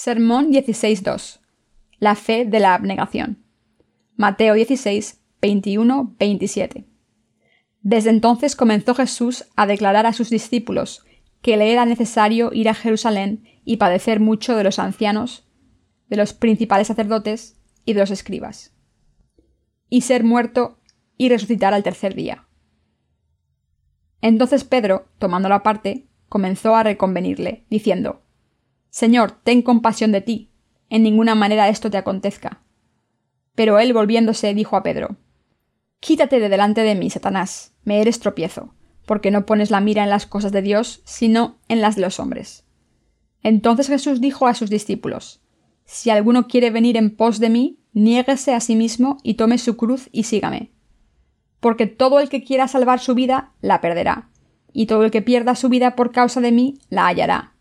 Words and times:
Sermón 0.00 0.52
16.2. 0.52 1.40
La 1.98 2.14
fe 2.14 2.44
de 2.44 2.60
la 2.60 2.74
abnegación. 2.74 3.42
Mateo 4.14 4.54
16, 4.54 5.20
21, 5.42 6.14
27. 6.16 6.84
Desde 7.80 8.10
entonces 8.10 8.54
comenzó 8.54 8.94
Jesús 8.94 9.46
a 9.56 9.66
declarar 9.66 10.06
a 10.06 10.12
sus 10.12 10.30
discípulos 10.30 11.04
que 11.42 11.56
le 11.56 11.72
era 11.72 11.84
necesario 11.84 12.52
ir 12.52 12.68
a 12.68 12.74
Jerusalén 12.74 13.42
y 13.64 13.78
padecer 13.78 14.20
mucho 14.20 14.54
de 14.54 14.62
los 14.62 14.78
ancianos, 14.78 15.48
de 16.06 16.16
los 16.16 16.32
principales 16.32 16.86
sacerdotes 16.86 17.60
y 17.84 17.94
de 17.94 17.98
los 17.98 18.12
escribas, 18.12 18.76
y 19.88 20.02
ser 20.02 20.22
muerto 20.22 20.78
y 21.16 21.28
resucitar 21.28 21.74
al 21.74 21.82
tercer 21.82 22.14
día. 22.14 22.46
Entonces 24.20 24.62
Pedro, 24.62 25.08
tomando 25.18 25.48
la 25.48 25.64
parte, 25.64 26.06
comenzó 26.28 26.76
a 26.76 26.84
reconvenirle, 26.84 27.66
diciendo 27.68 28.22
Señor, 28.90 29.32
ten 29.42 29.62
compasión 29.62 30.12
de 30.12 30.20
ti. 30.20 30.50
En 30.90 31.02
ninguna 31.02 31.34
manera 31.34 31.68
esto 31.68 31.90
te 31.90 31.98
acontezca. 31.98 32.62
Pero 33.54 33.78
él 33.78 33.92
volviéndose 33.92 34.54
dijo 34.54 34.76
a 34.76 34.82
Pedro 34.82 35.16
Quítate 36.00 36.40
de 36.40 36.48
delante 36.48 36.82
de 36.82 36.94
mí, 36.94 37.10
Satanás, 37.10 37.74
me 37.82 38.00
eres 38.00 38.20
tropiezo, 38.20 38.74
porque 39.04 39.30
no 39.30 39.46
pones 39.46 39.70
la 39.70 39.80
mira 39.80 40.04
en 40.04 40.10
las 40.10 40.26
cosas 40.26 40.52
de 40.52 40.62
Dios, 40.62 41.02
sino 41.04 41.58
en 41.68 41.80
las 41.80 41.96
de 41.96 42.02
los 42.02 42.20
hombres. 42.20 42.64
Entonces 43.42 43.88
Jesús 43.88 44.20
dijo 44.20 44.46
a 44.46 44.54
sus 44.54 44.70
discípulos 44.70 45.42
Si 45.84 46.10
alguno 46.10 46.46
quiere 46.46 46.70
venir 46.70 46.96
en 46.96 47.14
pos 47.14 47.40
de 47.40 47.50
mí, 47.50 47.80
niéguese 47.92 48.54
a 48.54 48.60
sí 48.60 48.76
mismo 48.76 49.18
y 49.22 49.34
tome 49.34 49.58
su 49.58 49.76
cruz 49.76 50.08
y 50.12 50.22
sígame. 50.22 50.70
Porque 51.60 51.86
todo 51.86 52.20
el 52.20 52.28
que 52.28 52.44
quiera 52.44 52.68
salvar 52.68 53.00
su 53.00 53.14
vida, 53.14 53.52
la 53.60 53.80
perderá, 53.80 54.30
y 54.72 54.86
todo 54.86 55.04
el 55.04 55.10
que 55.10 55.22
pierda 55.22 55.56
su 55.56 55.68
vida 55.68 55.96
por 55.96 56.12
causa 56.12 56.40
de 56.40 56.52
mí, 56.52 56.78
la 56.88 57.08
hallará 57.08 57.57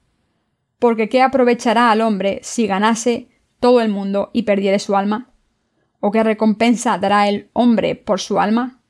porque 0.80 1.09
¿qué 1.09 1.22
aprovechará 1.22 1.92
al 1.92 2.02
hombre 2.02 2.39
si 2.44 2.67
ganase 2.67 3.30
todo 3.59 3.81
el 3.81 3.89
mundo 3.89 4.30
y 4.33 4.44
perdiere 4.44 4.80
su 4.80 4.95
alma? 4.95 5.31
¿O 6.00 6.11
qué 6.11 6.23
recompensa 6.23 6.97
dará 6.97 7.28
el 7.28 7.50
hombre 7.53 7.95
por 7.95 8.20
su 8.20 8.39
alma? 8.39 8.81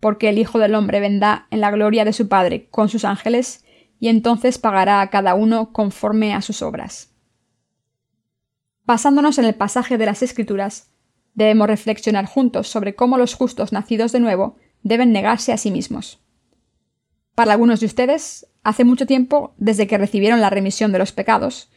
Porque 0.00 0.30
el 0.30 0.38
Hijo 0.38 0.58
del 0.58 0.74
hombre 0.74 1.00
vendrá 1.00 1.46
en 1.50 1.60
la 1.60 1.70
gloria 1.70 2.04
de 2.04 2.14
su 2.14 2.28
Padre 2.28 2.68
con 2.70 2.88
sus 2.88 3.04
ángeles, 3.04 3.64
y 3.98 4.08
entonces 4.08 4.56
pagará 4.56 5.02
a 5.02 5.10
cada 5.10 5.34
uno 5.34 5.72
conforme 5.72 6.32
a 6.32 6.40
sus 6.40 6.62
obras. 6.62 7.12
Basándonos 8.86 9.38
en 9.38 9.44
el 9.44 9.54
pasaje 9.54 9.98
de 9.98 10.06
las 10.06 10.22
Escrituras, 10.22 10.90
debemos 11.34 11.68
reflexionar 11.68 12.24
juntos 12.24 12.68
sobre 12.68 12.94
cómo 12.94 13.18
los 13.18 13.34
justos 13.34 13.72
nacidos 13.72 14.12
de 14.12 14.20
nuevo 14.20 14.56
deben 14.82 15.12
negarse 15.12 15.52
a 15.52 15.58
sí 15.58 15.70
mismos. 15.70 16.22
Para 17.34 17.52
algunos 17.52 17.80
de 17.80 17.86
ustedes, 17.86 18.46
hace 18.62 18.84
mucho 18.84 19.06
tiempo 19.06 19.54
desde 19.56 19.86
que 19.86 19.98
recibieron 19.98 20.40
la 20.40 20.50
remisión 20.50 20.92
de 20.92 20.98
los 20.98 21.12
pecados, 21.12 21.70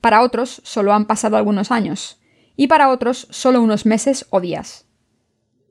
para 0.00 0.22
otros 0.22 0.62
solo 0.64 0.92
han 0.92 1.06
pasado 1.06 1.36
algunos 1.36 1.70
años, 1.70 2.20
y 2.56 2.66
para 2.66 2.90
otros 2.90 3.26
solo 3.30 3.62
unos 3.62 3.86
meses 3.86 4.26
o 4.30 4.40
días. 4.40 4.86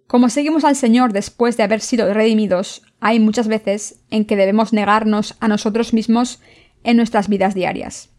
Como 0.07 0.29
seguimos 0.29 0.63
al 0.63 0.75
Señor 0.75 1.13
después 1.13 1.55
de 1.55 1.63
haber 1.63 1.81
sido 1.81 2.11
redimidos, 2.13 2.81
hay 2.99 3.19
muchas 3.19 3.47
veces 3.47 3.99
en 4.09 4.25
que 4.25 4.35
debemos 4.35 4.73
negarnos 4.73 5.35
a 5.39 5.47
nosotros 5.47 5.93
mismos 5.93 6.39
en 6.83 6.97
nuestras 6.97 7.29
vidas 7.29 7.53
diarias. 7.53 8.09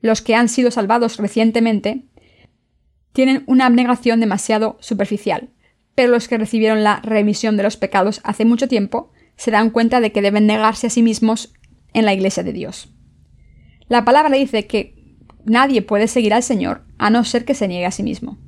Los 0.00 0.22
que 0.22 0.34
han 0.34 0.48
sido 0.48 0.70
salvados 0.70 1.16
recientemente 1.16 2.04
tienen 3.12 3.42
una 3.46 3.66
abnegación 3.66 4.20
demasiado 4.20 4.76
superficial, 4.80 5.50
pero 5.94 6.10
los 6.10 6.28
que 6.28 6.38
recibieron 6.38 6.84
la 6.84 7.00
remisión 7.00 7.56
de 7.56 7.62
los 7.62 7.76
pecados 7.76 8.20
hace 8.24 8.44
mucho 8.44 8.68
tiempo 8.68 9.12
se 9.36 9.50
dan 9.50 9.70
cuenta 9.70 10.00
de 10.00 10.12
que 10.12 10.22
deben 10.22 10.46
negarse 10.46 10.86
a 10.86 10.90
sí 10.90 11.02
mismos 11.02 11.52
en 11.92 12.04
la 12.04 12.14
Iglesia 12.14 12.42
de 12.42 12.52
Dios. 12.52 12.92
La 13.88 14.04
palabra 14.04 14.36
dice 14.36 14.66
que 14.66 15.16
nadie 15.44 15.82
puede 15.82 16.08
seguir 16.08 16.34
al 16.34 16.42
Señor 16.42 16.84
a 16.98 17.10
no 17.10 17.24
ser 17.24 17.44
que 17.44 17.54
se 17.54 17.68
niegue 17.68 17.86
a 17.86 17.90
sí 17.90 18.02
mismo. 18.02 18.38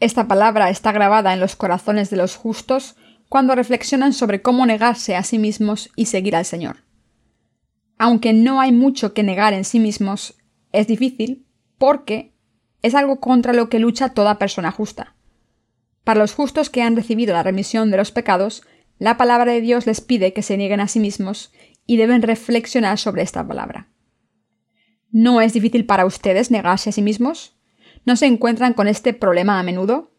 Esta 0.00 0.26
palabra 0.26 0.70
está 0.70 0.92
grabada 0.92 1.34
en 1.34 1.40
los 1.40 1.56
corazones 1.56 2.08
de 2.10 2.16
los 2.16 2.36
justos 2.36 2.96
cuando 3.28 3.54
reflexionan 3.54 4.12
sobre 4.12 4.42
cómo 4.42 4.66
negarse 4.66 5.14
a 5.14 5.22
sí 5.22 5.38
mismos 5.38 5.90
y 5.94 6.06
seguir 6.06 6.34
al 6.34 6.44
Señor. 6.44 6.78
Aunque 7.98 8.32
no 8.32 8.60
hay 8.60 8.72
mucho 8.72 9.12
que 9.12 9.22
negar 9.22 9.52
en 9.52 9.64
sí 9.64 9.78
mismos, 9.78 10.34
es 10.72 10.86
difícil 10.86 11.46
porque 11.76 12.34
es 12.82 12.94
algo 12.94 13.20
contra 13.20 13.52
lo 13.52 13.68
que 13.68 13.78
lucha 13.78 14.08
toda 14.10 14.38
persona 14.38 14.70
justa. 14.70 15.14
Para 16.02 16.20
los 16.20 16.34
justos 16.34 16.70
que 16.70 16.82
han 16.82 16.96
recibido 16.96 17.34
la 17.34 17.42
remisión 17.42 17.90
de 17.90 17.98
los 17.98 18.10
pecados, 18.10 18.62
la 19.00 19.16
palabra 19.16 19.50
de 19.50 19.62
Dios 19.62 19.86
les 19.86 20.00
pide 20.02 20.34
que 20.34 20.42
se 20.42 20.58
nieguen 20.58 20.78
a 20.78 20.86
sí 20.86 21.00
mismos 21.00 21.52
y 21.86 21.96
deben 21.96 22.20
reflexionar 22.20 22.98
sobre 22.98 23.22
esta 23.22 23.44
palabra. 23.48 23.88
¿No 25.10 25.40
es 25.40 25.54
difícil 25.54 25.86
para 25.86 26.04
ustedes 26.04 26.50
negarse 26.50 26.90
a 26.90 26.92
sí 26.92 27.00
mismos? 27.00 27.56
¿No 28.04 28.14
se 28.14 28.26
encuentran 28.26 28.74
con 28.74 28.86
este 28.86 29.14
problema 29.14 29.58
a 29.58 29.62
menudo? 29.62 30.12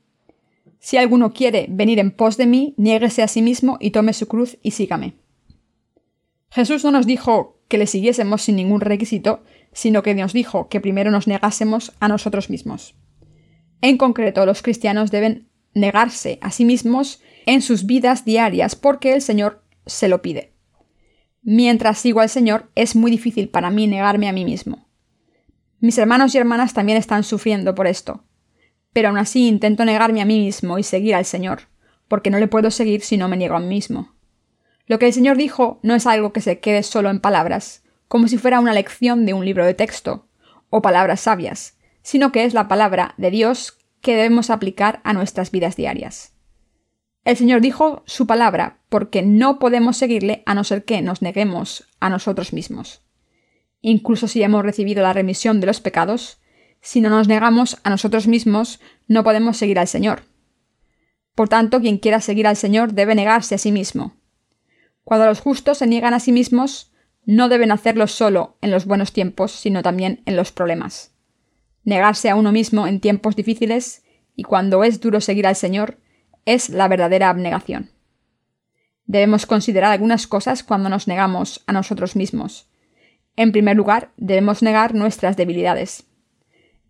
Si 0.79 0.97
alguno 0.97 1.31
quiere 1.31 1.67
venir 1.69 1.99
en 1.99 2.09
pos 2.09 2.37
de 2.37 2.47
mí, 2.47 2.73
niéguese 2.75 3.21
a 3.21 3.27
sí 3.27 3.43
mismo 3.43 3.77
y 3.79 3.91
tome 3.91 4.13
su 4.13 4.27
cruz 4.27 4.57
y 4.63 4.71
sígame. 4.71 5.13
Jesús 6.49 6.83
no 6.83 6.89
nos 6.89 7.05
dijo 7.05 7.61
que 7.67 7.77
le 7.77 7.85
siguiésemos 7.85 8.41
sin 8.41 8.55
ningún 8.55 8.81
requisito, 8.81 9.43
sino 9.73 10.01
que 10.01 10.15
nos 10.15 10.33
dijo 10.33 10.69
que 10.69 10.81
primero 10.81 11.11
nos 11.11 11.27
negásemos 11.27 11.93
a 11.99 12.07
nosotros 12.07 12.49
mismos. 12.49 12.95
En 13.81 13.97
concreto, 13.97 14.43
los 14.47 14.63
cristianos 14.63 15.11
deben 15.11 15.50
negarse 15.73 16.39
a 16.41 16.51
sí 16.51 16.65
mismos 16.65 17.21
en 17.45 17.61
sus 17.61 17.85
vidas 17.85 18.25
diarias 18.25 18.75
porque 18.75 19.13
el 19.13 19.21
Señor 19.21 19.63
se 19.85 20.07
lo 20.07 20.21
pide. 20.21 20.53
Mientras 21.41 21.97
sigo 21.97 22.19
al 22.19 22.29
Señor, 22.29 22.69
es 22.75 22.95
muy 22.95 23.09
difícil 23.09 23.49
para 23.49 23.71
mí 23.71 23.87
negarme 23.87 24.29
a 24.29 24.33
mí 24.33 24.45
mismo. 24.45 24.87
Mis 25.79 25.97
hermanos 25.97 26.35
y 26.35 26.37
hermanas 26.37 26.73
también 26.73 26.97
están 26.97 27.23
sufriendo 27.23 27.73
por 27.73 27.87
esto, 27.87 28.23
pero 28.93 29.09
aún 29.09 29.17
así 29.17 29.47
intento 29.47 29.83
negarme 29.83 30.21
a 30.21 30.25
mí 30.25 30.39
mismo 30.39 30.77
y 30.77 30.83
seguir 30.83 31.15
al 31.15 31.25
Señor, 31.25 31.61
porque 32.07 32.29
no 32.29 32.37
le 32.37 32.47
puedo 32.47 32.69
seguir 32.69 33.01
si 33.01 33.17
no 33.17 33.27
me 33.27 33.37
niego 33.37 33.55
a 33.55 33.59
mí 33.59 33.67
mismo. 33.67 34.13
Lo 34.85 34.99
que 34.99 35.07
el 35.07 35.13
Señor 35.13 35.37
dijo 35.37 35.79
no 35.81 35.95
es 35.95 36.05
algo 36.05 36.33
que 36.33 36.41
se 36.41 36.59
quede 36.59 36.83
solo 36.83 37.09
en 37.09 37.19
palabras, 37.19 37.83
como 38.07 38.27
si 38.27 38.37
fuera 38.37 38.59
una 38.59 38.73
lección 38.73 39.25
de 39.25 39.33
un 39.33 39.45
libro 39.45 39.65
de 39.65 39.73
texto, 39.73 40.27
o 40.69 40.81
palabras 40.81 41.21
sabias, 41.21 41.77
sino 42.03 42.31
que 42.31 42.43
es 42.43 42.53
la 42.53 42.67
palabra 42.67 43.15
de 43.17 43.31
Dios 43.31 43.77
que 44.01 44.15
debemos 44.15 44.49
aplicar 44.49 45.01
a 45.03 45.13
nuestras 45.13 45.51
vidas 45.51 45.75
diarias. 45.75 46.33
El 47.23 47.37
Señor 47.37 47.61
dijo 47.61 48.03
su 48.05 48.25
palabra 48.25 48.79
porque 48.89 49.21
no 49.21 49.59
podemos 49.59 49.97
seguirle 49.97 50.41
a 50.45 50.55
no 50.55 50.63
ser 50.63 50.85
que 50.85 51.01
nos 51.01 51.21
neguemos 51.21 51.87
a 51.99 52.09
nosotros 52.09 52.51
mismos. 52.51 53.01
Incluso 53.81 54.27
si 54.27 54.41
hemos 54.41 54.63
recibido 54.63 55.03
la 55.03 55.13
remisión 55.13 55.59
de 55.59 55.67
los 55.67 55.81
pecados, 55.81 56.39
si 56.81 56.99
no 56.99 57.09
nos 57.09 57.27
negamos 57.27 57.77
a 57.83 57.91
nosotros 57.91 58.27
mismos, 58.27 58.79
no 59.07 59.23
podemos 59.23 59.57
seguir 59.57 59.77
al 59.77 59.87
Señor. 59.87 60.23
Por 61.35 61.47
tanto, 61.47 61.79
quien 61.79 61.99
quiera 61.99 62.21
seguir 62.21 62.47
al 62.47 62.57
Señor 62.57 62.93
debe 62.93 63.15
negarse 63.15 63.55
a 63.55 63.59
sí 63.59 63.71
mismo. 63.71 64.15
Cuando 65.03 65.27
los 65.27 65.41
justos 65.41 65.77
se 65.77 65.87
niegan 65.87 66.13
a 66.13 66.19
sí 66.19 66.31
mismos, 66.31 66.91
no 67.25 67.49
deben 67.49 67.71
hacerlo 67.71 68.07
solo 68.07 68.57
en 68.61 68.71
los 68.71 68.85
buenos 68.85 69.13
tiempos, 69.13 69.51
sino 69.51 69.83
también 69.83 70.21
en 70.25 70.35
los 70.35 70.51
problemas. 70.51 71.10
Negarse 71.83 72.29
a 72.29 72.35
uno 72.35 72.51
mismo 72.51 72.87
en 72.87 72.99
tiempos 72.99 73.35
difíciles 73.35 74.03
y 74.35 74.43
cuando 74.43 74.83
es 74.83 74.99
duro 74.99 75.21
seguir 75.21 75.47
al 75.47 75.55
Señor 75.55 75.97
es 76.45 76.69
la 76.69 76.87
verdadera 76.87 77.29
abnegación. 77.29 77.91
Debemos 79.05 79.45
considerar 79.45 79.91
algunas 79.91 80.27
cosas 80.27 80.63
cuando 80.63 80.89
nos 80.89 81.07
negamos 81.07 81.63
a 81.67 81.73
nosotros 81.73 82.15
mismos. 82.15 82.69
En 83.35 83.51
primer 83.51 83.75
lugar, 83.75 84.11
debemos 84.17 84.61
negar 84.61 84.93
nuestras 84.93 85.37
debilidades. 85.37 86.05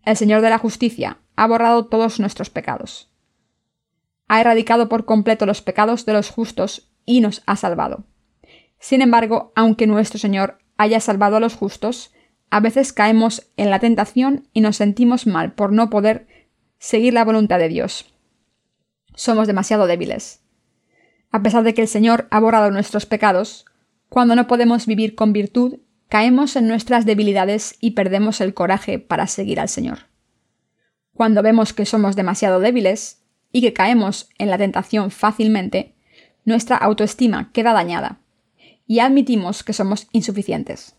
El 0.04 0.16
Señor 0.16 0.40
de 0.40 0.50
la 0.50 0.58
Justicia 0.58 1.18
ha 1.36 1.46
borrado 1.46 1.86
todos 1.86 2.20
nuestros 2.20 2.50
pecados. 2.50 3.10
Ha 4.28 4.40
erradicado 4.40 4.88
por 4.88 5.04
completo 5.04 5.46
los 5.46 5.62
pecados 5.62 6.06
de 6.06 6.12
los 6.12 6.30
justos 6.30 6.90
y 7.04 7.20
nos 7.20 7.42
ha 7.46 7.56
salvado. 7.56 8.04
Sin 8.78 9.02
embargo, 9.02 9.52
aunque 9.54 9.86
nuestro 9.86 10.18
Señor 10.18 10.58
haya 10.76 11.00
salvado 11.00 11.36
a 11.36 11.40
los 11.40 11.54
justos, 11.54 12.12
a 12.52 12.60
veces 12.60 12.92
caemos 12.92 13.50
en 13.56 13.70
la 13.70 13.78
tentación 13.78 14.46
y 14.52 14.60
nos 14.60 14.76
sentimos 14.76 15.26
mal 15.26 15.54
por 15.54 15.72
no 15.72 15.88
poder 15.88 16.26
seguir 16.78 17.14
la 17.14 17.24
voluntad 17.24 17.58
de 17.58 17.68
Dios. 17.68 18.12
Somos 19.14 19.46
demasiado 19.46 19.86
débiles. 19.86 20.42
A 21.30 21.42
pesar 21.42 21.64
de 21.64 21.72
que 21.72 21.80
el 21.80 21.88
Señor 21.88 22.28
ha 22.30 22.40
borrado 22.40 22.70
nuestros 22.70 23.06
pecados, 23.06 23.64
cuando 24.10 24.36
no 24.36 24.48
podemos 24.48 24.84
vivir 24.84 25.14
con 25.14 25.32
virtud, 25.32 25.78
caemos 26.10 26.54
en 26.56 26.68
nuestras 26.68 27.06
debilidades 27.06 27.76
y 27.80 27.92
perdemos 27.92 28.42
el 28.42 28.52
coraje 28.52 28.98
para 28.98 29.26
seguir 29.28 29.58
al 29.58 29.70
Señor. 29.70 30.00
Cuando 31.14 31.42
vemos 31.42 31.72
que 31.72 31.86
somos 31.86 32.16
demasiado 32.16 32.60
débiles 32.60 33.22
y 33.50 33.62
que 33.62 33.72
caemos 33.72 34.28
en 34.36 34.50
la 34.50 34.58
tentación 34.58 35.10
fácilmente, 35.10 35.94
nuestra 36.44 36.76
autoestima 36.76 37.50
queda 37.54 37.72
dañada 37.72 38.20
y 38.86 38.98
admitimos 38.98 39.64
que 39.64 39.72
somos 39.72 40.06
insuficientes 40.12 40.96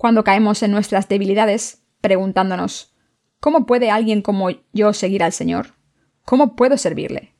cuando 0.00 0.24
caemos 0.24 0.62
en 0.62 0.70
nuestras 0.70 1.10
debilidades, 1.10 1.82
preguntándonos, 2.00 2.94
¿cómo 3.38 3.66
puede 3.66 3.90
alguien 3.90 4.22
como 4.22 4.48
yo 4.72 4.94
seguir 4.94 5.22
al 5.22 5.34
Señor? 5.34 5.74
¿Cómo 6.24 6.56
puedo 6.56 6.78
servirle? 6.78 7.34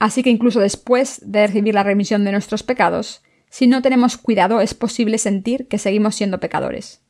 Así 0.00 0.24
que 0.24 0.30
incluso 0.30 0.58
después 0.58 1.22
de 1.24 1.46
recibir 1.46 1.74
la 1.74 1.84
remisión 1.84 2.24
de 2.24 2.32
nuestros 2.32 2.64
pecados, 2.64 3.22
si 3.50 3.68
no 3.68 3.82
tenemos 3.82 4.16
cuidado 4.16 4.60
es 4.60 4.74
posible 4.74 5.18
sentir 5.18 5.68
que 5.68 5.78
seguimos 5.78 6.16
siendo 6.16 6.40
pecadores. 6.40 7.04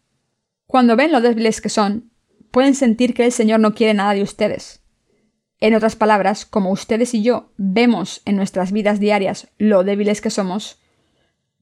Cuando 0.66 0.94
ven 0.94 1.10
lo 1.10 1.22
débiles 1.22 1.62
que 1.62 1.70
son, 1.70 2.10
pueden 2.50 2.74
sentir 2.74 3.14
que 3.14 3.24
el 3.24 3.32
Señor 3.32 3.60
no 3.60 3.74
quiere 3.74 3.94
nada 3.94 4.12
de 4.12 4.22
ustedes. 4.22 4.82
En 5.58 5.74
otras 5.74 5.96
palabras, 5.96 6.44
como 6.44 6.70
ustedes 6.70 7.14
y 7.14 7.22
yo 7.22 7.54
vemos 7.56 8.20
en 8.26 8.36
nuestras 8.36 8.72
vidas 8.72 9.00
diarias 9.00 9.48
lo 9.56 9.84
débiles 9.84 10.20
que 10.20 10.28
somos, 10.28 10.79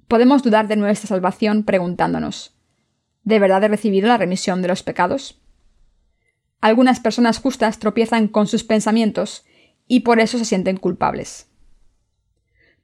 podemos 0.09 0.43
dudar 0.43 0.67
de 0.69 0.77
nuestra 0.77 1.07
salvación 1.07 1.63
preguntándonos, 1.63 2.57
¿de 3.25 3.39
verdad 3.39 3.63
he 3.65 3.69
recibido 3.69 4.09
la 4.09 4.17
remisión 4.17 4.63
de 4.63 4.69
los 4.69 4.83
pecados? 4.83 5.41
Algunas 6.61 6.99
personas 6.99 7.39
justas 7.39 7.79
tropiezan 7.79 8.27
con 8.27 8.47
sus 8.47 8.65
pensamientos 8.65 9.45
y 9.87 10.01
por 10.01 10.19
eso 10.19 10.39
se 10.39 10.45
sienten 10.45 10.79
culpables. 10.79 11.47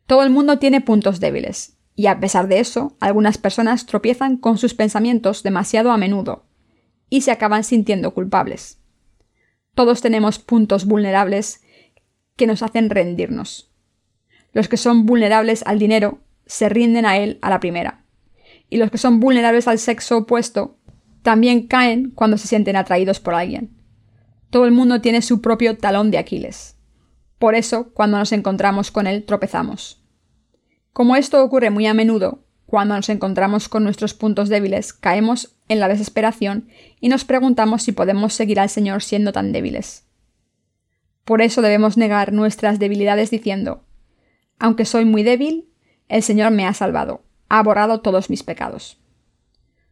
Todo 0.07 0.23
el 0.23 0.31
mundo 0.31 0.59
tiene 0.59 0.83
puntos 0.83 1.19
débiles, 1.19 1.79
y 1.97 2.07
a 2.07 2.21
pesar 2.21 2.47
de 2.47 2.61
eso, 2.61 2.97
algunas 3.01 3.39
personas 3.39 3.87
tropiezan 3.87 4.37
con 4.37 4.59
sus 4.59 4.75
pensamientos 4.75 5.43
demasiado 5.43 5.93
a 5.93 5.97
menudo 5.97 6.45
y 7.09 7.23
se 7.23 7.31
acaban 7.31 7.65
sintiendo 7.65 8.13
culpables. 8.13 8.79
Todos 9.75 10.03
tenemos 10.03 10.39
puntos 10.39 10.85
vulnerables 10.85 11.63
que 12.37 12.47
nos 12.47 12.63
hacen 12.63 12.91
rendirnos. 12.91 13.71
Los 14.53 14.69
que 14.69 14.77
son 14.77 15.07
vulnerables 15.07 15.63
al 15.67 15.79
dinero 15.79 16.21
se 16.47 16.69
rinden 16.69 17.07
a 17.07 17.19
él 17.19 17.39
a 17.43 17.51
la 17.51 17.61
primera. 17.61 18.05
Y 18.71 18.77
los 18.77 18.91
que 18.91 18.99
son 18.99 19.21
vulnerables 19.21 19.69
al 19.69 19.79
sexo 19.79 20.19
opuesto 20.19 20.79
también 21.23 21.67
caen 21.67 22.11
cuando 22.11 22.39
se 22.39 22.49
sienten 22.49 22.77
atraídos 22.77 23.21
por 23.21 23.35
alguien. 23.35 23.71
Todo 24.51 24.67
el 24.67 24.73
mundo 24.73 25.01
tiene 25.01 25.23
su 25.23 25.41
propio 25.41 25.77
talón 25.79 26.11
de 26.11 26.19
Aquiles. 26.19 26.77
Por 27.39 27.55
eso, 27.55 27.93
cuando 27.93 28.19
nos 28.19 28.33
encontramos 28.33 28.91
con 28.91 29.07
él, 29.07 29.25
tropezamos. 29.25 30.03
Como 30.93 31.17
esto 31.17 31.43
ocurre 31.43 31.71
muy 31.71 31.87
a 31.87 31.95
menudo, 31.95 32.45
cuando 32.67 32.95
nos 32.95 33.09
encontramos 33.09 33.69
con 33.69 33.85
nuestros 33.85 34.15
puntos 34.15 34.49
débiles, 34.49 34.93
caemos 34.93 35.57
en 35.69 35.81
la 35.81 35.89
desesperación 35.89 36.69
y 37.01 37.09
nos 37.09 37.25
preguntamos 37.25 37.83
si 37.83 37.93
podemos 37.93 38.33
seguir 38.35 38.61
al 38.61 38.69
Señor 38.69 39.03
siendo 39.03 39.33
tan 39.33 39.53
débiles. 39.53 40.07
Por 41.25 41.41
eso 41.41 41.63
debemos 41.63 41.97
negar 41.97 42.33
nuestras 42.33 42.79
debilidades 42.79 43.31
diciendo, 43.31 43.85
aunque 44.59 44.85
soy 44.85 45.05
muy 45.05 45.23
débil, 45.23 45.69
el 46.09 46.23
Señor 46.23 46.51
me 46.51 46.67
ha 46.67 46.75
salvado, 46.75 47.23
ha 47.49 47.63
borrado 47.63 48.01
todos 48.01 48.31
mis 48.31 48.43
pecados. 48.43 49.01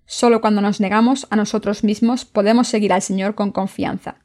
Solo 0.05 0.41
cuando 0.41 0.61
nos 0.61 0.81
negamos 0.81 1.27
a 1.31 1.37
nosotros 1.37 1.85
mismos 1.85 2.25
podemos 2.25 2.69
seguir 2.69 2.93
al 2.93 3.03
Señor 3.03 3.35
con 3.35 3.53
confianza. 3.53 4.17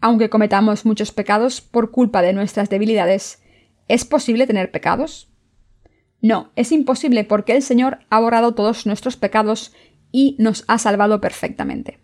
Aunque 0.00 0.30
cometamos 0.30 0.84
muchos 0.84 1.12
pecados 1.12 1.60
por 1.60 1.90
culpa 1.90 2.22
de 2.22 2.32
nuestras 2.32 2.68
debilidades, 2.70 3.42
¿es 3.88 4.04
posible 4.04 4.46
tener 4.46 4.70
pecados? 4.70 5.28
No, 6.20 6.50
es 6.56 6.72
imposible 6.72 7.24
porque 7.24 7.54
el 7.54 7.62
Señor 7.62 8.00
ha 8.10 8.18
borrado 8.20 8.54
todos 8.54 8.86
nuestros 8.86 9.16
pecados 9.16 9.72
y 10.10 10.36
nos 10.38 10.64
ha 10.68 10.78
salvado 10.78 11.20
perfectamente. 11.20 12.00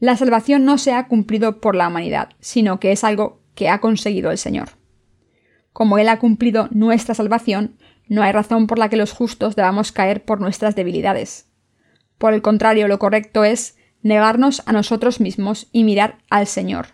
La 0.00 0.16
salvación 0.16 0.64
no 0.64 0.78
se 0.78 0.92
ha 0.92 1.08
cumplido 1.08 1.60
por 1.60 1.74
la 1.74 1.88
humanidad, 1.88 2.30
sino 2.40 2.78
que 2.78 2.92
es 2.92 3.04
algo 3.04 3.40
que 3.54 3.68
ha 3.68 3.80
conseguido 3.80 4.30
el 4.30 4.38
Señor. 4.38 4.70
Como 5.74 5.98
Él 5.98 6.08
ha 6.08 6.20
cumplido 6.20 6.68
nuestra 6.70 7.16
salvación, 7.16 7.76
no 8.06 8.22
hay 8.22 8.30
razón 8.30 8.68
por 8.68 8.78
la 8.78 8.88
que 8.88 8.96
los 8.96 9.10
justos 9.10 9.56
debamos 9.56 9.90
caer 9.90 10.24
por 10.24 10.40
nuestras 10.40 10.76
debilidades. 10.76 11.48
Por 12.16 12.32
el 12.32 12.42
contrario, 12.42 12.86
lo 12.86 13.00
correcto 13.00 13.42
es 13.42 13.76
negarnos 14.00 14.62
a 14.66 14.72
nosotros 14.72 15.18
mismos 15.18 15.66
y 15.72 15.82
mirar 15.82 16.18
al 16.30 16.46
Señor, 16.46 16.90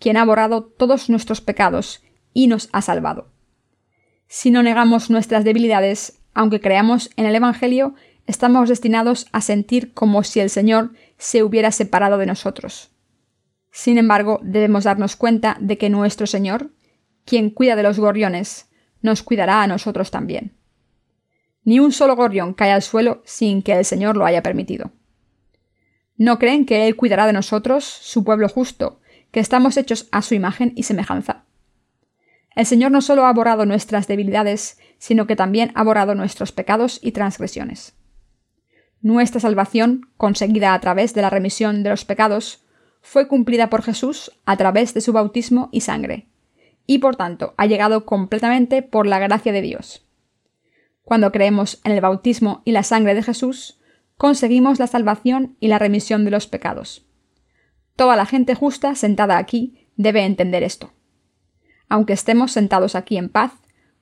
quien 0.00 0.16
ha 0.16 0.24
borrado 0.24 0.64
todos 0.64 1.08
nuestros 1.08 1.40
pecados 1.40 2.02
y 2.32 2.48
nos 2.48 2.68
ha 2.72 2.82
salvado. 2.82 3.30
Si 4.26 4.50
no 4.50 4.64
negamos 4.64 5.08
nuestras 5.08 5.44
debilidades, 5.44 6.18
aunque 6.34 6.60
creamos 6.60 7.10
en 7.16 7.26
el 7.26 7.34
Evangelio, 7.36 7.94
estamos 8.26 8.68
destinados 8.68 9.28
a 9.30 9.40
sentir 9.40 9.94
como 9.94 10.24
si 10.24 10.40
el 10.40 10.50
Señor 10.50 10.90
se 11.16 11.44
hubiera 11.44 11.70
separado 11.70 12.18
de 12.18 12.26
nosotros. 12.26 12.90
Sin 13.70 13.98
embargo, 13.98 14.40
debemos 14.42 14.82
darnos 14.82 15.14
cuenta 15.14 15.56
de 15.60 15.78
que 15.78 15.90
nuestro 15.90 16.26
Señor, 16.26 16.72
quien 17.26 17.50
cuida 17.50 17.76
de 17.76 17.82
los 17.82 17.98
gorriones, 17.98 18.70
nos 19.02 19.22
cuidará 19.22 19.62
a 19.62 19.66
nosotros 19.66 20.10
también. 20.10 20.56
Ni 21.64 21.80
un 21.80 21.92
solo 21.92 22.16
gorrión 22.16 22.54
cae 22.54 22.72
al 22.72 22.82
suelo 22.82 23.22
sin 23.26 23.60
que 23.60 23.72
el 23.72 23.84
Señor 23.84 24.16
lo 24.16 24.24
haya 24.24 24.42
permitido. 24.42 24.92
¿No 26.16 26.38
creen 26.38 26.64
que 26.64 26.86
Él 26.86 26.96
cuidará 26.96 27.26
de 27.26 27.32
nosotros, 27.32 27.84
su 27.84 28.24
pueblo 28.24 28.48
justo, 28.48 29.00
que 29.32 29.40
estamos 29.40 29.76
hechos 29.76 30.08
a 30.12 30.22
su 30.22 30.34
imagen 30.34 30.72
y 30.76 30.84
semejanza? 30.84 31.44
El 32.54 32.64
Señor 32.64 32.90
no 32.90 33.02
solo 33.02 33.26
ha 33.26 33.32
borrado 33.32 33.66
nuestras 33.66 34.06
debilidades, 34.06 34.78
sino 34.98 35.26
que 35.26 35.36
también 35.36 35.72
ha 35.74 35.82
borrado 35.82 36.14
nuestros 36.14 36.52
pecados 36.52 37.00
y 37.02 37.12
transgresiones. 37.12 37.94
Nuestra 39.02 39.40
salvación, 39.40 40.08
conseguida 40.16 40.72
a 40.72 40.80
través 40.80 41.12
de 41.12 41.20
la 41.20 41.30
remisión 41.30 41.82
de 41.82 41.90
los 41.90 42.04
pecados, 42.04 42.64
fue 43.02 43.28
cumplida 43.28 43.68
por 43.68 43.82
Jesús 43.82 44.32
a 44.46 44.56
través 44.56 44.94
de 44.94 45.00
su 45.00 45.12
bautismo 45.12 45.68
y 45.70 45.82
sangre, 45.82 46.28
y 46.86 46.98
por 46.98 47.16
tanto 47.16 47.54
ha 47.56 47.66
llegado 47.66 48.04
completamente 48.06 48.82
por 48.82 49.06
la 49.06 49.18
gracia 49.18 49.52
de 49.52 49.62
Dios. 49.62 50.06
Cuando 51.02 51.30
creemos 51.32 51.80
en 51.84 51.92
el 51.92 52.00
bautismo 52.00 52.62
y 52.64 52.72
la 52.72 52.82
sangre 52.82 53.14
de 53.14 53.22
Jesús, 53.22 53.78
conseguimos 54.16 54.78
la 54.78 54.86
salvación 54.86 55.56
y 55.60 55.68
la 55.68 55.78
remisión 55.78 56.24
de 56.24 56.30
los 56.30 56.46
pecados. 56.46 57.06
Toda 57.96 58.16
la 58.16 58.26
gente 58.26 58.54
justa 58.54 58.94
sentada 58.94 59.38
aquí 59.38 59.88
debe 59.96 60.24
entender 60.24 60.62
esto. 60.62 60.92
Aunque 61.88 62.12
estemos 62.12 62.52
sentados 62.52 62.94
aquí 62.94 63.16
en 63.16 63.28
paz, 63.28 63.52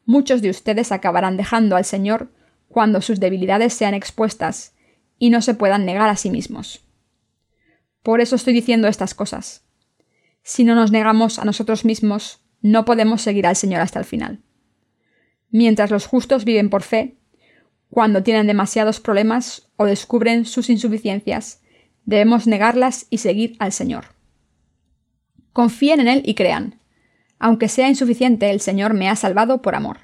muchos 0.06 0.42
de 0.42 0.50
ustedes 0.50 0.92
acabarán 0.92 1.36
dejando 1.36 1.76
al 1.76 1.84
Señor 1.84 2.32
cuando 2.68 3.00
sus 3.00 3.20
debilidades 3.20 3.74
sean 3.74 3.94
expuestas 3.94 4.74
y 5.18 5.30
no 5.30 5.42
se 5.42 5.54
puedan 5.54 5.84
negar 5.84 6.08
a 6.08 6.16
sí 6.16 6.30
mismos. 6.30 6.84
Por 8.02 8.20
eso 8.20 8.36
estoy 8.36 8.52
diciendo 8.52 8.88
estas 8.88 9.14
cosas. 9.14 9.64
Si 10.42 10.64
no 10.64 10.74
nos 10.74 10.90
negamos 10.90 11.38
a 11.38 11.44
nosotros 11.44 11.84
mismos, 11.84 12.43
no 12.64 12.86
podemos 12.86 13.20
seguir 13.20 13.46
al 13.46 13.56
Señor 13.56 13.82
hasta 13.82 13.98
el 13.98 14.06
final. 14.06 14.40
Mientras 15.50 15.90
los 15.90 16.06
justos 16.06 16.46
viven 16.46 16.70
por 16.70 16.82
fe, 16.82 17.18
cuando 17.90 18.22
tienen 18.22 18.46
demasiados 18.46 19.00
problemas 19.00 19.70
o 19.76 19.84
descubren 19.84 20.46
sus 20.46 20.70
insuficiencias, 20.70 21.60
debemos 22.06 22.46
negarlas 22.46 23.06
y 23.10 23.18
seguir 23.18 23.54
al 23.58 23.70
Señor. 23.70 24.06
Confíen 25.52 26.00
en 26.00 26.08
Él 26.08 26.22
y 26.24 26.34
crean. 26.34 26.80
Aunque 27.38 27.68
sea 27.68 27.90
insuficiente, 27.90 28.48
el 28.48 28.60
Señor 28.62 28.94
me 28.94 29.10
ha 29.10 29.16
salvado 29.16 29.60
por 29.60 29.74
amor. 29.74 29.98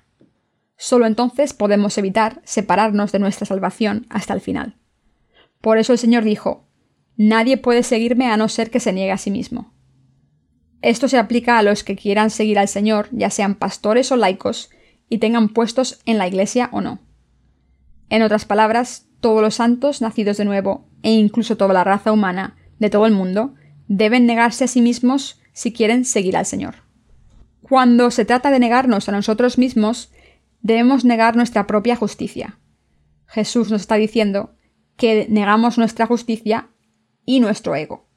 Solo 0.76 1.06
entonces 1.06 1.54
podemos 1.54 1.96
evitar 1.96 2.42
separarnos 2.44 3.10
de 3.10 3.20
nuestra 3.20 3.46
salvación 3.46 4.04
hasta 4.10 4.34
el 4.34 4.42
final. 4.42 4.76
Por 5.62 5.78
eso 5.78 5.94
el 5.94 5.98
Señor 5.98 6.24
dijo, 6.24 6.68
Nadie 7.16 7.56
puede 7.56 7.84
seguirme 7.84 8.26
a 8.26 8.36
no 8.36 8.50
ser 8.50 8.70
que 8.70 8.80
se 8.80 8.92
niegue 8.92 9.12
a 9.12 9.18
sí 9.18 9.30
mismo. 9.30 9.72
Esto 10.82 11.08
se 11.08 11.18
aplica 11.18 11.58
a 11.58 11.62
los 11.62 11.84
que 11.84 11.96
quieran 11.96 12.30
seguir 12.30 12.58
al 12.58 12.68
Señor, 12.68 13.08
ya 13.12 13.30
sean 13.30 13.54
pastores 13.54 14.10
o 14.12 14.16
laicos, 14.16 14.70
y 15.08 15.18
tengan 15.18 15.48
puestos 15.50 16.00
en 16.06 16.18
la 16.18 16.26
Iglesia 16.26 16.70
o 16.72 16.80
no. 16.80 17.00
En 18.08 18.22
otras 18.22 18.44
palabras, 18.44 19.06
todos 19.20 19.42
los 19.42 19.56
santos 19.56 20.00
nacidos 20.00 20.36
de 20.38 20.44
nuevo, 20.44 20.88
e 21.02 21.12
incluso 21.12 21.56
toda 21.56 21.74
la 21.74 21.84
raza 21.84 22.12
humana 22.12 22.56
de 22.78 22.90
todo 22.90 23.06
el 23.06 23.12
mundo, 23.12 23.54
deben 23.88 24.26
negarse 24.26 24.64
a 24.64 24.68
sí 24.68 24.80
mismos 24.80 25.40
si 25.52 25.72
quieren 25.72 26.04
seguir 26.04 26.36
al 26.36 26.46
Señor. 26.46 26.76
Cuando 27.62 28.10
se 28.10 28.24
trata 28.24 28.50
de 28.50 28.58
negarnos 28.58 29.08
a 29.08 29.12
nosotros 29.12 29.58
mismos, 29.58 30.10
debemos 30.62 31.04
negar 31.04 31.36
nuestra 31.36 31.66
propia 31.66 31.96
justicia. 31.96 32.58
Jesús 33.26 33.70
nos 33.70 33.82
está 33.82 33.96
diciendo 33.96 34.54
que 34.96 35.26
negamos 35.28 35.78
nuestra 35.78 36.06
justicia 36.06 36.70
y 37.24 37.40
nuestro 37.40 37.74
ego. 37.76 38.09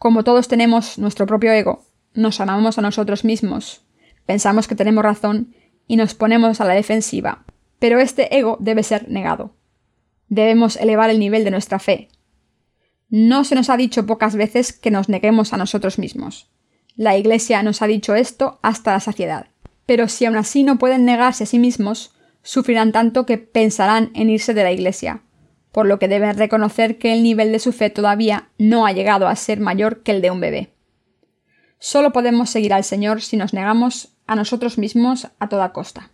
Como 0.00 0.24
todos 0.24 0.48
tenemos 0.48 0.96
nuestro 0.96 1.26
propio 1.26 1.52
ego, 1.52 1.84
nos 2.14 2.40
amamos 2.40 2.78
a 2.78 2.80
nosotros 2.80 3.22
mismos, 3.22 3.82
pensamos 4.24 4.66
que 4.66 4.74
tenemos 4.74 5.04
razón 5.04 5.54
y 5.86 5.96
nos 5.96 6.14
ponemos 6.14 6.62
a 6.62 6.64
la 6.64 6.72
defensiva, 6.72 7.44
pero 7.78 8.00
este 8.00 8.34
ego 8.34 8.56
debe 8.60 8.82
ser 8.82 9.10
negado. 9.10 9.54
Debemos 10.30 10.76
elevar 10.76 11.10
el 11.10 11.18
nivel 11.18 11.44
de 11.44 11.50
nuestra 11.50 11.78
fe. 11.78 12.08
No 13.10 13.44
se 13.44 13.54
nos 13.54 13.68
ha 13.68 13.76
dicho 13.76 14.06
pocas 14.06 14.36
veces 14.36 14.72
que 14.72 14.90
nos 14.90 15.10
neguemos 15.10 15.52
a 15.52 15.58
nosotros 15.58 15.98
mismos. 15.98 16.50
La 16.96 17.18
Iglesia 17.18 17.62
nos 17.62 17.82
ha 17.82 17.86
dicho 17.86 18.14
esto 18.14 18.58
hasta 18.62 18.92
la 18.92 19.00
saciedad. 19.00 19.48
Pero 19.84 20.08
si 20.08 20.24
aún 20.24 20.38
así 20.38 20.62
no 20.62 20.78
pueden 20.78 21.04
negarse 21.04 21.44
a 21.44 21.46
sí 21.46 21.58
mismos, 21.58 22.14
sufrirán 22.42 22.92
tanto 22.92 23.26
que 23.26 23.36
pensarán 23.36 24.12
en 24.14 24.30
irse 24.30 24.54
de 24.54 24.62
la 24.62 24.72
Iglesia, 24.72 25.24
por 25.72 25.86
lo 25.86 25.98
que 25.98 26.08
deben 26.08 26.36
reconocer 26.36 26.98
que 26.98 27.12
el 27.12 27.22
nivel 27.22 27.52
de 27.52 27.58
su 27.58 27.72
fe 27.72 27.90
todavía 27.90 28.50
no 28.58 28.86
ha 28.86 28.92
llegado 28.92 29.28
a 29.28 29.36
ser 29.36 29.60
mayor 29.60 30.02
que 30.02 30.12
el 30.12 30.22
de 30.22 30.30
un 30.30 30.40
bebé. 30.40 30.74
Solo 31.78 32.12
podemos 32.12 32.50
seguir 32.50 32.74
al 32.74 32.84
Señor 32.84 33.22
si 33.22 33.36
nos 33.36 33.54
negamos 33.54 34.16
a 34.26 34.36
nosotros 34.36 34.78
mismos 34.78 35.28
a 35.38 35.48
toda 35.48 35.72
costa. 35.72 36.10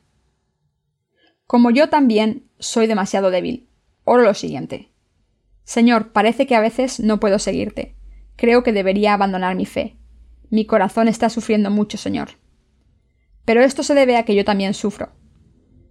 Como 1.47 1.71
yo 1.71 1.89
también 1.89 2.49
soy 2.59 2.87
demasiado 2.87 3.31
débil, 3.31 3.69
oro 4.05 4.23
lo 4.23 4.35
siguiente. 4.35 4.93
Señor, 5.65 6.13
parece 6.13 6.47
que 6.47 6.55
a 6.55 6.61
veces 6.61 7.01
no 7.01 7.19
puedo 7.19 7.39
seguirte. 7.39 7.97
Creo 8.37 8.63
que 8.63 8.73
debería 8.73 9.15
abandonar 9.15 9.57
mi 9.57 9.67
fe. 9.67 9.97
Mi 10.51 10.65
corazón 10.67 11.09
está 11.09 11.29
sufriendo 11.29 11.71
mucho, 11.71 11.99
Señor. 11.99 12.31
Pero 13.45 13.63
esto 13.63 13.83
se 13.83 13.95
debe 13.95 14.17
a 14.17 14.25
que 14.25 14.35
yo 14.35 14.45
también 14.45 14.75
sufro. 14.75 15.13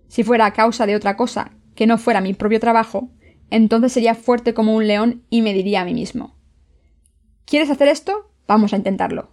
Si 0.08 0.24
fuera 0.24 0.46
a 0.46 0.54
causa 0.54 0.86
de 0.86 0.96
otra 0.96 1.18
cosa, 1.18 1.52
que 1.76 1.88
no 1.88 1.98
fuera 1.98 2.22
mi 2.22 2.34
propio 2.34 2.60
trabajo, 2.60 3.10
entonces 3.50 3.94
sería 3.94 4.16
fuerte 4.16 4.54
como 4.54 4.76
un 4.76 4.88
león 4.88 5.24
y 5.30 5.42
me 5.42 5.54
diría 5.54 5.82
a 5.82 5.86
mí 5.86 5.94
mismo 5.94 6.36
¿Quieres 7.46 7.70
hacer 7.70 7.88
esto? 7.90 8.32
Vamos 8.48 8.74
a 8.74 8.78
intentarlo. 8.78 9.30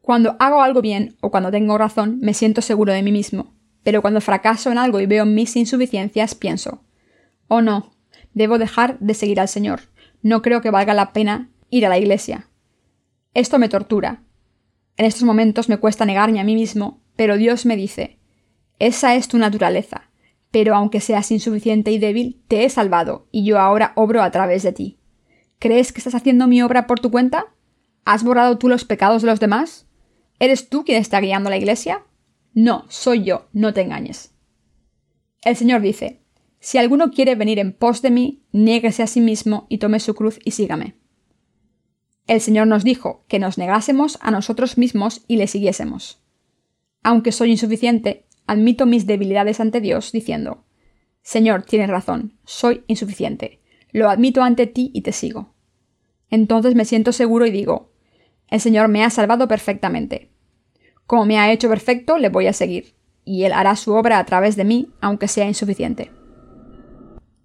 Cuando 0.00 0.36
hago 0.38 0.62
algo 0.62 0.80
bien 0.80 1.16
o 1.20 1.30
cuando 1.30 1.50
tengo 1.50 1.76
razón, 1.76 2.18
me 2.20 2.32
siento 2.32 2.62
seguro 2.62 2.94
de 2.94 3.02
mí 3.02 3.12
mismo, 3.12 3.52
pero 3.82 4.00
cuando 4.00 4.22
fracaso 4.22 4.72
en 4.72 4.78
algo 4.78 5.00
y 5.00 5.06
veo 5.06 5.26
mis 5.26 5.54
insuficiencias, 5.56 6.34
pienso 6.34 6.82
Oh 7.48 7.60
no, 7.60 7.92
debo 8.32 8.58
dejar 8.58 8.98
de 9.00 9.12
seguir 9.12 9.38
al 9.38 9.48
Señor. 9.48 9.82
No 10.22 10.40
creo 10.40 10.62
que 10.62 10.70
valga 10.70 10.94
la 10.94 11.12
pena 11.12 11.50
ir 11.68 11.84
a 11.84 11.90
la 11.90 11.98
iglesia. 11.98 12.48
Esto 13.34 13.58
me 13.58 13.68
tortura. 13.68 14.22
En 14.96 15.04
estos 15.04 15.24
momentos 15.24 15.68
me 15.68 15.76
cuesta 15.76 16.06
negarme 16.06 16.40
a 16.40 16.44
mí 16.44 16.54
mismo, 16.54 17.02
pero 17.16 17.36
Dios 17.36 17.66
me 17.66 17.76
dice 17.76 18.18
Esa 18.78 19.14
es 19.14 19.28
tu 19.28 19.36
naturaleza 19.36 20.10
pero 20.52 20.76
aunque 20.76 21.00
seas 21.00 21.32
insuficiente 21.32 21.90
y 21.90 21.98
débil, 21.98 22.40
te 22.46 22.64
he 22.64 22.68
salvado, 22.68 23.26
y 23.32 23.44
yo 23.44 23.58
ahora 23.58 23.92
obro 23.96 24.22
a 24.22 24.30
través 24.30 24.62
de 24.62 24.72
ti. 24.72 24.98
¿Crees 25.58 25.92
que 25.92 25.98
estás 25.98 26.14
haciendo 26.14 26.46
mi 26.46 26.62
obra 26.62 26.86
por 26.86 27.00
tu 27.00 27.10
cuenta? 27.10 27.46
¿Has 28.04 28.22
borrado 28.22 28.58
tú 28.58 28.68
los 28.68 28.84
pecados 28.84 29.22
de 29.22 29.28
los 29.28 29.40
demás? 29.40 29.88
¿Eres 30.38 30.68
tú 30.68 30.84
quien 30.84 31.00
está 31.00 31.20
guiando 31.20 31.50
la 31.50 31.56
iglesia? 31.56 32.04
No, 32.52 32.84
soy 32.88 33.24
yo, 33.24 33.48
no 33.52 33.72
te 33.72 33.80
engañes. 33.80 34.34
El 35.42 35.56
Señor 35.56 35.80
dice, 35.80 36.20
Si 36.60 36.78
alguno 36.78 37.10
quiere 37.10 37.34
venir 37.34 37.58
en 37.58 37.72
pos 37.72 38.02
de 38.02 38.10
mí, 38.10 38.44
niéguese 38.52 39.02
a 39.02 39.06
sí 39.06 39.20
mismo 39.20 39.66
y 39.70 39.78
tome 39.78 40.00
su 40.00 40.14
cruz 40.14 40.38
y 40.44 40.50
sígame. 40.50 40.96
El 42.26 42.40
Señor 42.40 42.66
nos 42.66 42.84
dijo 42.84 43.24
que 43.26 43.38
nos 43.38 43.56
negásemos 43.56 44.18
a 44.20 44.30
nosotros 44.30 44.76
mismos 44.76 45.24
y 45.28 45.36
le 45.36 45.46
siguiésemos. 45.46 46.20
Aunque 47.02 47.32
soy 47.32 47.52
insuficiente, 47.52 48.26
admito 48.52 48.86
mis 48.86 49.06
debilidades 49.06 49.60
ante 49.60 49.80
Dios 49.80 50.12
diciendo, 50.12 50.64
Señor, 51.22 51.62
tienes 51.62 51.88
razón, 51.88 52.38
soy 52.44 52.84
insuficiente, 52.86 53.60
lo 53.90 54.08
admito 54.08 54.42
ante 54.42 54.66
ti 54.66 54.90
y 54.94 55.02
te 55.02 55.12
sigo. 55.12 55.54
Entonces 56.30 56.74
me 56.74 56.84
siento 56.84 57.12
seguro 57.12 57.46
y 57.46 57.50
digo, 57.50 57.92
el 58.48 58.60
Señor 58.60 58.88
me 58.88 59.04
ha 59.04 59.10
salvado 59.10 59.48
perfectamente. 59.48 60.30
Como 61.06 61.26
me 61.26 61.38
ha 61.38 61.52
hecho 61.52 61.68
perfecto, 61.68 62.18
le 62.18 62.28
voy 62.28 62.46
a 62.46 62.52
seguir, 62.52 62.94
y 63.24 63.44
Él 63.44 63.52
hará 63.52 63.76
su 63.76 63.92
obra 63.92 64.18
a 64.18 64.24
través 64.24 64.56
de 64.56 64.64
mí, 64.64 64.90
aunque 65.00 65.28
sea 65.28 65.46
insuficiente. 65.46 66.10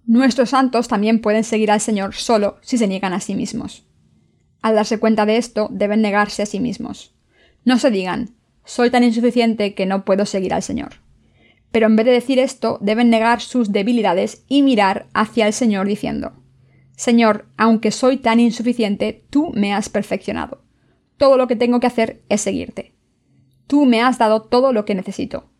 Nuestros 0.06 0.50
santos 0.50 0.88
también 0.88 1.20
pueden 1.20 1.44
seguir 1.44 1.70
al 1.70 1.80
Señor 1.80 2.14
solo 2.14 2.56
si 2.62 2.78
se 2.78 2.88
niegan 2.88 3.12
a 3.12 3.20
sí 3.20 3.34
mismos. 3.34 3.86
Al 4.62 4.74
darse 4.74 4.98
cuenta 4.98 5.26
de 5.26 5.36
esto, 5.36 5.68
deben 5.70 6.00
negarse 6.00 6.42
a 6.42 6.46
sí 6.46 6.60
mismos. 6.60 7.14
No 7.64 7.78
se 7.78 7.90
digan, 7.90 8.37
soy 8.68 8.90
tan 8.90 9.02
insuficiente 9.02 9.72
que 9.72 9.86
no 9.86 10.04
puedo 10.04 10.26
seguir 10.26 10.52
al 10.52 10.62
Señor. 10.62 10.96
Pero 11.72 11.86
en 11.86 11.96
vez 11.96 12.04
de 12.04 12.12
decir 12.12 12.38
esto, 12.38 12.76
deben 12.82 13.08
negar 13.08 13.40
sus 13.40 13.72
debilidades 13.72 14.44
y 14.46 14.60
mirar 14.60 15.08
hacia 15.14 15.46
el 15.46 15.54
Señor 15.54 15.86
diciendo, 15.86 16.34
Señor, 16.94 17.46
aunque 17.56 17.90
soy 17.90 18.18
tan 18.18 18.40
insuficiente, 18.40 19.24
tú 19.30 19.52
me 19.54 19.72
has 19.72 19.88
perfeccionado. 19.88 20.64
Todo 21.16 21.38
lo 21.38 21.48
que 21.48 21.56
tengo 21.56 21.80
que 21.80 21.86
hacer 21.86 22.22
es 22.28 22.42
seguirte. 22.42 22.94
Tú 23.66 23.86
me 23.86 24.02
has 24.02 24.18
dado 24.18 24.42
todo 24.42 24.74
lo 24.74 24.84
que 24.84 24.94
necesito. 24.94 25.50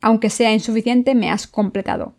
Aunque 0.00 0.30
sea 0.30 0.52
insuficiente, 0.52 1.16
me 1.16 1.30
has 1.30 1.48
completado. 1.48 2.14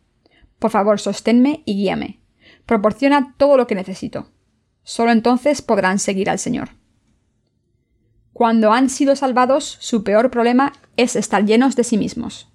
Por 0.59 0.71
favor, 0.71 0.99
sosténme 0.99 1.63
y 1.63 1.75
guíame. 1.75 2.19
Proporciona 2.65 3.33
todo 3.37 3.55
lo 3.55 3.65
que 3.65 3.75
necesito. 3.75 4.29
Solo 4.83 5.13
entonces 5.13 5.61
podrán 5.61 5.99
seguir 5.99 6.29
al 6.29 6.37
Señor. 6.37 6.71
Cuando 8.37 8.71
han 8.71 8.91
sido 8.91 9.15
salvados, 9.15 9.77
su 9.79 10.03
peor 10.03 10.29
problema 10.29 10.71
es 10.95 11.15
estar 11.15 11.43
llenos 11.43 11.75
de 11.75 11.83
sí 11.83 11.97
mismos. 11.97 12.47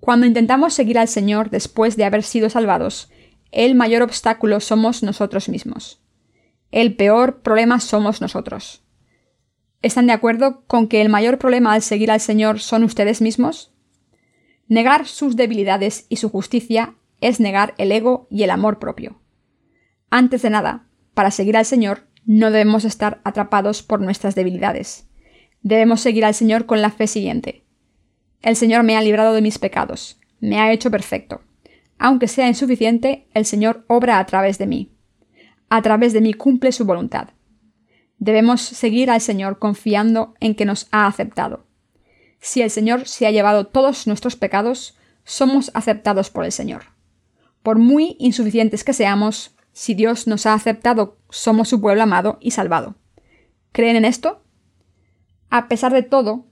Cuando 0.00 0.26
intentamos 0.26 0.74
seguir 0.74 0.98
al 0.98 1.06
Señor 1.06 1.50
después 1.50 1.96
de 1.96 2.04
haber 2.04 2.24
sido 2.24 2.50
salvados, 2.50 3.08
el 3.52 3.76
mayor 3.76 4.02
obstáculo 4.02 4.58
somos 4.58 5.04
nosotros 5.04 5.48
mismos. 5.48 6.02
El 6.72 6.96
peor 6.96 7.42
problema 7.42 7.78
somos 7.78 8.20
nosotros. 8.20 8.82
¿Están 9.82 10.08
de 10.08 10.14
acuerdo 10.14 10.64
con 10.66 10.88
que 10.88 11.00
el 11.00 11.10
mayor 11.10 11.38
problema 11.38 11.72
al 11.72 11.82
seguir 11.82 12.10
al 12.10 12.20
Señor 12.20 12.58
son 12.58 12.82
ustedes 12.82 13.20
mismos? 13.20 13.72
Negar 14.66 15.06
sus 15.06 15.36
debilidades 15.36 16.06
y 16.08 16.16
su 16.16 16.28
justicia 16.28 16.96
es 17.20 17.38
negar 17.38 17.76
el 17.78 17.92
ego 17.92 18.26
y 18.32 18.42
el 18.42 18.50
amor 18.50 18.80
propio. 18.80 19.20
Antes 20.10 20.42
de 20.42 20.50
nada, 20.50 20.88
para 21.14 21.30
seguir 21.30 21.56
al 21.56 21.66
Señor, 21.66 22.08
no 22.26 22.50
debemos 22.50 22.84
estar 22.84 23.20
atrapados 23.24 23.82
por 23.82 24.00
nuestras 24.00 24.34
debilidades. 24.34 25.06
Debemos 25.62 26.00
seguir 26.00 26.24
al 26.24 26.34
Señor 26.34 26.66
con 26.66 26.82
la 26.82 26.90
fe 26.90 27.06
siguiente. 27.06 27.64
El 28.42 28.56
Señor 28.56 28.82
me 28.82 28.96
ha 28.96 29.00
librado 29.00 29.32
de 29.32 29.42
mis 29.42 29.58
pecados, 29.58 30.20
me 30.40 30.60
ha 30.60 30.72
hecho 30.72 30.90
perfecto. 30.90 31.40
Aunque 31.98 32.28
sea 32.28 32.48
insuficiente, 32.48 33.28
el 33.32 33.46
Señor 33.46 33.84
obra 33.88 34.18
a 34.18 34.26
través 34.26 34.58
de 34.58 34.66
mí. 34.66 34.92
A 35.68 35.82
través 35.82 36.12
de 36.12 36.20
mí 36.20 36.34
cumple 36.34 36.72
su 36.72 36.84
voluntad. 36.84 37.30
Debemos 38.18 38.60
seguir 38.60 39.10
al 39.10 39.20
Señor 39.20 39.58
confiando 39.58 40.34
en 40.40 40.54
que 40.54 40.64
nos 40.64 40.88
ha 40.90 41.06
aceptado. 41.06 41.66
Si 42.40 42.60
el 42.60 42.70
Señor 42.70 43.08
se 43.08 43.26
ha 43.26 43.30
llevado 43.30 43.68
todos 43.68 44.06
nuestros 44.06 44.36
pecados, 44.36 44.96
somos 45.24 45.70
aceptados 45.74 46.30
por 46.30 46.44
el 46.44 46.52
Señor. 46.52 46.84
Por 47.62 47.78
muy 47.78 48.16
insuficientes 48.18 48.84
que 48.84 48.92
seamos, 48.92 49.55
si 49.76 49.92
Dios 49.92 50.26
nos 50.26 50.46
ha 50.46 50.54
aceptado, 50.54 51.18
somos 51.28 51.68
su 51.68 51.82
pueblo 51.82 52.02
amado 52.02 52.38
y 52.40 52.52
salvado. 52.52 52.94
¿Creen 53.72 53.96
en 53.96 54.06
esto? 54.06 54.42
A 55.50 55.68
pesar 55.68 55.92
de 55.92 56.02
todo, 56.02 56.46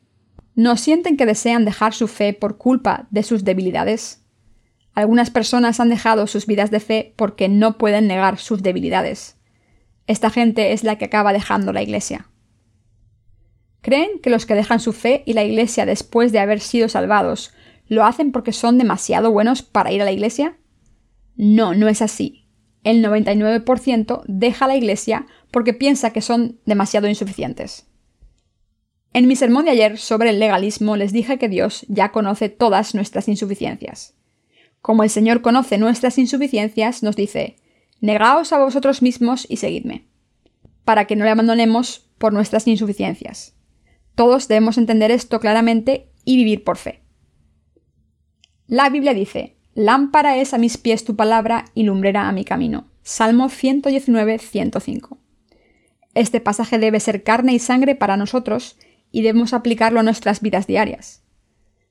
¿no 0.54 0.76
sienten 0.76 1.16
que 1.16 1.25
desean 1.25 1.64
dejar 1.64 1.95
su 1.95 2.07
fe 2.07 2.35
por 2.35 2.59
culpa 2.59 3.07
de 3.11 3.23
sus 3.23 3.43
debilidades? 3.43 4.23
Algunas 4.93 5.31
personas 5.31 5.81
han 5.81 5.88
dejado 5.88 6.26
sus 6.26 6.45
vidas 6.45 6.71
de 6.71 6.81
fe 6.81 7.14
porque 7.16 7.49
no 7.49 7.78
pueden 7.78 8.09
negar 8.09 8.37
sus 8.37 8.62
debilidades. 8.62 9.38
Esta 10.07 10.28
gente 10.28 10.75
es 10.75 10.85
la 10.85 10.99
que 10.99 11.07
acaba 11.07 11.33
dejando 11.33 11.73
la 11.73 11.83
iglesia. 11.83 12.28
¿Creen 13.81 14.19
que 14.23 14.28
los 14.28 14.45
que 14.45 14.54
dejan 14.54 14.81
su 14.81 14.93
fe 14.93 15.23
y 15.25 15.33
la 15.33 15.45
iglesia 15.45 15.87
después 15.87 16.31
de 16.31 16.40
haber 16.40 16.61
sido 16.61 16.90
salvados 16.90 17.54
lo 17.87 18.04
hacen 18.04 18.33
porque 18.33 18.52
son 18.52 18.76
demasiado 18.76 19.31
buenos 19.31 19.62
para 19.62 19.93
ir 19.93 20.02
a 20.02 20.04
la 20.04 20.12
iglesia? 20.12 20.59
No, 21.37 21.73
no 21.73 21.88
es 21.88 22.02
así 22.02 22.43
el 22.85 23.03
99% 23.05 24.23
deja 24.26 24.69
la 24.69 24.76
iglesia 24.76 25.26
porque 25.50 25.75
piensa 25.75 26.12
que 26.12 26.21
son 26.21 26.61
demasiado 26.67 27.09
insuficientes. 27.09 27.87
En 29.12 29.26
mi 29.29 29.37
sermón 29.37 29.64
de 29.64 29.71
ayer 29.71 29.99
sobre 29.99 30.31
el 30.31 30.38
legalismo 30.38 30.97
les 30.97 31.12
dije 31.12 31.38
que 31.38 31.49
Dios 31.49 31.87
ya 31.88 32.12
conoce 32.12 32.49
todas 32.49 32.95
nuestras 32.95 33.29
insuficiencias. 33.29 34.14
Como 34.81 35.03
el 35.03 35.11
Señor 35.11 35.41
conoce 35.41 35.79
nuestras 35.79 36.19
insuficiencias, 36.19 37.03
nos 37.03 37.17
dice, 37.17 37.57
Negaos 38.00 38.53
a 38.53 38.59
vosotros 38.59 39.00
mismos 39.00 39.47
y 39.49 39.57
seguidme, 39.57 40.05
para 40.85 41.07
que 41.07 41.17
no 41.17 41.25
le 41.25 41.31
abandonemos 41.31 42.11
por 42.19 42.33
nuestras 42.33 42.67
insuficiencias. 42.67 43.55
Todos 44.14 44.47
debemos 44.47 44.76
entender 44.76 45.11
esto 45.11 45.41
claramente 45.41 46.11
y 46.25 46.37
vivir 46.37 46.64
por 46.64 46.76
fe. 46.76 47.00
La 48.67 48.91
Biblia 48.91 49.14
dice, 49.14 49.57
Lámpara 49.76 50.37
es 50.37 50.54
a 50.54 50.59
mis 50.59 50.78
pies 50.78 51.04
tu 51.04 51.16
palabra 51.16 51.64
y 51.75 51.83
lumbrera 51.83 52.28
a 52.28 52.33
mi 52.33 52.45
camino. 52.45 52.87
Salmo 53.02 53.49
119, 53.49 54.38
105. 54.38 55.19
Este 56.14 56.40
pasaje 56.40 56.78
debe 56.78 57.00
ser 57.00 57.25
carne 57.25 57.54
y 57.54 57.59
sangre 57.59 57.97
para 57.97 58.16
nosotros 58.16 58.78
y 59.11 59.23
debemos 59.23 59.52
aplicarlo 59.52 59.99
a 59.99 60.04
nuestras 60.04 60.40
vidas 60.43 60.69
diarias. 60.69 61.25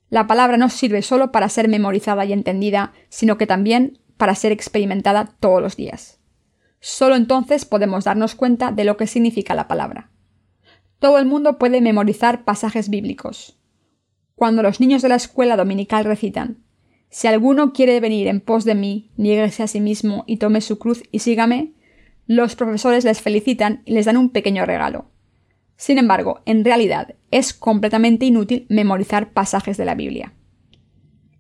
La 0.10 0.28
palabra 0.28 0.56
no 0.56 0.70
sirve 0.70 1.02
solo 1.02 1.34
para 1.34 1.50
ser 1.50 1.68
memorizada 1.68 2.24
y 2.24 2.32
entendida, 2.32 2.94
sino 3.10 3.38
que 3.38 3.48
también 3.48 4.00
para 4.16 4.34
ser 4.34 4.54
experimentada 4.54 5.36
todos 5.42 5.62
los 5.62 5.76
días. 5.76 6.22
Solo 6.80 7.16
entonces 7.16 7.66
podemos 7.66 8.06
darnos 8.06 8.34
cuenta 8.34 8.72
de 8.72 8.86
lo 8.86 8.96
que 8.96 9.08
significa 9.08 9.56
la 9.56 9.68
palabra. 9.68 10.10
Todo 11.00 11.18
el 11.18 11.26
mundo 11.26 11.58
puede 11.58 11.82
memorizar 11.82 12.46
pasajes 12.46 12.90
bíblicos. 12.90 13.60
Cuando 14.36 14.64
los 14.64 14.80
niños 14.80 15.02
de 15.02 15.10
la 15.10 15.16
escuela 15.16 15.58
dominical 15.58 16.06
recitan 16.06 16.63
si 17.14 17.28
alguno 17.28 17.74
quiere 17.74 18.00
venir 18.00 18.28
en 18.28 18.42
pos 18.42 18.66
de 18.66 18.74
mí, 18.74 19.12
niéguese 19.18 19.62
a 19.62 19.68
sí 19.68 19.80
mismo 19.80 20.24
y 20.26 20.38
tome 20.38 20.62
su 20.62 20.80
cruz 20.80 21.04
y 21.12 21.20
sígame, 21.20 21.74
los 22.26 22.56
profesores 22.56 23.04
les 23.04 23.22
felicitan 23.22 23.84
y 23.86 23.94
les 23.94 24.08
dan 24.08 24.18
un 24.18 24.32
pequeño 24.32 24.66
regalo. 24.66 25.12
Sin 25.76 26.00
embargo, 26.00 26.42
en 26.48 26.66
realidad 26.66 27.14
es 27.30 27.54
completamente 27.54 28.26
inútil 28.26 28.66
memorizar 28.68 29.32
pasajes 29.32 29.78
de 29.78 29.86
la 29.86 29.94
Biblia. 29.94 30.34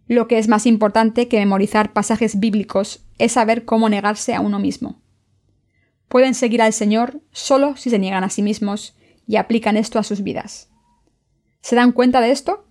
Lo 0.07 0.27
que 0.27 0.37
es 0.37 0.47
más 0.47 0.67
importante 0.67 1.27
que 1.27 1.39
memorizar 1.39 1.91
pasajes 1.91 2.39
bíblicos 2.39 3.07
es 3.17 3.31
saber 3.31 3.65
cómo 3.65 3.89
negarse 3.89 4.35
a 4.35 4.41
uno 4.41 4.59
mismo. 4.59 5.01
Pueden 6.07 6.35
seguir 6.35 6.61
al 6.61 6.73
Señor 6.73 7.19
solo 7.31 7.77
si 7.77 7.89
se 7.89 7.97
niegan 7.97 8.23
a 8.23 8.29
sí 8.29 8.43
mismos 8.43 8.95
y 9.25 9.37
aplican 9.37 9.75
esto 9.77 9.97
a 9.97 10.03
sus 10.03 10.21
vidas. 10.21 10.69
¿Se 11.61 11.75
dan 11.75 11.93
cuenta 11.93 12.21
de 12.21 12.29
esto? 12.29 12.67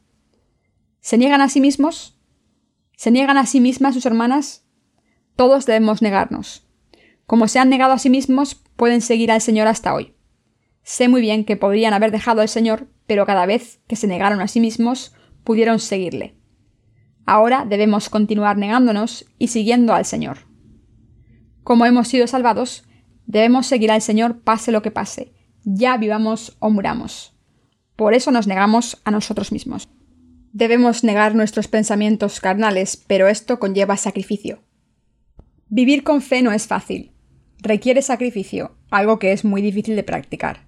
¿Se 1.00 1.18
niegan 1.18 1.40
a 1.40 1.48
sí 1.48 1.60
mismos? 1.60 2.21
¿Se 2.96 3.10
niegan 3.10 3.36
a 3.36 3.46
sí 3.46 3.60
mismas 3.60 3.94
sus 3.94 4.06
hermanas? 4.06 4.64
Todos 5.36 5.66
debemos 5.66 6.02
negarnos. 6.02 6.66
Como 7.26 7.48
se 7.48 7.58
han 7.58 7.68
negado 7.68 7.92
a 7.92 7.98
sí 7.98 8.10
mismos, 8.10 8.54
pueden 8.76 9.00
seguir 9.00 9.30
al 9.32 9.40
Señor 9.40 9.66
hasta 9.66 9.94
hoy. 9.94 10.14
Sé 10.82 11.08
muy 11.08 11.20
bien 11.20 11.44
que 11.44 11.56
podrían 11.56 11.94
haber 11.94 12.10
dejado 12.10 12.40
al 12.40 12.48
Señor, 12.48 12.88
pero 13.06 13.26
cada 13.26 13.46
vez 13.46 13.80
que 13.86 13.96
se 13.96 14.06
negaron 14.06 14.40
a 14.40 14.48
sí 14.48 14.60
mismos, 14.60 15.14
pudieron 15.44 15.78
seguirle. 15.78 16.36
Ahora 17.24 17.64
debemos 17.64 18.08
continuar 18.08 18.58
negándonos 18.58 19.26
y 19.38 19.48
siguiendo 19.48 19.94
al 19.94 20.04
Señor. 20.04 20.38
Como 21.62 21.86
hemos 21.86 22.08
sido 22.08 22.26
salvados, 22.26 22.84
debemos 23.26 23.66
seguir 23.66 23.92
al 23.92 24.02
Señor 24.02 24.40
pase 24.40 24.72
lo 24.72 24.82
que 24.82 24.90
pase, 24.90 25.32
ya 25.64 25.96
vivamos 25.96 26.56
o 26.58 26.70
muramos. 26.70 27.36
Por 27.96 28.14
eso 28.14 28.32
nos 28.32 28.46
negamos 28.46 29.00
a 29.04 29.10
nosotros 29.12 29.52
mismos. 29.52 29.88
Debemos 30.52 31.02
negar 31.02 31.34
nuestros 31.34 31.66
pensamientos 31.66 32.38
carnales, 32.38 33.02
pero 33.06 33.26
esto 33.26 33.58
conlleva 33.58 33.96
sacrificio. 33.96 34.62
Vivir 35.68 36.04
con 36.04 36.20
fe 36.20 36.42
no 36.42 36.52
es 36.52 36.66
fácil. 36.66 37.12
Requiere 37.58 38.02
sacrificio, 38.02 38.76
algo 38.90 39.18
que 39.18 39.32
es 39.32 39.44
muy 39.44 39.62
difícil 39.62 39.96
de 39.96 40.02
practicar. 40.02 40.66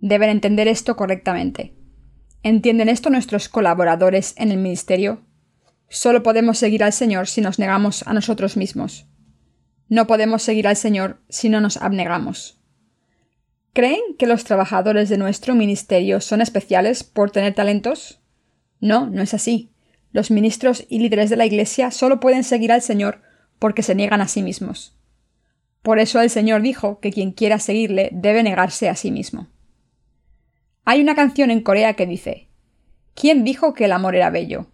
Deben 0.00 0.30
entender 0.30 0.66
esto 0.66 0.96
correctamente. 0.96 1.76
¿Entienden 2.42 2.88
esto 2.88 3.10
nuestros 3.10 3.48
colaboradores 3.48 4.34
en 4.36 4.50
el 4.50 4.58
ministerio? 4.58 5.22
Solo 5.88 6.22
podemos 6.24 6.58
seguir 6.58 6.82
al 6.82 6.92
Señor 6.92 7.28
si 7.28 7.40
nos 7.40 7.58
negamos 7.58 8.06
a 8.06 8.12
nosotros 8.12 8.56
mismos. 8.56 9.06
No 9.88 10.06
podemos 10.06 10.42
seguir 10.42 10.66
al 10.66 10.76
Señor 10.76 11.22
si 11.28 11.48
no 11.48 11.60
nos 11.60 11.76
abnegamos. 11.76 12.60
¿Creen 13.72 14.00
que 14.18 14.26
los 14.26 14.44
trabajadores 14.44 15.08
de 15.08 15.18
nuestro 15.18 15.54
ministerio 15.54 16.20
son 16.20 16.40
especiales 16.40 17.04
por 17.04 17.30
tener 17.30 17.54
talentos? 17.54 18.17
No, 18.80 19.06
no 19.06 19.22
es 19.22 19.34
así. 19.34 19.70
Los 20.12 20.30
ministros 20.30 20.84
y 20.88 21.00
líderes 21.00 21.30
de 21.30 21.36
la 21.36 21.46
Iglesia 21.46 21.90
solo 21.90 22.20
pueden 22.20 22.44
seguir 22.44 22.72
al 22.72 22.82
Señor 22.82 23.20
porque 23.58 23.82
se 23.82 23.94
niegan 23.94 24.20
a 24.20 24.28
sí 24.28 24.42
mismos. 24.42 24.94
Por 25.82 25.98
eso 25.98 26.20
el 26.20 26.30
Señor 26.30 26.62
dijo 26.62 27.00
que 27.00 27.12
quien 27.12 27.32
quiera 27.32 27.58
seguirle 27.58 28.10
debe 28.12 28.42
negarse 28.42 28.88
a 28.88 28.94
sí 28.94 29.10
mismo. 29.10 29.48
Hay 30.84 31.00
una 31.00 31.14
canción 31.14 31.50
en 31.50 31.60
Corea 31.60 31.94
que 31.94 32.06
dice 32.06 32.48
¿Quién 33.14 33.44
dijo 33.44 33.74
que 33.74 33.84
el 33.84 33.92
amor 33.92 34.14
era 34.14 34.30
bello? 34.30 34.66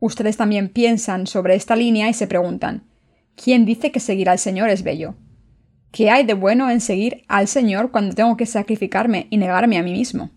Ustedes 0.00 0.36
también 0.36 0.68
piensan 0.68 1.26
sobre 1.26 1.54
esta 1.54 1.74
línea 1.74 2.08
y 2.08 2.14
se 2.14 2.26
preguntan 2.26 2.84
¿Quién 3.34 3.64
dice 3.64 3.92
que 3.92 4.00
seguir 4.00 4.28
al 4.28 4.38
Señor 4.38 4.68
es 4.68 4.82
bello? 4.82 5.14
¿Qué 5.90 6.10
hay 6.10 6.24
de 6.24 6.34
bueno 6.34 6.70
en 6.70 6.80
seguir 6.80 7.24
al 7.28 7.48
Señor 7.48 7.90
cuando 7.90 8.14
tengo 8.14 8.36
que 8.36 8.46
sacrificarme 8.46 9.26
y 9.30 9.38
negarme 9.38 9.78
a 9.78 9.82
mí 9.82 9.92
mismo? 9.92 10.30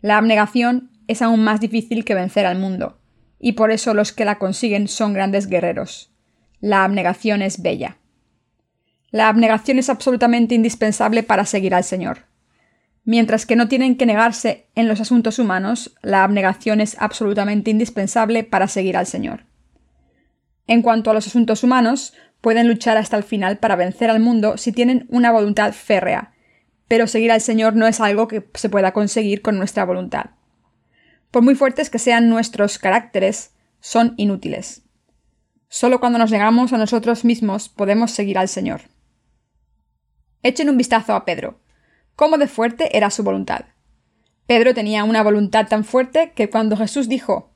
La 0.00 0.18
abnegación 0.18 0.90
es 1.08 1.22
aún 1.22 1.42
más 1.42 1.60
difícil 1.60 2.04
que 2.04 2.14
vencer 2.14 2.46
al 2.46 2.58
mundo, 2.58 2.98
y 3.38 3.52
por 3.52 3.70
eso 3.70 3.94
los 3.94 4.12
que 4.12 4.24
la 4.24 4.38
consiguen 4.38 4.88
son 4.88 5.12
grandes 5.12 5.46
guerreros. 5.46 6.12
La 6.60 6.84
abnegación 6.84 7.42
es 7.42 7.62
bella. 7.62 7.98
La 9.10 9.28
abnegación 9.28 9.78
es 9.78 9.88
absolutamente 9.88 10.54
indispensable 10.54 11.22
para 11.22 11.44
seguir 11.44 11.74
al 11.74 11.84
Señor. 11.84 12.26
Mientras 13.04 13.46
que 13.46 13.54
no 13.54 13.68
tienen 13.68 13.96
que 13.96 14.06
negarse 14.06 14.66
en 14.74 14.88
los 14.88 15.00
asuntos 15.00 15.38
humanos, 15.38 15.96
la 16.02 16.24
abnegación 16.24 16.80
es 16.80 16.96
absolutamente 16.98 17.70
indispensable 17.70 18.42
para 18.42 18.66
seguir 18.66 18.96
al 18.96 19.06
Señor. 19.06 19.44
En 20.66 20.82
cuanto 20.82 21.10
a 21.10 21.14
los 21.14 21.28
asuntos 21.28 21.62
humanos, 21.62 22.14
pueden 22.40 22.66
luchar 22.66 22.96
hasta 22.96 23.16
el 23.16 23.22
final 23.22 23.58
para 23.58 23.76
vencer 23.76 24.10
al 24.10 24.20
mundo 24.20 24.56
si 24.56 24.72
tienen 24.72 25.06
una 25.08 25.30
voluntad 25.30 25.72
férrea, 25.72 26.32
pero 26.88 27.06
seguir 27.06 27.30
al 27.30 27.40
Señor 27.40 27.76
no 27.76 27.86
es 27.86 28.00
algo 28.00 28.28
que 28.28 28.48
se 28.54 28.68
pueda 28.68 28.92
conseguir 28.92 29.42
con 29.42 29.56
nuestra 29.56 29.84
voluntad. 29.84 30.30
Por 31.36 31.44
muy 31.44 31.54
fuertes 31.54 31.90
que 31.90 31.98
sean 31.98 32.30
nuestros 32.30 32.78
caracteres, 32.78 33.50
son 33.80 34.14
inútiles. 34.16 34.86
Solo 35.68 36.00
cuando 36.00 36.18
nos 36.18 36.30
negamos 36.30 36.72
a 36.72 36.78
nosotros 36.78 37.26
mismos 37.26 37.68
podemos 37.68 38.10
seguir 38.10 38.38
al 38.38 38.48
Señor. 38.48 38.80
Echen 40.42 40.70
un 40.70 40.78
vistazo 40.78 41.14
a 41.14 41.26
Pedro. 41.26 41.60
¿Cómo 42.14 42.38
de 42.38 42.46
fuerte 42.46 42.96
era 42.96 43.10
su 43.10 43.22
voluntad? 43.22 43.66
Pedro 44.46 44.72
tenía 44.72 45.04
una 45.04 45.22
voluntad 45.22 45.68
tan 45.68 45.84
fuerte 45.84 46.32
que 46.34 46.48
cuando 46.48 46.74
Jesús 46.74 47.06
dijo 47.06 47.52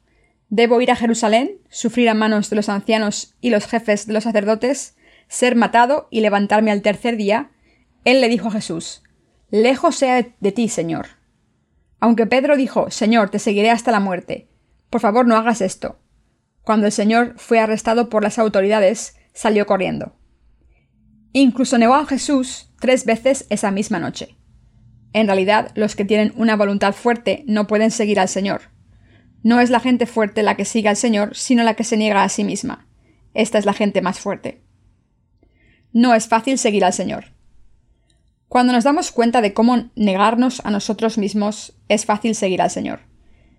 Debo 0.51 0.83
ir 0.83 0.91
a 0.91 0.97
Jerusalén, 0.97 1.63
sufrir 1.71 2.11
a 2.11 2.15
manos 2.15 2.51
de 2.51 2.57
los 2.57 2.69
ancianos 2.69 3.35
y 3.41 3.49
los 3.49 3.65
jefes 3.65 4.07
de 4.07 4.13
los 4.13 4.25
sacerdotes, 4.25 4.95
ser 5.27 5.57
matado 5.57 6.07
y 6.11 6.21
levantarme 6.21 6.71
al 6.71 6.83
tercer 6.83 7.17
día, 7.17 7.51
él 8.05 8.21
le 8.21 8.29
dijo 8.29 8.49
a 8.49 8.53
Jesús 8.53 9.03
Lejos 9.51 9.97
sea 9.97 10.35
de 10.39 10.53
ti, 10.53 10.69
Señor. 10.69 11.20
Aunque 12.01 12.27
Pedro 12.27 12.57
dijo 12.57 12.91
Señor, 12.91 13.31
te 13.31 13.39
seguiré 13.39 13.71
hasta 13.71 13.93
la 13.93 14.01
muerte, 14.01 14.49
por 14.91 15.01
favor 15.01 15.27
no 15.27 15.37
hagas 15.37 15.61
esto. 15.61 16.01
Cuando 16.63 16.87
el 16.87 16.93
señor 16.93 17.35
fue 17.37 17.61
arrestado 17.61 18.09
por 18.09 18.23
las 18.23 18.39
autoridades, 18.39 19.17
salió 19.33 19.67
corriendo. 19.67 20.17
Incluso 21.33 21.79
negó 21.79 21.95
a 21.95 22.07
Jesús 22.07 22.73
tres 22.81 23.05
veces 23.05 23.47
esa 23.51 23.71
misma 23.71 24.01
noche. 24.01 24.37
En 25.13 25.27
realidad, 25.27 25.71
los 25.75 25.95
que 25.97 26.05
tienen 26.05 26.33
una 26.37 26.57
voluntad 26.57 26.93
fuerte 26.93 27.45
no 27.47 27.67
pueden 27.67 27.91
seguir 27.91 28.19
al 28.19 28.29
Señor. 28.29 28.63
No 29.43 29.61
es 29.61 29.71
la 29.71 29.81
gente 29.81 30.07
fuerte 30.07 30.43
la 30.43 30.57
que 30.57 30.65
sigue 30.65 30.89
al 30.89 30.97
Señor, 30.97 31.37
sino 31.37 31.63
la 31.63 31.75
que 31.75 31.85
se 31.85 31.97
niega 31.97 32.25
a 32.25 32.29
sí 32.29 32.45
misma. 32.45 32.89
Esta 33.33 33.59
es 33.59 33.65
la 33.65 33.73
gente 33.73 34.03
más 34.03 34.19
fuerte. 34.19 34.63
No 35.93 36.15
es 36.15 36.29
fácil 36.29 36.59
seguir 36.59 36.85
al 36.85 36.93
Señor. 36.93 37.30
Cuando 38.51 38.73
nos 38.73 38.83
damos 38.83 39.13
cuenta 39.13 39.43
de 39.43 39.55
cómo 39.55 39.91
negarnos 39.95 40.61
a 40.65 40.73
nosotros 40.73 41.19
mismos, 41.19 41.73
es 41.89 42.05
fácil 42.05 42.35
seguir 42.35 42.61
al 42.61 42.69
Señor. 42.69 42.99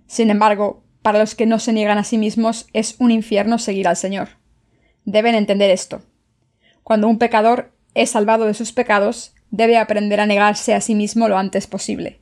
Sin 0.05 0.29
embargo, 0.29 0.83
para 1.01 1.17
los 1.17 1.33
que 1.33 1.45
no 1.45 1.59
se 1.59 1.71
niegan 1.71 1.97
a 1.97 2.03
sí 2.03 2.17
mismos 2.17 2.67
es 2.73 2.97
un 2.99 3.09
infierno 3.09 3.57
seguir 3.57 3.87
al 3.87 3.95
Señor. 3.95 4.31
Deben 5.05 5.33
entender 5.33 5.71
esto. 5.71 6.01
Cuando 6.83 7.07
un 7.07 7.19
pecador 7.19 7.71
es 7.93 8.09
salvado 8.09 8.43
de 8.43 8.53
sus 8.53 8.73
pecados, 8.73 9.33
debe 9.49 9.77
aprender 9.77 10.19
a 10.19 10.25
negarse 10.25 10.73
a 10.73 10.81
sí 10.81 10.93
mismo 10.93 11.29
lo 11.29 11.37
antes 11.37 11.67
posible. 11.67 12.19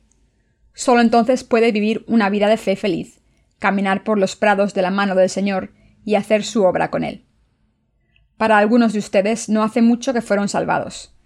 Solo 0.72 1.00
entonces 1.00 1.42
puede 1.42 1.72
vivir 1.72 2.04
una 2.06 2.30
vida 2.30 2.46
de 2.46 2.56
fe 2.56 2.76
feliz, 2.76 3.20
caminar 3.58 4.04
por 4.04 4.16
los 4.16 4.36
prados 4.36 4.74
de 4.74 4.82
la 4.82 4.92
mano 4.92 5.16
del 5.16 5.28
Señor 5.28 5.72
y 6.04 6.14
hacer 6.14 6.44
su 6.44 6.62
obra 6.62 6.88
con 6.88 7.02
él. 7.02 7.26
Para 8.36 8.58
algunos 8.58 8.92
de 8.92 9.00
ustedes 9.00 9.48
no 9.48 9.64
hace 9.64 9.82
mucho 9.82 10.12
que 10.12 10.22
fueron 10.22 10.48
salvados, 10.48 11.16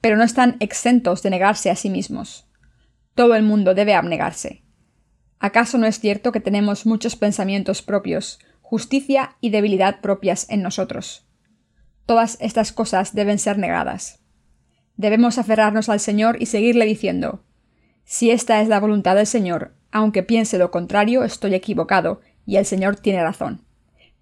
pero 0.00 0.16
no 0.16 0.24
están 0.24 0.56
exentos 0.60 1.22
de 1.22 1.30
negarse 1.30 1.70
a 1.70 1.76
sí 1.76 1.90
mismos. 1.90 2.46
Todo 3.14 3.34
el 3.34 3.42
mundo 3.42 3.74
debe 3.74 3.94
abnegarse. 3.94 4.62
¿Acaso 5.40 5.78
no 5.78 5.86
es 5.86 6.00
cierto 6.00 6.32
que 6.32 6.40
tenemos 6.40 6.86
muchos 6.86 7.16
pensamientos 7.16 7.82
propios, 7.82 8.38
justicia 8.60 9.36
y 9.40 9.50
debilidad 9.50 10.00
propias 10.00 10.48
en 10.50 10.62
nosotros? 10.62 11.26
Todas 12.06 12.38
estas 12.40 12.72
cosas 12.72 13.14
deben 13.14 13.38
ser 13.38 13.58
negadas. 13.58 14.20
Debemos 14.96 15.38
aferrarnos 15.38 15.88
al 15.88 16.00
Señor 16.00 16.36
y 16.40 16.46
seguirle 16.46 16.84
diciendo 16.86 17.44
Si 18.04 18.30
esta 18.30 18.60
es 18.60 18.68
la 18.68 18.80
voluntad 18.80 19.14
del 19.14 19.26
Señor, 19.26 19.74
aunque 19.90 20.22
piense 20.22 20.58
lo 20.58 20.70
contrario, 20.70 21.24
estoy 21.24 21.54
equivocado, 21.54 22.20
y 22.46 22.56
el 22.56 22.64
Señor 22.64 22.96
tiene 22.96 23.22
razón. 23.22 23.64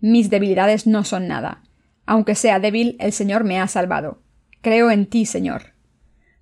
Mis 0.00 0.30
debilidades 0.30 0.86
no 0.86 1.04
son 1.04 1.28
nada. 1.28 1.62
Aunque 2.04 2.34
sea 2.34 2.60
débil, 2.60 2.96
el 3.00 3.12
Señor 3.12 3.44
me 3.44 3.60
ha 3.60 3.68
salvado. 3.68 4.20
Creo 4.66 4.90
en 4.90 5.06
ti, 5.06 5.26
Señor. 5.26 5.74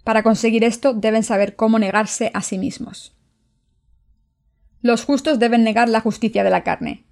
Para 0.02 0.22
conseguir 0.22 0.64
esto 0.64 0.94
deben 0.94 1.22
saber 1.24 1.56
cómo 1.56 1.78
negarse 1.78 2.30
a 2.32 2.40
sí 2.40 2.56
mismos. 2.56 3.14
Los 4.80 5.04
justos 5.04 5.38
deben 5.38 5.62
negar 5.62 5.90
la 5.90 6.00
justicia 6.00 6.42
de 6.42 6.48
la 6.48 6.64
carne. 6.64 7.04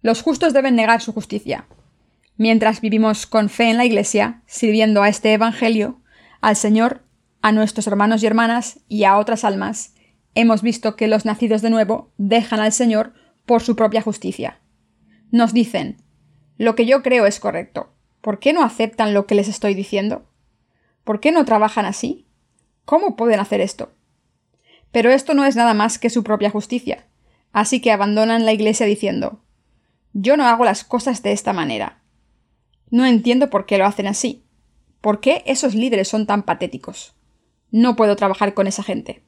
Los 0.00 0.22
justos 0.22 0.54
deben 0.54 0.76
negar 0.76 1.02
su 1.02 1.12
justicia. 1.12 1.66
Mientras 2.38 2.80
vivimos 2.80 3.26
con 3.26 3.50
fe 3.50 3.68
en 3.68 3.76
la 3.76 3.84
Iglesia, 3.84 4.40
sirviendo 4.46 5.02
a 5.02 5.10
este 5.10 5.34
Evangelio, 5.34 6.00
al 6.40 6.56
Señor, 6.56 7.04
a 7.42 7.52
nuestros 7.52 7.86
hermanos 7.86 8.22
y 8.22 8.26
hermanas 8.28 8.80
y 8.88 9.04
a 9.04 9.18
otras 9.18 9.44
almas, 9.44 9.92
hemos 10.34 10.62
visto 10.62 10.96
que 10.96 11.06
los 11.06 11.26
nacidos 11.26 11.60
de 11.60 11.68
nuevo 11.68 12.14
dejan 12.16 12.60
al 12.60 12.72
Señor 12.72 13.12
por 13.44 13.60
su 13.60 13.76
propia 13.76 14.00
justicia. 14.00 14.58
Nos 15.30 15.52
dicen, 15.52 15.98
lo 16.56 16.76
que 16.76 16.86
yo 16.86 17.02
creo 17.02 17.26
es 17.26 17.38
correcto. 17.40 17.92
¿Por 18.28 18.40
qué 18.40 18.52
no 18.52 18.62
aceptan 18.62 19.14
lo 19.14 19.26
que 19.26 19.34
les 19.34 19.48
estoy 19.48 19.72
diciendo? 19.72 20.26
¿Por 21.02 21.18
qué 21.18 21.32
no 21.32 21.46
trabajan 21.46 21.86
así? 21.86 22.26
¿Cómo 22.84 23.16
pueden 23.16 23.40
hacer 23.40 23.62
esto? 23.62 23.94
Pero 24.92 25.10
esto 25.10 25.32
no 25.32 25.46
es 25.46 25.56
nada 25.56 25.72
más 25.72 25.98
que 25.98 26.10
su 26.10 26.22
propia 26.22 26.50
justicia, 26.50 27.06
así 27.52 27.80
que 27.80 27.90
abandonan 27.90 28.44
la 28.44 28.52
iglesia 28.52 28.84
diciendo 28.84 29.40
Yo 30.12 30.36
no 30.36 30.44
hago 30.46 30.66
las 30.66 30.84
cosas 30.84 31.22
de 31.22 31.32
esta 31.32 31.54
manera. 31.54 32.02
No 32.90 33.06
entiendo 33.06 33.48
por 33.48 33.64
qué 33.64 33.78
lo 33.78 33.86
hacen 33.86 34.06
así. 34.06 34.44
¿Por 35.00 35.20
qué 35.20 35.42
esos 35.46 35.74
líderes 35.74 36.08
son 36.08 36.26
tan 36.26 36.42
patéticos? 36.42 37.14
No 37.70 37.96
puedo 37.96 38.14
trabajar 38.14 38.52
con 38.52 38.66
esa 38.66 38.82
gente. 38.82 39.22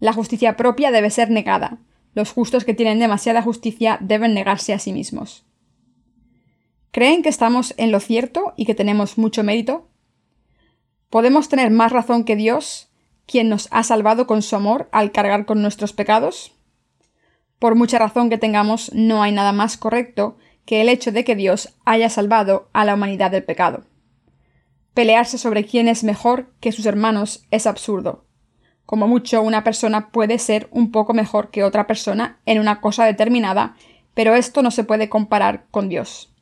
La 0.00 0.14
justicia 0.14 0.56
propia 0.56 0.90
debe 0.90 1.10
ser 1.10 1.30
negada. 1.30 1.76
Los 2.14 2.32
justos 2.32 2.64
que 2.64 2.72
tienen 2.72 3.00
demasiada 3.00 3.42
justicia 3.42 3.98
deben 4.00 4.32
negarse 4.32 4.72
a 4.72 4.78
sí 4.78 4.94
mismos. 4.94 5.44
¿Creen 6.98 7.22
que 7.22 7.28
estamos 7.28 7.74
en 7.76 7.92
lo 7.92 8.00
cierto 8.00 8.54
y 8.56 8.66
que 8.66 8.74
tenemos 8.74 9.18
mucho 9.18 9.44
mérito? 9.44 9.86
¿Podemos 11.10 11.48
tener 11.48 11.70
más 11.70 11.92
razón 11.92 12.24
que 12.24 12.34
Dios 12.34 12.90
quien 13.24 13.48
nos 13.48 13.68
ha 13.70 13.84
salvado 13.84 14.26
con 14.26 14.42
su 14.42 14.56
amor 14.56 14.88
al 14.90 15.12
cargar 15.12 15.46
con 15.46 15.62
nuestros 15.62 15.92
pecados? 15.92 16.56
Por 17.60 17.76
mucha 17.76 18.00
razón 18.00 18.30
que 18.30 18.36
tengamos, 18.36 18.92
no 18.94 19.22
hay 19.22 19.30
nada 19.30 19.52
más 19.52 19.76
correcto 19.76 20.38
que 20.66 20.80
el 20.80 20.88
hecho 20.88 21.12
de 21.12 21.22
que 21.22 21.36
Dios 21.36 21.76
haya 21.84 22.10
salvado 22.10 22.68
a 22.72 22.84
la 22.84 22.94
humanidad 22.94 23.30
del 23.30 23.44
pecado. 23.44 23.84
Pelearse 24.92 25.38
sobre 25.38 25.66
quién 25.66 25.86
es 25.86 26.02
mejor 26.02 26.52
que 26.58 26.72
sus 26.72 26.84
hermanos 26.84 27.46
es 27.52 27.68
absurdo. 27.68 28.24
Como 28.86 29.06
mucho, 29.06 29.40
una 29.40 29.62
persona 29.62 30.10
puede 30.10 30.40
ser 30.40 30.66
un 30.72 30.90
poco 30.90 31.14
mejor 31.14 31.52
que 31.52 31.62
otra 31.62 31.86
persona 31.86 32.40
en 32.44 32.58
una 32.58 32.80
cosa 32.80 33.04
determinada, 33.04 33.76
pero 34.14 34.34
esto 34.34 34.62
no 34.62 34.72
se 34.72 34.82
puede 34.82 35.08
comparar 35.08 35.66
con 35.70 35.88
Dios. 35.88 36.34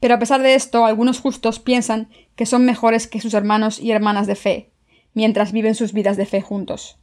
Pero 0.00 0.14
a 0.14 0.18
pesar 0.18 0.42
de 0.42 0.54
esto, 0.54 0.84
algunos 0.84 1.20
justos 1.20 1.58
piensan 1.58 2.08
que 2.36 2.46
son 2.46 2.64
mejores 2.64 3.06
que 3.06 3.20
sus 3.20 3.34
hermanos 3.34 3.80
y 3.80 3.90
hermanas 3.90 4.26
de 4.26 4.36
fe, 4.36 4.72
mientras 5.12 5.52
viven 5.52 5.74
sus 5.74 5.92
vidas 5.92 6.16
de 6.16 6.26
fe 6.26 6.40
juntos. 6.40 6.98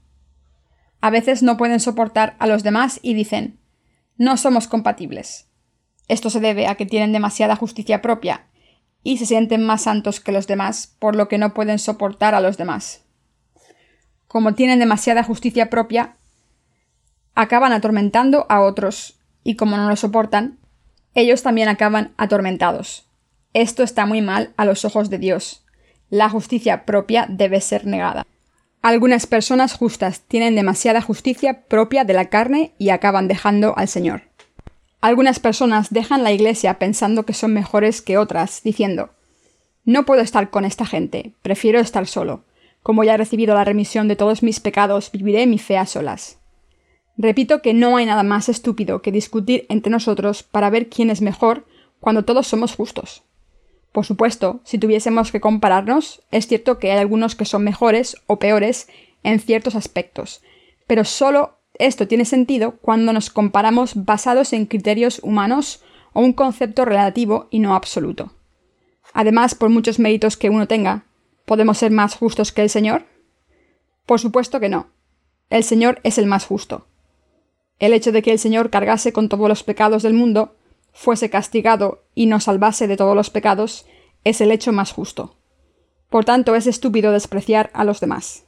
A 1.02 1.10
veces 1.10 1.44
no 1.44 1.58
pueden 1.58 1.80
soportar 1.80 2.36
a 2.40 2.48
los 2.48 2.64
demás 2.64 3.00
y 3.02 3.14
dicen 3.14 3.60
no 4.18 4.38
somos 4.38 4.68
compatibles. 4.68 5.50
Esto 6.08 6.30
se 6.30 6.40
debe 6.40 6.68
a 6.68 6.76
que 6.76 6.86
tienen 6.86 7.12
demasiada 7.12 7.56
justicia 7.56 8.02
propia 8.02 8.48
y 9.04 9.18
se 9.18 9.26
sienten 9.26 9.64
más 9.64 9.84
santos 9.84 10.20
que 10.20 10.32
los 10.32 10.48
demás, 10.48 10.96
por 11.00 11.16
lo 11.16 11.28
que 11.28 11.38
no 11.38 11.54
pueden 11.54 11.80
soportar 11.80 12.34
a 12.34 12.40
los 12.40 12.58
demás. 12.58 13.04
Como 14.28 14.54
tienen 14.54 14.80
demasiada 14.80 15.24
justicia 15.24 15.70
propia, 15.70 16.16
acaban 17.36 17.74
atormentando 17.74 18.46
a 18.50 18.62
otros, 18.62 19.20
y 19.44 19.58
como 19.58 19.78
no 19.78 19.88
lo 19.90 19.96
soportan, 19.96 20.60
ellos 21.16 21.42
también 21.42 21.70
acaban 21.70 22.14
atormentados. 22.18 23.06
Esto 23.54 23.84
está 23.84 24.06
muy 24.06 24.22
mal 24.22 24.54
a 24.58 24.66
los 24.66 24.84
ojos 24.84 25.10
de 25.10 25.18
Dios. 25.18 25.64
La 26.10 26.30
justicia 26.30 26.86
propia 26.86 27.26
debe 27.30 27.62
ser 27.62 27.88
negada. 27.88 28.28
Algunas 28.82 29.26
personas 29.26 29.74
justas 29.74 30.22
tienen 30.28 30.56
demasiada 30.56 31.02
justicia 31.02 31.66
propia 31.68 32.04
de 32.04 32.14
la 32.14 32.26
carne 32.26 32.74
y 32.78 32.90
acaban 32.90 33.28
dejando 33.28 33.76
al 33.78 33.88
Señor. 33.88 34.24
Algunas 35.02 35.40
personas 35.40 35.90
dejan 35.90 36.24
la 36.24 36.32
iglesia 36.32 36.80
pensando 36.80 37.26
que 37.26 37.34
son 37.34 37.54
mejores 37.54 38.02
que 38.02 38.18
otras, 38.18 38.62
diciendo 38.62 39.12
No 39.86 40.06
puedo 40.06 40.22
estar 40.22 40.50
con 40.50 40.66
esta 40.66 40.86
gente, 40.86 41.34
prefiero 41.42 41.80
estar 41.80 42.08
solo. 42.08 42.44
Como 42.84 43.04
ya 43.04 43.14
he 43.16 43.18
recibido 43.18 43.56
la 43.56 43.64
remisión 43.64 44.08
de 44.08 44.16
todos 44.16 44.44
mis 44.44 44.60
pecados, 44.60 45.12
viviré 45.12 45.48
mi 45.48 45.58
fe 45.58 45.78
a 45.78 45.86
solas. 45.86 46.40
Repito 47.18 47.62
que 47.62 47.74
no 47.74 47.96
hay 47.96 48.06
nada 48.06 48.24
más 48.24 48.50
estúpido 48.50 49.02
que 49.02 49.12
discutir 49.12 49.66
entre 49.70 49.92
nosotros 49.92 50.44
para 50.44 50.70
ver 50.70 50.90
quién 50.90 51.10
es 51.10 51.22
mejor 51.22 51.66
cuando 52.00 52.26
todos 52.26 52.48
somos 52.48 52.76
justos. 52.76 53.24
Por 53.92 54.06
supuesto, 54.06 54.60
si 54.66 54.78
tuviésemos 54.78 55.32
que 55.32 55.40
compararnos, 55.40 56.22
es 56.32 56.48
cierto 56.48 56.80
que 56.80 56.92
hay 56.92 57.00
algunos 57.00 57.36
que 57.36 57.46
son 57.46 57.64
mejores 57.64 58.18
o 58.28 58.40
peores 58.40 58.90
en 59.24 59.40
ciertos 59.40 59.76
aspectos, 59.76 60.42
pero 60.88 61.06
solo 61.06 61.58
esto 61.80 62.08
tiene 62.08 62.26
sentido 62.26 62.78
cuando 62.78 63.14
nos 63.14 63.30
comparamos 63.30 64.06
basados 64.06 64.52
en 64.54 64.66
criterios 64.66 65.20
humanos 65.24 65.82
o 66.14 66.22
un 66.22 66.34
concepto 66.34 66.84
relativo 66.84 67.48
y 67.52 67.60
no 67.60 67.76
absoluto. 67.76 68.34
Además, 69.14 69.56
por 69.56 69.70
muchos 69.70 70.00
méritos 70.00 70.36
que 70.36 70.50
uno 70.50 70.68
tenga, 70.68 71.06
¿podemos 71.46 71.78
ser 71.78 71.92
más 71.92 72.16
justos 72.16 72.52
que 72.52 72.62
el 72.62 72.70
Señor? 72.70 73.06
Por 74.06 74.20
supuesto 74.20 74.60
que 74.60 74.70
no. 74.70 74.88
El 75.50 75.64
Señor 75.64 76.00
es 76.04 76.18
el 76.18 76.26
más 76.26 76.46
justo. 76.46 76.88
El 77.80 77.94
hecho 77.94 78.12
de 78.12 78.22
que 78.22 78.32
el 78.32 78.40
Señor 78.40 78.70
cargase 78.70 79.12
con 79.12 79.30
todos 79.30 79.50
los 79.50 79.64
pecados 79.64 80.04
del 80.04 80.14
mundo, 80.14 80.56
fuese 80.94 81.30
castigado 81.30 82.04
y 82.16 82.26
nos 82.26 82.46
salvase 82.46 82.88
de 82.88 82.98
todos 82.98 83.16
los 83.16 83.30
pecados, 83.30 83.86
es 84.24 84.42
el 84.42 84.52
hecho 84.52 84.72
más 84.72 84.92
justo. 84.92 85.36
Por 86.10 86.24
tanto, 86.24 86.56
es 86.56 86.68
estúpido 86.68 87.12
despreciar 87.12 87.70
a 87.74 87.84
los 87.84 88.00
demás. 88.00 88.46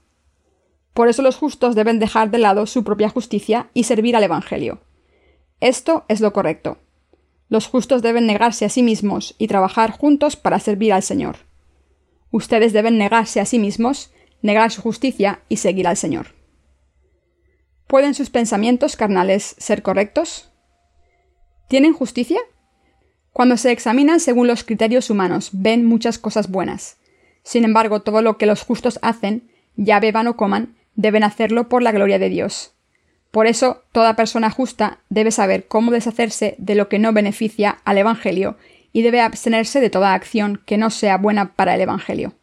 Por 0.94 1.10
eso 1.10 1.22
los 1.22 1.36
justos 1.36 1.76
deben 1.76 2.00
dejar 2.00 2.32
de 2.32 2.38
lado 2.38 2.66
su 2.66 2.84
propia 2.84 3.10
justicia 3.10 3.70
y 3.74 3.84
servir 3.84 4.16
al 4.16 4.24
Evangelio. 4.24 4.80
Esto 5.60 6.06
es 6.08 6.22
lo 6.22 6.34
correcto. 6.34 6.78
Los 7.50 7.68
justos 7.68 8.02
deben 8.02 8.26
negarse 8.26 8.66
a 8.66 8.70
sí 8.70 8.82
mismos 8.82 9.36
y 9.38 9.48
trabajar 9.48 9.92
juntos 9.92 10.36
para 10.36 10.60
servir 10.60 10.94
al 10.94 11.04
Señor. 11.04 11.38
Ustedes 12.32 12.74
deben 12.74 12.98
negarse 12.98 13.40
a 13.40 13.46
sí 13.46 13.60
mismos, 13.60 14.12
negar 14.42 14.72
su 14.72 14.82
justicia 14.82 15.42
y 15.50 15.58
seguir 15.58 15.88
al 15.88 15.98
Señor. 15.98 16.37
¿Pueden 17.88 18.14
sus 18.14 18.30
pensamientos 18.30 18.98
carnales 18.98 19.56
ser 19.58 19.82
correctos? 19.82 20.52
¿Tienen 21.70 21.94
justicia? 21.94 22.40
Cuando 23.32 23.56
se 23.56 23.72
examinan 23.72 24.20
según 24.20 24.48
los 24.48 24.64
criterios 24.66 25.10
humanos, 25.10 25.52
ven 25.54 25.86
muchas 25.86 26.20
cosas 26.20 26.50
buenas. 26.50 26.98
Sin 27.44 27.64
embargo, 27.64 28.02
todo 28.02 28.22
lo 28.22 28.38
que 28.38 28.46
los 28.46 28.64
justos 28.64 29.00
hacen, 29.02 29.50
ya 29.78 30.02
beban 30.02 30.28
o 30.28 30.36
coman, 30.36 30.76
deben 30.96 31.24
hacerlo 31.24 31.70
por 31.70 31.82
la 31.82 31.94
gloria 31.94 32.20
de 32.20 32.28
Dios. 32.28 32.74
Por 33.32 33.48
eso, 33.48 33.84
toda 33.94 34.18
persona 34.18 34.50
justa 34.50 35.00
debe 35.10 35.32
saber 35.32 35.68
cómo 35.68 35.92
deshacerse 35.92 36.56
de 36.58 36.76
lo 36.76 36.90
que 36.90 37.00
no 37.00 37.14
beneficia 37.14 37.78
al 37.86 38.00
Evangelio 38.00 38.58
y 38.92 39.02
debe 39.02 39.22
abstenerse 39.22 39.80
de 39.80 39.90
toda 39.90 40.14
acción 40.14 40.62
que 40.66 40.78
no 40.78 40.90
sea 40.90 41.18
buena 41.18 41.54
para 41.54 41.76
el 41.76 41.82
Evangelio. 41.82 42.34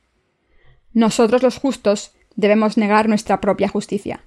Nosotros 0.94 1.42
los 1.42 1.58
justos 1.58 2.14
debemos 2.36 2.78
negar 2.78 3.08
nuestra 3.08 3.40
propia 3.40 3.68
justicia. 3.68 4.20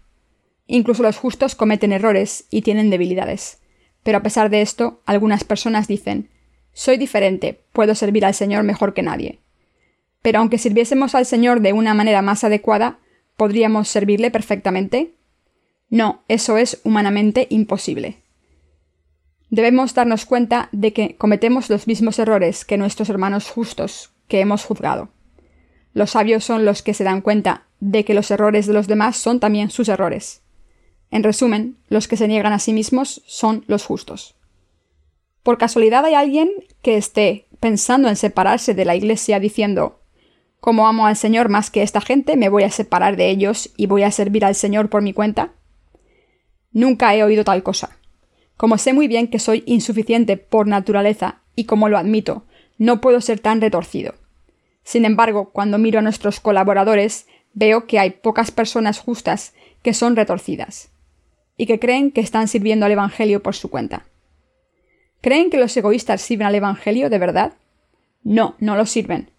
Incluso 0.68 1.02
los 1.02 1.18
justos 1.18 1.56
cometen 1.56 1.94
errores 1.94 2.46
y 2.50 2.62
tienen 2.62 2.90
debilidades. 2.90 3.60
Pero 4.04 4.20
a 4.20 4.24
pesar 4.24 4.50
de 4.50 4.62
esto, 4.62 5.02
algunas 5.06 5.44
personas 5.44 5.88
dicen 5.88 6.30
Soy 6.74 6.98
diferente, 6.98 7.62
puedo 7.74 7.96
servir 7.96 8.26
al 8.26 8.34
Señor 8.34 8.64
mejor 8.64 8.94
que 8.94 9.02
nadie. 9.02 9.40
Pero 10.22 10.40
aunque 10.40 10.58
sirviésemos 10.58 11.16
al 11.16 11.26
Señor 11.26 11.62
de 11.62 11.74
una 11.74 11.94
manera 11.94 12.22
más 12.22 12.44
adecuada, 12.44 13.00
¿podríamos 13.38 13.88
servirle 13.88 14.30
perfectamente? 14.30 15.14
No, 15.90 16.24
eso 16.28 16.58
es 16.58 16.82
humanamente 16.84 17.48
imposible. 17.50 18.18
Debemos 19.50 19.94
darnos 19.94 20.26
cuenta 20.26 20.68
de 20.74 20.92
que 20.92 21.16
cometemos 21.16 21.70
los 21.70 21.88
mismos 21.88 22.20
errores 22.20 22.66
que 22.66 22.78
nuestros 22.78 23.10
hermanos 23.10 23.50
justos 23.50 24.12
que 24.28 24.42
hemos 24.42 24.66
juzgado. 24.66 25.10
Los 25.94 26.12
sabios 26.12 26.44
son 26.44 26.66
los 26.66 26.84
que 26.84 26.94
se 26.94 27.06
dan 27.06 27.22
cuenta 27.22 27.64
de 27.80 28.04
que 28.04 28.14
los 28.14 28.30
errores 28.30 28.68
de 28.68 28.74
los 28.74 28.88
demás 28.88 29.16
son 29.16 29.40
también 29.40 29.70
sus 29.70 29.88
errores. 29.88 30.42
En 31.12 31.24
resumen, 31.24 31.78
los 31.90 32.08
que 32.08 32.18
se 32.18 32.28
niegan 32.28 32.54
a 32.54 32.60
sí 32.60 32.74
mismos 32.74 33.22
son 33.26 33.64
los 33.68 33.86
justos. 33.86 34.36
¿Por 35.44 35.58
casualidad 35.58 36.04
hay 36.06 36.14
alguien 36.14 36.52
que 36.82 36.98
esté 36.98 37.48
pensando 37.60 38.10
en 38.10 38.18
separarse 38.18 38.74
de 38.74 38.86
la 38.86 38.96
Iglesia 38.96 39.40
diciendo 39.40 40.02
como 40.60 40.88
amo 40.88 41.06
al 41.06 41.16
Señor 41.16 41.50
más 41.50 41.70
que 41.70 41.84
esta 41.84 42.02
gente, 42.02 42.36
me 42.36 42.50
voy 42.50 42.64
a 42.64 42.72
separar 42.72 43.16
de 43.16 43.30
ellos 43.30 43.70
y 43.78 43.86
voy 43.86 44.04
a 44.04 44.12
servir 44.12 44.44
al 44.44 44.56
Señor 44.56 44.90
por 44.90 45.02
mi 45.02 45.14
cuenta? 45.14 45.52
Nunca 46.74 47.16
he 47.16 47.24
oído 47.24 47.44
tal 47.44 47.64
cosa. 47.64 47.98
Como 48.58 48.78
sé 48.78 48.92
muy 48.92 49.08
bien 49.08 49.28
que 49.28 49.40
soy 49.40 49.64
insuficiente 49.68 50.36
por 50.36 50.68
naturaleza 50.68 51.42
y 51.56 51.66
como 51.66 51.90
lo 51.90 51.98
admito, 51.98 52.44
no 52.78 53.00
puedo 53.00 53.22
ser 53.22 53.40
tan 53.40 53.62
retorcido. 53.62 54.16
Sin 54.84 55.06
embargo, 55.06 55.52
cuando 55.52 55.78
miro 55.78 56.00
a 56.00 56.02
nuestros 56.02 56.40
colaboradores, 56.40 57.28
veo 57.54 57.86
que 57.86 58.00
hay 58.00 58.10
pocas 58.10 58.52
personas 58.52 59.00
justas 59.00 59.54
que 59.84 59.94
son 59.94 60.16
retorcidas 60.16 60.90
y 61.58 61.66
que 61.66 61.80
creen 61.80 62.12
que 62.12 62.22
están 62.22 62.48
sirviendo 62.48 62.86
al 62.86 62.92
Evangelio 62.92 63.42
por 63.42 63.56
su 63.56 63.70
cuenta. 63.70 64.06
¿Creen 65.22 65.50
que 65.50 65.58
los 65.58 65.76
egoístas 65.76 66.22
sirven 66.22 66.48
al 66.48 66.56
Evangelio 66.56 67.10
de 67.10 67.18
verdad? 67.18 67.54
No, 68.24 68.56
no 68.60 68.76
lo 68.76 68.86
sirven. 68.86 69.32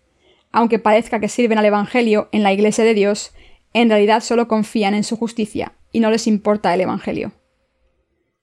Aunque 0.50 0.78
parezca 0.78 1.20
que 1.20 1.28
sirven 1.28 1.59
al 1.59 1.64
Evangelio 1.64 2.28
en 2.33 2.42
la 2.42 2.52
Iglesia 2.52 2.85
de 2.85 2.94
Dios, 2.94 3.33
en 3.72 3.88
realidad 3.88 4.22
solo 4.22 4.48
confían 4.48 4.94
en 4.94 5.04
su 5.04 5.16
justicia 5.16 5.72
y 5.92 6.00
no 6.00 6.11
les 6.11 6.26
importa 6.26 6.74
el 6.74 6.81
Evangelio. 6.81 7.33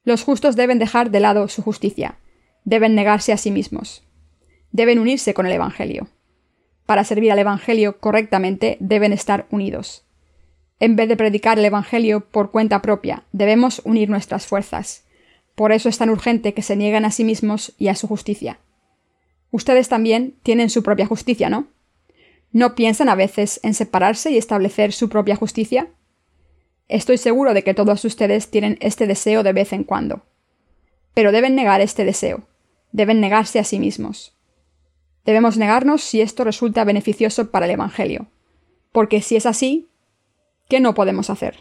Los 0.03 0.23
justos 0.23 0.55
deben 0.55 0.79
dejar 0.79 1.11
de 1.11 1.19
lado 1.19 1.47
su 1.47 1.61
justicia, 1.61 2.19
deben 2.63 2.95
negarse 2.95 3.33
a 3.33 3.37
sí 3.37 3.51
mismos, 3.51 4.03
deben 4.71 4.99
unirse 4.99 5.33
con 5.33 5.45
el 5.45 5.51
Evangelio. 5.51 6.07
Para 6.85 7.03
servir 7.03 7.31
al 7.31 7.39
Evangelio 7.39 7.99
correctamente 7.99 8.77
deben 8.79 9.11
estar 9.11 9.47
unidos. 9.49 10.04
En 10.79 10.95
vez 10.95 11.07
de 11.07 11.15
predicar 11.15 11.57
el 11.57 11.65
Evangelio 11.65 12.21
por 12.21 12.51
cuenta 12.51 12.81
propia, 12.81 13.23
debemos 13.31 13.81
unir 13.85 14.09
nuestras 14.09 14.45
fuerzas. 14.45 15.05
Por 15.55 15.71
eso 15.71 15.87
es 15.87 15.97
tan 15.97 16.09
urgente 16.09 16.53
que 16.53 16.61
se 16.61 16.75
nieguen 16.75 17.05
a 17.05 17.11
sí 17.11 17.23
mismos 17.23 17.73
y 17.77 17.87
a 17.87 17.95
su 17.95 18.07
justicia. 18.07 18.59
Ustedes 19.51 19.87
también 19.87 20.35
tienen 20.43 20.69
su 20.69 20.83
propia 20.83 21.05
justicia, 21.05 21.49
¿no? 21.49 21.67
¿No 22.51 22.75
piensan 22.75 23.07
a 23.07 23.15
veces 23.15 23.59
en 23.63 23.73
separarse 23.73 24.31
y 24.31 24.37
establecer 24.37 24.91
su 24.91 25.07
propia 25.07 25.37
justicia? 25.37 25.87
Estoy 26.87 27.17
seguro 27.17 27.53
de 27.53 27.63
que 27.63 27.73
todos 27.73 28.03
ustedes 28.03 28.49
tienen 28.49 28.77
este 28.81 29.07
deseo 29.07 29.43
de 29.43 29.53
vez 29.53 29.71
en 29.71 29.85
cuando. 29.85 30.23
Pero 31.13 31.31
deben 31.31 31.55
negar 31.55 31.81
este 31.81 32.03
deseo. 32.03 32.47
Deben 32.91 33.21
negarse 33.21 33.59
a 33.59 33.63
sí 33.63 33.79
mismos. 33.79 34.35
Debemos 35.25 35.57
negarnos 35.57 36.03
si 36.03 36.21
esto 36.21 36.43
resulta 36.43 36.83
beneficioso 36.83 37.49
para 37.49 37.65
el 37.65 37.71
Evangelio. 37.71 38.27
Porque 38.91 39.21
si 39.21 39.35
es 39.35 39.45
así, 39.45 39.87
¿Qué 40.67 40.79
no 40.79 40.95
podemos 40.95 41.29
hacer? 41.29 41.59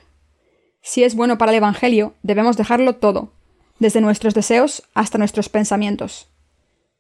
Si 0.80 1.04
es 1.04 1.14
bueno 1.14 1.36
para 1.38 1.52
el 1.52 1.56
Evangelio, 1.56 2.14
debemos 2.22 2.56
dejarlo 2.56 2.96
todo, 2.96 3.32
desde 3.78 4.00
nuestros 4.00 4.34
deseos 4.34 4.82
hasta 4.94 5.18
nuestros 5.18 5.48
pensamientos. 5.48 6.28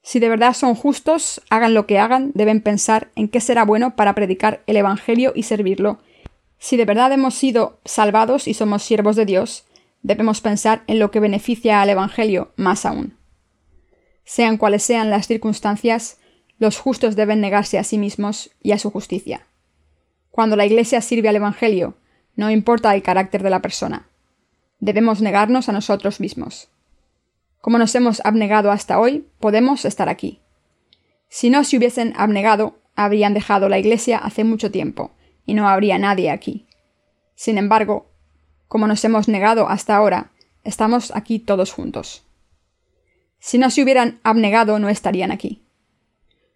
Si 0.02 0.20
de 0.20 0.28
verdad 0.28 0.52
son 0.52 0.74
justos, 0.74 1.40
hagan 1.48 1.72
lo 1.72 1.86
que 1.86 1.98
hagan, 1.98 2.30
deben 2.34 2.60
pensar 2.60 3.10
en 3.14 3.28
qué 3.28 3.40
será 3.40 3.64
bueno 3.64 3.96
para 3.96 4.14
predicar 4.14 4.62
el 4.66 4.76
Evangelio 4.76 5.32
y 5.34 5.44
servirlo. 5.44 5.98
Si 6.58 6.76
de 6.76 6.84
verdad 6.84 7.10
hemos 7.12 7.34
sido 7.34 7.80
salvados 7.86 8.48
y 8.48 8.52
somos 8.52 8.82
siervos 8.82 9.16
de 9.16 9.24
Dios, 9.24 9.64
debemos 10.02 10.42
pensar 10.42 10.84
en 10.86 10.98
lo 10.98 11.10
que 11.10 11.20
beneficia 11.20 11.80
al 11.80 11.88
Evangelio 11.88 12.52
más 12.56 12.84
aún. 12.84 13.16
Sean 14.24 14.58
cuales 14.58 14.82
sean 14.82 15.08
las 15.08 15.26
circunstancias, 15.26 16.18
los 16.58 16.78
justos 16.78 17.16
deben 17.16 17.40
negarse 17.40 17.78
a 17.78 17.84
sí 17.84 17.96
mismos 17.96 18.50
y 18.62 18.72
a 18.72 18.78
su 18.78 18.90
justicia. 18.90 19.46
Cuando 20.34 20.56
la 20.56 20.66
Iglesia 20.66 21.00
sirve 21.00 21.28
al 21.28 21.36
Evangelio, 21.36 21.94
no 22.34 22.50
importa 22.50 22.92
el 22.92 23.04
carácter 23.04 23.44
de 23.44 23.50
la 23.50 23.62
persona. 23.62 24.08
Debemos 24.80 25.20
negarnos 25.20 25.68
a 25.68 25.72
nosotros 25.72 26.18
mismos. 26.18 26.70
Como 27.60 27.78
nos 27.78 27.94
hemos 27.94 28.20
abnegado 28.24 28.72
hasta 28.72 28.98
hoy, 28.98 29.28
podemos 29.38 29.84
estar 29.84 30.08
aquí. 30.08 30.40
Si 31.28 31.50
no 31.50 31.62
se 31.62 31.76
hubiesen 31.76 32.14
abnegado, 32.16 32.80
habrían 32.96 33.32
dejado 33.32 33.68
la 33.68 33.78
iglesia 33.78 34.18
hace 34.18 34.42
mucho 34.42 34.72
tiempo, 34.72 35.12
y 35.46 35.54
no 35.54 35.68
habría 35.68 36.00
nadie 36.00 36.32
aquí. 36.32 36.66
Sin 37.36 37.56
embargo, 37.56 38.10
como 38.66 38.88
nos 38.88 39.04
hemos 39.04 39.28
negado 39.28 39.68
hasta 39.68 39.94
ahora, 39.94 40.32
estamos 40.64 41.14
aquí 41.14 41.38
todos 41.38 41.70
juntos. 41.70 42.24
Si 43.38 43.56
no 43.56 43.70
se 43.70 43.84
hubieran 43.84 44.18
abnegado, 44.24 44.80
no 44.80 44.88
estarían 44.88 45.30
aquí. 45.30 45.62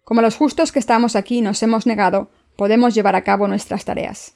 Como 0.03 0.21
los 0.21 0.35
justos 0.35 0.73
que 0.73 0.79
estamos 0.79 1.15
aquí 1.15 1.39
nos 1.39 1.63
hemos 1.63 1.85
negado, 1.85 2.29
podemos 2.59 2.93
llevar 2.93 3.15
a 3.15 3.23
cabo 3.23 3.47
nuestras 3.47 3.85
tareas. 3.85 4.33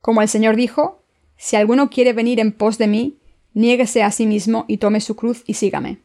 Como 0.00 0.20
el 0.20 0.26
Señor 0.26 0.56
dijo, 0.56 1.04
si 1.36 1.54
alguno 1.54 1.88
quiere 1.88 2.12
venir 2.12 2.40
en 2.40 2.50
pos 2.50 2.76
de 2.76 2.88
mí, 2.88 3.20
niéguese 3.54 4.02
a 4.02 4.10
sí 4.10 4.26
mismo 4.26 4.64
y 4.66 4.78
tome 4.78 5.00
su 5.00 5.14
cruz 5.14 5.44
y 5.46 5.54
sígame. 5.54 6.00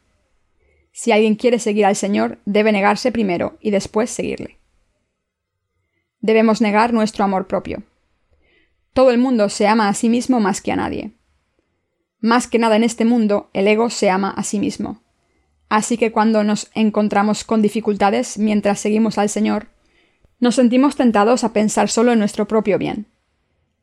Si 0.91 1.11
alguien 1.11 1.33
quiere 1.33 1.57
seguir 1.57 1.87
al 1.87 1.95
Señor, 1.95 2.37
debe 2.45 2.71
negarse 2.71 3.11
primero 3.11 3.57
y 3.59 3.71
después 3.71 4.11
seguirle. 4.11 4.59
Debemos 6.19 6.61
negar 6.61 6.93
nuestro 6.93 7.23
amor 7.23 7.47
propio. 7.47 7.81
Todo 8.93 9.09
el 9.09 9.17
mundo 9.17 9.49
se 9.49 9.65
ama 9.65 9.89
a 9.89 9.95
sí 9.95 10.09
mismo 10.09 10.39
más 10.39 10.61
que 10.61 10.73
a 10.73 10.75
nadie. 10.75 11.13
Más 12.19 12.45
que 12.47 12.59
nada 12.59 12.75
en 12.75 12.83
este 12.83 13.03
mundo, 13.03 13.49
el 13.53 13.67
ego 13.67 13.89
se 13.89 14.11
ama 14.11 14.29
a 14.29 14.43
sí 14.43 14.59
mismo. 14.59 15.01
Así 15.69 15.97
que 15.97 16.11
cuando 16.11 16.43
nos 16.43 16.69
encontramos 16.75 17.43
con 17.43 17.63
dificultades 17.63 18.37
mientras 18.37 18.79
seguimos 18.79 19.17
al 19.17 19.29
Señor, 19.29 19.69
nos 20.39 20.55
sentimos 20.55 20.95
tentados 20.95 21.43
a 21.43 21.53
pensar 21.53 21.89
solo 21.89 22.11
en 22.11 22.19
nuestro 22.19 22.47
propio 22.47 22.77
bien. 22.77 23.07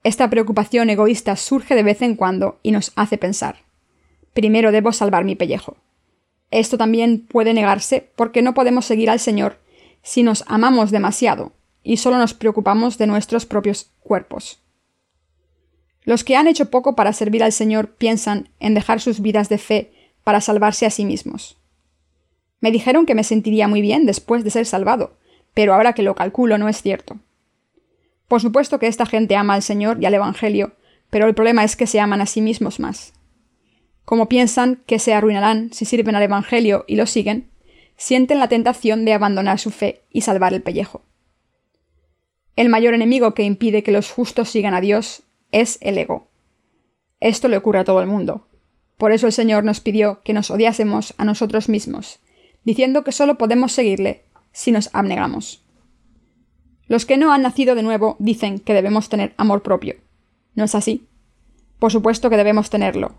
Esta 0.05 0.29
preocupación 0.29 0.91
egoísta 0.91 1.37
surge 1.37 1.75
de 1.75 1.83
vez 1.83 2.03
en 2.03 2.17
cuando 2.17 2.59
y 2.63 2.73
nos 2.73 2.93
hace 2.97 3.19
pensar, 3.19 3.57
primero 4.35 4.73
debo 4.73 4.93
salvar 4.93 5.25
mi 5.25 5.37
pellejo. 5.37 5.77
Esto 6.51 6.77
también 6.77 7.27
puede 7.27 7.55
negarse 7.55 8.11
porque 8.17 8.43
no 8.43 8.53
podemos 8.55 8.85
seguir 8.85 9.11
al 9.11 9.21
Señor 9.21 9.59
si 10.03 10.23
nos 10.23 10.45
amamos 10.49 10.91
demasiado 10.91 11.53
y 11.83 11.97
solo 11.97 12.19
nos 12.19 12.35
preocupamos 12.35 12.99
de 12.99 13.07
nuestros 13.07 13.47
propios 13.47 13.91
cuerpos. 14.01 14.61
Los 16.05 16.25
que 16.25 16.37
han 16.37 16.49
hecho 16.49 16.71
poco 16.71 16.97
para 16.97 17.13
servir 17.13 17.43
al 17.45 17.53
Señor 17.53 17.95
piensan 17.95 18.49
en 18.59 18.75
dejar 18.75 19.01
sus 19.01 19.21
vidas 19.21 19.49
de 19.49 19.59
fe 19.59 19.93
para 20.25 20.41
salvarse 20.41 20.85
a 20.85 20.91
sí 20.91 21.05
mismos. 21.05 21.57
Me 22.61 22.71
dijeron 22.71 23.07
que 23.07 23.15
me 23.15 23.25
sentiría 23.25 23.69
muy 23.69 23.81
bien 23.81 24.05
después 24.05 24.45
de 24.45 24.51
ser 24.51 24.67
salvado, 24.67 25.17
pero 25.55 25.75
ahora 25.75 25.93
que 25.93 26.03
lo 26.03 26.15
calculo 26.15 26.59
no 26.59 26.69
es 26.69 26.83
cierto. 26.83 27.19
Por 28.29 28.41
supuesto 28.41 28.79
que 28.79 28.87
esta 28.87 29.07
gente 29.07 29.37
ama 29.37 29.55
al 29.55 29.63
Señor 29.63 29.99
y 30.01 30.07
al 30.07 30.15
Evangelio, 30.15 30.73
pero 31.11 31.27
el 31.27 31.35
problema 31.35 31.65
es 31.65 31.77
que 31.77 31.87
se 31.87 32.01
aman 32.01 32.21
a 32.21 32.27
sí 32.27 32.41
mismos 32.41 32.81
más. 32.81 33.13
Como 34.05 34.29
piensan 34.29 34.83
que 34.87 34.99
se 34.99 35.15
arruinarán 35.15 35.73
si 35.73 35.85
sirven 35.85 36.17
al 36.17 36.23
Evangelio 36.23 36.85
y 36.89 36.97
lo 36.97 37.07
siguen, 37.07 37.51
sienten 37.97 38.39
la 38.39 38.49
tentación 38.49 39.05
de 39.05 39.13
abandonar 39.13 39.59
su 39.59 39.71
fe 39.71 40.03
y 40.11 40.23
salvar 40.23 40.55
el 40.55 40.63
pellejo. 40.63 41.03
El 42.57 42.69
mayor 42.69 42.95
enemigo 42.95 43.35
que 43.35 43.45
impide 43.45 43.83
que 43.83 43.93
los 43.93 44.11
justos 44.11 44.51
sigan 44.51 44.75
a 44.75 44.81
Dios 44.81 45.23
es 45.53 45.79
el 45.81 45.99
ego. 45.99 46.29
Esto 47.21 47.49
le 47.49 47.57
ocurre 47.57 47.79
a 47.79 47.85
todo 47.85 48.01
el 48.01 48.07
mundo. 48.07 48.47
Por 48.97 49.13
eso 49.13 49.27
el 49.27 49.33
Señor 49.33 49.65
nos 49.65 49.81
pidió 49.81 50.21
que 50.25 50.33
nos 50.33 50.51
odiásemos 50.51 51.15
a 51.19 51.25
nosotros 51.25 51.69
mismos 51.69 52.21
diciendo 52.65 53.05
que 53.05 53.13
solo 53.13 53.39
podemos 53.39 53.73
seguirle 53.73 54.23
si 54.53 54.73
nos 54.73 54.91
abnegamos. 54.93 55.65
Los 56.87 57.07
que 57.07 57.17
no 57.17 57.33
han 57.33 57.43
nacido 57.43 57.75
de 57.75 57.83
nuevo 57.83 58.17
dicen 58.19 58.59
que 58.59 58.75
debemos 58.75 59.09
tener 59.09 59.35
amor 59.37 59.63
propio. 59.63 59.97
¿No 60.55 60.65
es 60.65 60.75
así? 60.75 61.07
Por 61.79 61.91
supuesto 61.91 62.31
que 62.31 62.37
debemos 62.37 62.71
tenerlo, 62.71 63.15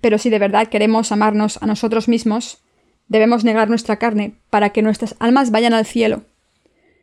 pero 0.00 0.18
si 0.18 0.30
de 0.30 0.38
verdad 0.38 0.68
queremos 0.68 1.10
amarnos 1.12 1.60
a 1.62 1.66
nosotros 1.66 2.08
mismos, 2.08 2.62
debemos 3.08 3.44
negar 3.44 3.68
nuestra 3.68 3.98
carne 3.98 4.38
para 4.50 4.70
que 4.70 4.82
nuestras 4.82 5.16
almas 5.18 5.50
vayan 5.50 5.74
al 5.74 5.86
cielo. 5.86 6.22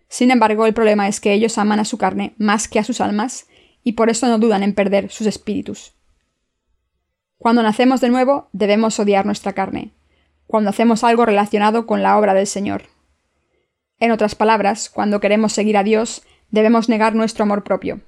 Sin 0.07 0.31
embargo, 0.31 0.65
el 0.65 0.73
problema 0.73 1.07
es 1.07 1.19
que 1.19 1.33
ellos 1.33 1.57
aman 1.57 1.79
a 1.79 1.85
su 1.85 1.97
carne 1.97 2.33
más 2.37 2.67
que 2.67 2.79
a 2.79 2.83
sus 2.83 3.01
almas, 3.01 3.47
y 3.83 3.93
por 3.93 4.09
eso 4.09 4.27
no 4.27 4.37
dudan 4.37 4.63
en 4.63 4.73
perder 4.73 5.11
sus 5.11 5.27
espíritus. 5.27 5.93
Cuando 7.37 7.63
nacemos 7.63 7.99
de 7.99 8.09
nuevo, 8.09 8.47
debemos 8.53 8.97
odiar 8.99 9.25
nuestra 9.25 9.53
carne, 9.53 9.91
cuando 10.47 10.69
hacemos 10.69 11.03
algo 11.03 11.25
relacionado 11.25 11.85
con 11.85 12.01
la 12.01 12.17
obra 12.17 12.33
del 12.33 12.47
Señor. 12.47 12.83
En 14.03 14.11
otras 14.11 14.35
palabras, 14.35 14.89
cuando 14.89 15.21
queremos 15.21 15.53
seguir 15.53 15.77
a 15.77 15.83
Dios, 15.83 16.23
debemos 16.51 16.89
negar 16.89 17.15
nuestro 17.15 17.43
amor 17.43 17.63
propio. 17.63 18.01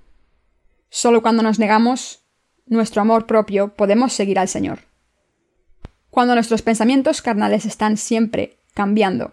Solo 0.90 1.22
cuando 1.22 1.42
nos 1.42 1.58
negamos 1.58 2.20
nuestro 2.66 3.02
amor 3.02 3.28
propio 3.28 3.70
podemos 3.70 4.12
seguir 4.12 4.38
al 4.38 4.50
Señor. 4.50 4.80
Cuando 6.10 6.34
nuestros 6.34 6.62
pensamientos 6.64 7.22
carnales 7.22 7.66
están 7.66 7.96
siempre 7.96 8.58
cambiando. 8.74 9.32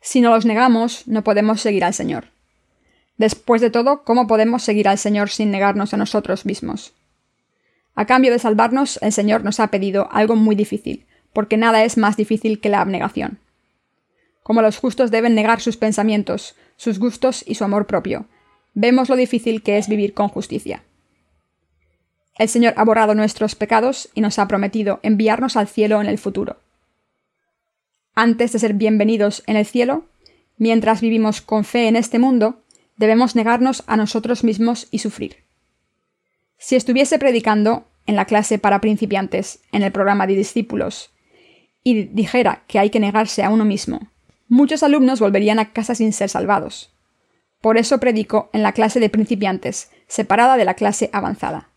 Si 0.00 0.20
no 0.20 0.30
los 0.30 0.46
negamos, 0.46 1.08
no 1.08 1.24
podemos 1.24 1.60
seguir 1.60 1.82
al 1.82 1.94
Señor. 1.94 2.26
Después 3.16 3.60
de 3.60 3.70
todo, 3.70 4.04
¿cómo 4.04 4.28
podemos 4.28 4.62
seguir 4.62 4.86
al 4.86 4.98
Señor 4.98 5.30
sin 5.30 5.50
negarnos 5.50 5.92
a 5.92 5.96
nosotros 5.96 6.46
mismos? 6.46 6.92
A 7.96 8.06
cambio 8.06 8.30
de 8.30 8.38
salvarnos, 8.38 9.00
el 9.02 9.12
Señor 9.12 9.42
nos 9.42 9.58
ha 9.58 9.66
pedido 9.66 10.08
algo 10.12 10.36
muy 10.36 10.54
difícil, 10.54 11.06
porque 11.32 11.56
nada 11.56 11.82
es 11.82 11.98
más 11.98 12.16
difícil 12.16 12.60
que 12.60 12.68
la 12.68 12.82
abnegación. 12.82 13.41
Como 14.42 14.62
los 14.62 14.78
justos 14.78 15.10
deben 15.10 15.34
negar 15.34 15.60
sus 15.60 15.76
pensamientos, 15.76 16.56
sus 16.76 16.98
gustos 16.98 17.44
y 17.46 17.54
su 17.54 17.64
amor 17.64 17.86
propio, 17.86 18.26
vemos 18.74 19.08
lo 19.08 19.16
difícil 19.16 19.62
que 19.62 19.78
es 19.78 19.88
vivir 19.88 20.14
con 20.14 20.28
justicia. 20.28 20.82
El 22.36 22.48
Señor 22.48 22.74
ha 22.76 22.84
borrado 22.84 23.14
nuestros 23.14 23.54
pecados 23.54 24.08
y 24.14 24.20
nos 24.20 24.38
ha 24.38 24.48
prometido 24.48 25.00
enviarnos 25.02 25.56
al 25.56 25.68
cielo 25.68 26.00
en 26.00 26.06
el 26.06 26.18
futuro. 26.18 26.56
Antes 28.14 28.52
de 28.52 28.58
ser 28.58 28.74
bienvenidos 28.74 29.42
en 29.46 29.56
el 29.56 29.66
cielo, 29.66 30.06
mientras 30.56 31.00
vivimos 31.00 31.40
con 31.40 31.64
fe 31.64 31.88
en 31.88 31.96
este 31.96 32.18
mundo, 32.18 32.62
debemos 32.96 33.36
negarnos 33.36 33.84
a 33.86 33.96
nosotros 33.96 34.44
mismos 34.44 34.88
y 34.90 34.98
sufrir. 34.98 35.36
Si 36.58 36.76
estuviese 36.76 37.18
predicando 37.18 37.86
en 38.06 38.16
la 38.16 38.24
clase 38.24 38.58
para 38.58 38.80
principiantes, 38.80 39.60
en 39.72 39.82
el 39.82 39.92
programa 39.92 40.26
de 40.26 40.34
discípulos, 40.34 41.10
y 41.84 42.04
dijera 42.04 42.62
que 42.66 42.78
hay 42.78 42.90
que 42.90 43.00
negarse 43.00 43.42
a 43.42 43.50
uno 43.50 43.64
mismo, 43.64 44.11
muchos 44.52 44.82
alumnos 44.82 45.18
volverían 45.18 45.58
a 45.58 45.72
casa 45.72 45.94
sin 45.94 46.12
ser 46.12 46.28
salvados. 46.28 46.92
Por 47.62 47.78
eso 47.78 47.98
predico 47.98 48.50
en 48.52 48.62
la 48.62 48.72
clase 48.72 49.00
de 49.00 49.08
principiantes, 49.08 49.90
separada 50.08 50.58
de 50.58 50.66
la 50.66 50.74
clase 50.74 51.08
avanzada. 51.14 51.70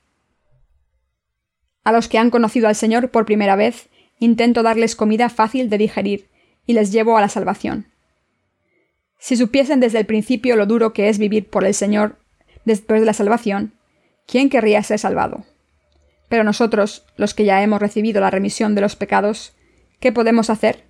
A 1.85 1.93
los 1.93 2.09
que 2.09 2.17
han 2.17 2.31
conocido 2.31 2.67
al 2.67 2.75
Señor 2.75 3.11
por 3.11 3.25
primera 3.25 3.55
vez, 3.55 3.87
intento 4.19 4.61
darles 4.61 4.97
comida 4.97 5.29
fácil 5.29 5.69
de 5.69 5.77
digerir 5.77 6.27
y 6.65 6.73
les 6.73 6.91
llevo 6.91 7.17
a 7.17 7.21
la 7.21 7.29
salvación. 7.29 7.87
Si 9.19 9.37
supiesen 9.37 9.79
desde 9.79 9.99
el 9.99 10.05
principio 10.05 10.57
lo 10.57 10.65
duro 10.65 10.91
que 10.91 11.07
es 11.07 11.17
vivir 11.17 11.49
por 11.49 11.63
el 11.63 11.73
Señor 11.73 12.19
después 12.65 12.99
de 12.99 13.05
la 13.05 13.13
salvación, 13.13 13.71
¿quién 14.27 14.49
querría 14.49 14.83
ser 14.83 14.99
salvado? 14.99 15.45
Pero 16.27 16.43
nosotros, 16.43 17.05
los 17.15 17.33
que 17.33 17.45
ya 17.45 17.63
hemos 17.63 17.79
recibido 17.79 18.19
la 18.19 18.31
remisión 18.31 18.75
de 18.75 18.81
los 18.81 18.97
pecados, 18.97 19.55
¿Qué 19.99 20.11
podemos 20.11 20.49
hacer? 20.49 20.84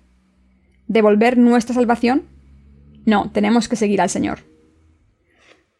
¿Devolver 0.88 1.36
nuestra 1.36 1.74
salvación? 1.74 2.28
No, 3.04 3.30
tenemos 3.30 3.68
que 3.68 3.76
seguir 3.76 4.00
al 4.00 4.10
Señor. 4.10 4.40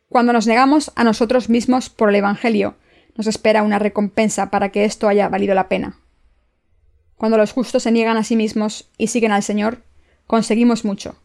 Cuando 0.08 0.32
nos 0.32 0.46
negamos 0.46 0.92
a 0.94 1.04
nosotros 1.04 1.48
mismos 1.48 1.90
por 1.90 2.08
el 2.08 2.16
Evangelio, 2.16 2.76
nos 3.16 3.26
espera 3.26 3.62
una 3.62 3.78
recompensa 3.78 4.50
para 4.50 4.70
que 4.70 4.84
esto 4.84 5.08
haya 5.08 5.28
valido 5.28 5.54
la 5.54 5.68
pena. 5.68 5.98
Cuando 7.16 7.38
los 7.38 7.52
justos 7.52 7.82
se 7.82 7.92
niegan 7.92 8.16
a 8.16 8.24
sí 8.24 8.36
mismos 8.36 8.90
y 8.98 9.08
siguen 9.08 9.32
al 9.32 9.42
Señor, 9.42 9.82
conseguimos 10.26 10.84
mucho. 10.84 11.16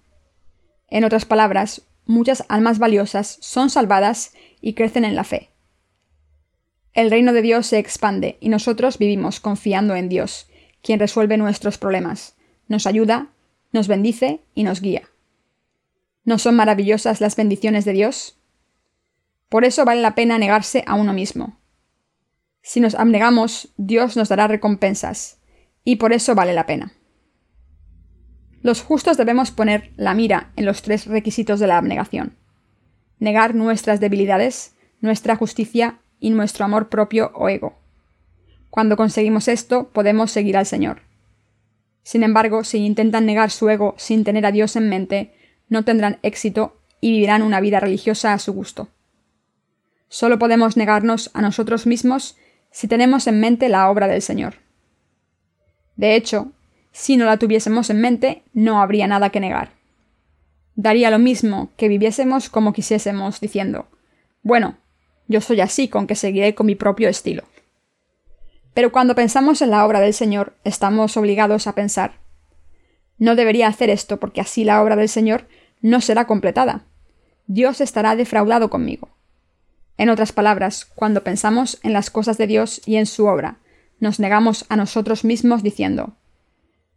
En 0.87 1.03
otras 1.03 1.25
palabras, 1.25 1.83
muchas 2.05 2.43
almas 2.49 2.79
valiosas 2.79 3.37
son 3.41 3.69
salvadas 3.69 4.33
y 4.61 4.73
crecen 4.73 5.05
en 5.05 5.15
la 5.15 5.23
fe. 5.23 5.49
El 6.93 7.09
reino 7.09 7.33
de 7.33 7.41
Dios 7.41 7.67
se 7.67 7.77
expande 7.77 8.37
y 8.41 8.49
nosotros 8.49 8.97
vivimos 8.97 9.39
confiando 9.39 9.95
en 9.95 10.09
Dios 10.09 10.47
quien 10.81 10.99
resuelve 10.99 11.37
nuestros 11.37 11.77
problemas, 11.77 12.35
nos 12.67 12.87
ayuda, 12.87 13.27
nos 13.71 13.87
bendice 13.87 14.41
y 14.53 14.63
nos 14.63 14.81
guía. 14.81 15.03
¿No 16.23 16.37
son 16.37 16.55
maravillosas 16.55 17.21
las 17.21 17.35
bendiciones 17.35 17.85
de 17.85 17.93
Dios? 17.93 18.37
Por 19.49 19.65
eso 19.65 19.85
vale 19.85 20.01
la 20.01 20.15
pena 20.15 20.37
negarse 20.37 20.83
a 20.87 20.95
uno 20.95 21.13
mismo. 21.13 21.59
Si 22.61 22.79
nos 22.79 22.95
abnegamos, 22.95 23.73
Dios 23.77 24.15
nos 24.15 24.29
dará 24.29 24.47
recompensas, 24.47 25.39
y 25.83 25.95
por 25.95 26.13
eso 26.13 26.35
vale 26.35 26.53
la 26.53 26.65
pena. 26.67 26.93
Los 28.61 28.83
justos 28.83 29.17
debemos 29.17 29.49
poner 29.49 29.91
la 29.97 30.13
mira 30.13 30.51
en 30.55 30.65
los 30.65 30.83
tres 30.83 31.07
requisitos 31.07 31.59
de 31.59 31.67
la 31.67 31.77
abnegación. 31.77 32.37
Negar 33.17 33.55
nuestras 33.55 33.99
debilidades, 33.99 34.75
nuestra 34.99 35.35
justicia 35.35 35.99
y 36.19 36.29
nuestro 36.29 36.65
amor 36.65 36.89
propio 36.89 37.31
o 37.33 37.49
ego. 37.49 37.79
Cuando 38.69 38.95
conseguimos 38.95 39.47
esto, 39.47 39.89
podemos 39.89 40.31
seguir 40.31 40.55
al 40.55 40.67
Señor. 40.67 41.01
Sin 42.03 42.23
embargo, 42.23 42.63
si 42.63 42.79
intentan 42.79 43.25
negar 43.25 43.51
su 43.51 43.69
ego 43.69 43.95
sin 43.97 44.23
tener 44.23 44.45
a 44.45 44.51
Dios 44.51 44.75
en 44.75 44.89
mente, 44.89 45.33
no 45.69 45.85
tendrán 45.85 46.19
éxito 46.23 46.77
y 46.99 47.11
vivirán 47.11 47.41
una 47.41 47.61
vida 47.61 47.79
religiosa 47.79 48.33
a 48.33 48.39
su 48.39 48.53
gusto. 48.53 48.89
Solo 50.07 50.39
podemos 50.39 50.77
negarnos 50.77 51.29
a 51.33 51.41
nosotros 51.41 51.87
mismos 51.87 52.37
si 52.69 52.87
tenemos 52.87 53.27
en 53.27 53.39
mente 53.39 53.69
la 53.69 53.89
obra 53.89 54.07
del 54.07 54.21
Señor. 54.21 54.55
De 55.95 56.15
hecho, 56.15 56.51
si 56.91 57.17
no 57.17 57.25
la 57.25 57.37
tuviésemos 57.37 57.89
en 57.89 58.01
mente, 58.01 58.43
no 58.53 58.81
habría 58.81 59.07
nada 59.07 59.29
que 59.29 59.39
negar. 59.39 59.71
Daría 60.75 61.11
lo 61.11 61.19
mismo 61.19 61.71
que 61.77 61.87
viviésemos 61.87 62.49
como 62.49 62.73
quisiésemos, 62.73 63.39
diciendo, 63.39 63.87
bueno, 64.41 64.77
yo 65.27 65.41
soy 65.41 65.61
así 65.61 65.87
con 65.87 66.07
que 66.07 66.15
seguiré 66.15 66.55
con 66.55 66.65
mi 66.65 66.75
propio 66.75 67.07
estilo. 67.07 67.43
Pero 68.73 68.91
cuando 68.91 69.15
pensamos 69.15 69.61
en 69.61 69.71
la 69.71 69.85
obra 69.85 69.99
del 69.99 70.13
Señor, 70.13 70.55
estamos 70.63 71.17
obligados 71.17 71.67
a 71.67 71.75
pensar, 71.75 72.21
no 73.21 73.35
debería 73.35 73.67
hacer 73.67 73.91
esto 73.91 74.19
porque 74.19 74.41
así 74.41 74.63
la 74.63 74.81
obra 74.81 74.95
del 74.95 75.07
Señor 75.07 75.47
no 75.81 76.01
será 76.01 76.25
completada. 76.25 76.85
Dios 77.45 77.79
estará 77.79 78.15
defraudado 78.15 78.71
conmigo. 78.71 79.09
En 79.97 80.09
otras 80.09 80.31
palabras, 80.31 80.85
cuando 80.85 81.23
pensamos 81.23 81.79
en 81.83 81.93
las 81.93 82.09
cosas 82.09 82.39
de 82.39 82.47
Dios 82.47 82.81
y 82.85 82.95
en 82.95 83.05
su 83.05 83.27
obra, 83.27 83.59
nos 83.99 84.19
negamos 84.19 84.65
a 84.69 84.75
nosotros 84.75 85.23
mismos 85.23 85.61
diciendo, 85.61 86.15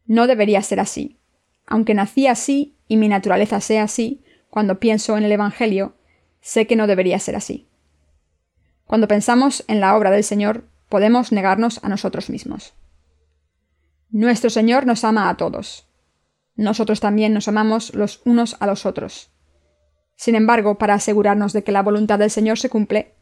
no 0.07 0.27
debería 0.27 0.63
ser 0.63 0.81
así. 0.81 1.19
Aunque 1.67 1.93
nací 1.93 2.27
así 2.27 2.79
y 2.89 2.97
mi 2.97 3.09
naturaleza 3.09 3.61
sea 3.61 3.83
así, 3.83 4.25
cuando 4.49 4.81
pienso 4.81 5.19
en 5.19 5.25
el 5.25 5.33
Evangelio, 5.33 5.95
sé 6.41 6.67
que 6.67 6.77
no 6.77 6.87
debería 6.87 7.19
ser 7.19 7.37
así. 7.37 7.69
Cuando 8.87 9.09
pensamos 9.09 9.65
en 9.69 9.81
la 9.81 9.95
obra 9.95 10.11
del 10.11 10.25
Señor, 10.25 10.65
podemos 10.95 11.33
negarnos 11.33 11.81
a 11.83 11.89
nosotros 11.89 12.31
mismos. 12.31 12.73
Nuestro 14.11 14.49
Señor 14.49 14.87
nos 14.87 15.03
ama 15.03 15.29
a 15.29 15.37
todos. 15.37 15.89
Nosotros 16.55 17.01
también 17.01 17.35
nos 17.35 17.49
amamos 17.49 17.93
los 17.97 18.23
unos 18.25 18.57
a 18.61 18.69
los 18.69 18.87
otros. 18.87 19.33
Sin 20.15 20.37
embargo, 20.37 20.79
para 20.79 20.95
asegurarnos 20.95 21.53
de 21.53 21.65
que 21.65 21.73
la 21.73 21.83
voluntad 21.83 22.21
del 22.21 22.31
Señor 22.31 22.61
se 22.61 22.71
cumple, 22.71 23.17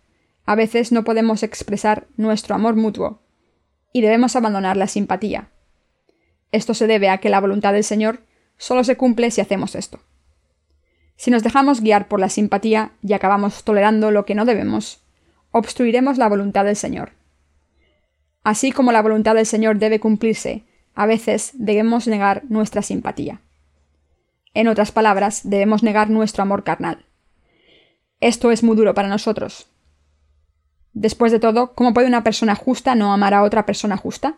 a 0.45 0.55
veces 0.55 0.93
no 0.93 1.03
podemos 1.03 1.43
expresar 1.43 2.09
nuestro 2.19 2.55
amor 2.55 2.77
mutuo, 2.77 3.23
y 3.91 4.03
debemos 4.03 4.37
abandonar 4.37 4.77
la 4.77 4.87
simpatía. 4.87 5.49
Esto 6.51 6.75
se 6.75 6.87
debe 6.87 7.09
a 7.09 7.17
que 7.17 7.31
la 7.31 7.41
voluntad 7.41 7.73
del 7.73 7.85
Señor 7.85 8.21
solo 8.59 8.85
se 8.85 8.99
cumple 8.99 9.31
si 9.31 9.41
hacemos 9.41 9.75
esto. 9.75 9.99
Si 11.17 11.31
nos 11.31 11.43
dejamos 11.43 11.81
guiar 11.81 12.07
por 12.07 12.21
la 12.21 12.29
simpatía 12.29 12.93
y 13.01 13.15
acabamos 13.15 13.65
tolerando 13.65 14.11
lo 14.11 14.27
que 14.27 14.35
no 14.35 14.45
debemos, 14.45 15.01
obstruiremos 15.53 16.19
la 16.19 16.29
voluntad 16.29 16.67
del 16.67 16.77
Señor. 16.77 17.22
Así 18.43 18.73
como 18.73 18.93
la 18.93 19.03
voluntad 19.03 19.35
del 19.35 19.47
Señor 19.47 19.79
debe 19.79 20.01
cumplirse, 20.01 20.65
a 20.95 21.07
veces 21.07 21.53
debemos 21.55 22.07
negar 22.07 22.43
nuestra 22.49 22.83
simpatía. 22.83 23.41
En 24.55 24.69
otras 24.69 24.93
palabras, 24.93 25.43
debemos 25.45 25.83
negar 25.83 26.11
nuestro 26.11 26.43
amor 26.43 26.65
carnal. 26.65 27.05
Esto 28.21 28.51
es 28.51 28.63
muy 28.63 28.77
duro 28.77 28.95
para 28.95 29.09
nosotros. 29.09 29.67
Después 30.93 31.33
de 31.33 31.41
todo, 31.41 31.73
¿cómo 31.75 31.95
puede 31.95 32.07
una 32.07 32.23
persona 32.23 32.55
justa 32.55 32.95
no 32.95 33.13
amar 33.13 33.33
a 33.33 33.43
otra 33.43 33.65
persona 33.65 33.97
justa? 33.97 34.37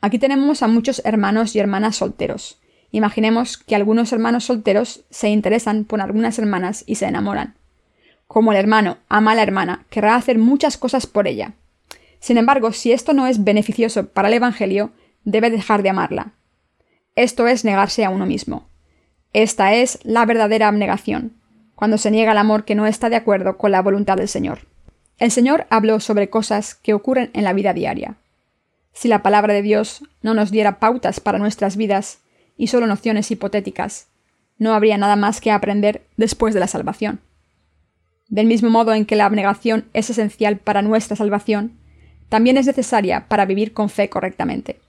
Aquí 0.00 0.18
tenemos 0.18 0.62
a 0.62 0.68
muchos 0.68 1.02
hermanos 1.04 1.54
y 1.54 1.58
hermanas 1.58 1.96
solteros. 1.96 2.58
Imaginemos 2.90 3.58
que 3.58 3.74
algunos 3.74 4.12
hermanos 4.12 4.44
solteros 4.44 5.04
se 5.10 5.28
interesan 5.28 5.84
por 5.84 6.00
algunas 6.00 6.38
hermanas 6.38 6.84
y 6.86 6.94
se 6.94 7.06
enamoran. 7.06 7.54
Como 8.26 8.52
el 8.52 8.58
hermano 8.58 8.98
ama 9.08 9.32
a 9.32 9.34
la 9.34 9.42
hermana, 9.42 9.84
querrá 9.90 10.14
hacer 10.14 10.38
muchas 10.38 10.78
cosas 10.78 11.06
por 11.06 11.26
ella. 11.26 11.54
Sin 12.24 12.38
embargo, 12.38 12.72
si 12.72 12.90
esto 12.90 13.12
no 13.12 13.26
es 13.26 13.44
beneficioso 13.44 14.08
para 14.08 14.28
el 14.28 14.34
Evangelio, 14.34 14.92
debe 15.24 15.50
dejar 15.50 15.82
de 15.82 15.90
amarla. 15.90 16.32
Esto 17.16 17.46
es 17.48 17.66
negarse 17.66 18.02
a 18.02 18.08
uno 18.08 18.24
mismo. 18.24 18.66
Esta 19.34 19.74
es 19.74 19.98
la 20.04 20.24
verdadera 20.24 20.68
abnegación, 20.68 21.34
cuando 21.74 21.98
se 21.98 22.10
niega 22.10 22.32
el 22.32 22.38
amor 22.38 22.64
que 22.64 22.74
no 22.74 22.86
está 22.86 23.10
de 23.10 23.16
acuerdo 23.16 23.58
con 23.58 23.72
la 23.72 23.82
voluntad 23.82 24.16
del 24.16 24.28
Señor. 24.28 24.60
El 25.18 25.32
Señor 25.32 25.66
habló 25.68 26.00
sobre 26.00 26.30
cosas 26.30 26.74
que 26.74 26.94
ocurren 26.94 27.28
en 27.34 27.44
la 27.44 27.52
vida 27.52 27.74
diaria. 27.74 28.16
Si 28.94 29.08
la 29.08 29.22
palabra 29.22 29.52
de 29.52 29.60
Dios 29.60 30.00
no 30.22 30.32
nos 30.32 30.50
diera 30.50 30.78
pautas 30.78 31.20
para 31.20 31.36
nuestras 31.36 31.76
vidas 31.76 32.20
y 32.56 32.68
solo 32.68 32.86
nociones 32.86 33.30
hipotéticas, 33.30 34.06
no 34.56 34.72
habría 34.72 34.96
nada 34.96 35.16
más 35.16 35.42
que 35.42 35.50
aprender 35.50 36.06
después 36.16 36.54
de 36.54 36.60
la 36.60 36.68
salvación. 36.68 37.20
Del 38.28 38.46
mismo 38.46 38.70
modo 38.70 38.94
en 38.94 39.04
que 39.04 39.14
la 39.14 39.26
abnegación 39.26 39.84
es 39.92 40.08
esencial 40.08 40.56
para 40.56 40.80
nuestra 40.80 41.16
salvación, 41.16 41.83
también 42.34 42.56
es 42.56 42.66
necesaria 42.66 43.28
para 43.28 43.46
vivir 43.46 43.72
con 43.72 43.88
fe 43.88 44.08
correctamente. 44.08 44.80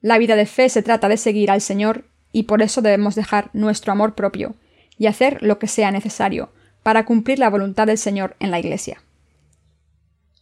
La 0.00 0.16
vida 0.16 0.36
de 0.36 0.46
fe 0.46 0.70
se 0.70 0.82
trata 0.82 1.06
de 1.10 1.18
seguir 1.18 1.50
al 1.50 1.60
Señor 1.60 2.06
y 2.32 2.44
por 2.44 2.62
eso 2.62 2.80
debemos 2.80 3.14
dejar 3.14 3.50
nuestro 3.52 3.92
amor 3.92 4.14
propio 4.14 4.54
y 4.96 5.06
hacer 5.06 5.42
lo 5.42 5.58
que 5.58 5.66
sea 5.66 5.90
necesario 5.90 6.48
para 6.82 7.04
cumplir 7.04 7.38
la 7.38 7.50
voluntad 7.50 7.88
del 7.88 7.98
Señor 7.98 8.36
en 8.40 8.50
la 8.50 8.58
Iglesia. 8.58 9.02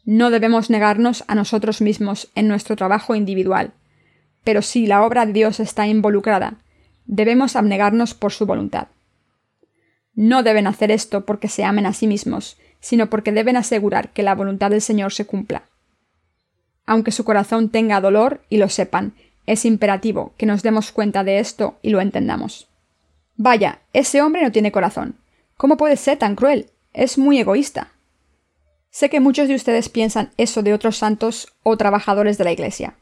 No 0.04 0.30
debemos 0.30 0.70
negarnos 0.70 1.24
a 1.26 1.34
nosotros 1.34 1.80
mismos 1.80 2.30
en 2.36 2.46
nuestro 2.46 2.76
trabajo 2.76 3.16
individual, 3.16 3.72
pero 4.44 4.62
si 4.62 4.86
la 4.86 5.02
obra 5.02 5.26
de 5.26 5.32
Dios 5.32 5.58
está 5.58 5.88
involucrada, 5.88 6.58
debemos 7.06 7.56
abnegarnos 7.56 8.14
por 8.14 8.30
su 8.30 8.46
voluntad. 8.46 8.86
No 10.14 10.44
deben 10.44 10.68
hacer 10.68 10.92
esto 10.92 11.26
porque 11.26 11.48
se 11.48 11.64
amen 11.64 11.86
a 11.86 11.92
sí 11.92 12.06
mismos, 12.06 12.56
sino 12.80 13.10
porque 13.10 13.32
deben 13.32 13.56
asegurar 13.56 14.10
que 14.10 14.22
la 14.22 14.34
voluntad 14.34 14.70
del 14.70 14.82
Señor 14.82 15.12
se 15.12 15.26
cumpla. 15.26 15.62
Aunque 16.86 17.12
su 17.12 17.24
corazón 17.24 17.68
tenga 17.68 18.00
dolor 18.00 18.42
y 18.48 18.56
lo 18.56 18.68
sepan, 18.68 19.14
es 19.46 19.64
imperativo 19.64 20.32
que 20.36 20.46
nos 20.46 20.62
demos 20.62 20.92
cuenta 20.92 21.24
de 21.24 21.38
esto 21.38 21.78
y 21.82 21.90
lo 21.90 22.00
entendamos. 22.00 22.68
Vaya, 23.36 23.80
ese 23.92 24.22
hombre 24.22 24.42
no 24.42 24.52
tiene 24.52 24.72
corazón. 24.72 25.16
¿Cómo 25.56 25.76
puede 25.76 25.96
ser 25.96 26.18
tan 26.18 26.36
cruel? 26.36 26.70
Es 26.92 27.18
muy 27.18 27.38
egoísta. 27.38 27.92
Sé 28.90 29.08
que 29.08 29.20
muchos 29.20 29.48
de 29.48 29.54
ustedes 29.54 29.88
piensan 29.88 30.30
eso 30.36 30.62
de 30.62 30.74
otros 30.74 30.96
santos 30.96 31.52
o 31.62 31.76
trabajadores 31.76 32.38
de 32.38 32.44
la 32.44 32.52
Iglesia. 32.52 32.96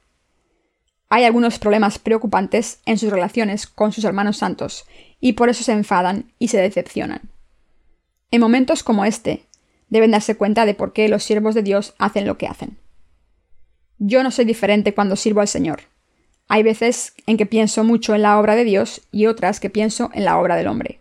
Hay 1.08 1.24
algunos 1.24 1.58
problemas 1.58 1.98
preocupantes 1.98 2.80
en 2.84 2.98
sus 2.98 3.10
relaciones 3.10 3.66
con 3.66 3.92
sus 3.92 4.04
hermanos 4.04 4.36
santos, 4.36 4.84
y 5.20 5.32
por 5.32 5.48
eso 5.48 5.64
se 5.64 5.72
enfadan 5.72 6.32
y 6.38 6.48
se 6.48 6.58
decepcionan. 6.58 7.30
En 8.30 8.42
momentos 8.42 8.82
como 8.82 9.06
este, 9.06 9.46
deben 9.90 10.10
darse 10.10 10.36
cuenta 10.36 10.66
de 10.66 10.74
por 10.74 10.92
qué 10.92 11.08
los 11.08 11.22
siervos 11.22 11.54
de 11.54 11.62
Dios 11.62 11.94
hacen 11.98 12.26
lo 12.26 12.38
que 12.38 12.46
hacen. 12.46 12.78
Yo 13.98 14.22
no 14.22 14.30
soy 14.30 14.44
diferente 14.44 14.94
cuando 14.94 15.16
sirvo 15.16 15.40
al 15.40 15.48
Señor. 15.48 15.80
Hay 16.46 16.62
veces 16.62 17.14
en 17.26 17.36
que 17.36 17.46
pienso 17.46 17.84
mucho 17.84 18.14
en 18.14 18.22
la 18.22 18.38
obra 18.38 18.54
de 18.54 18.64
Dios 18.64 19.02
y 19.10 19.26
otras 19.26 19.60
que 19.60 19.70
pienso 19.70 20.10
en 20.14 20.24
la 20.24 20.38
obra 20.38 20.56
del 20.56 20.68
hombre. 20.68 21.00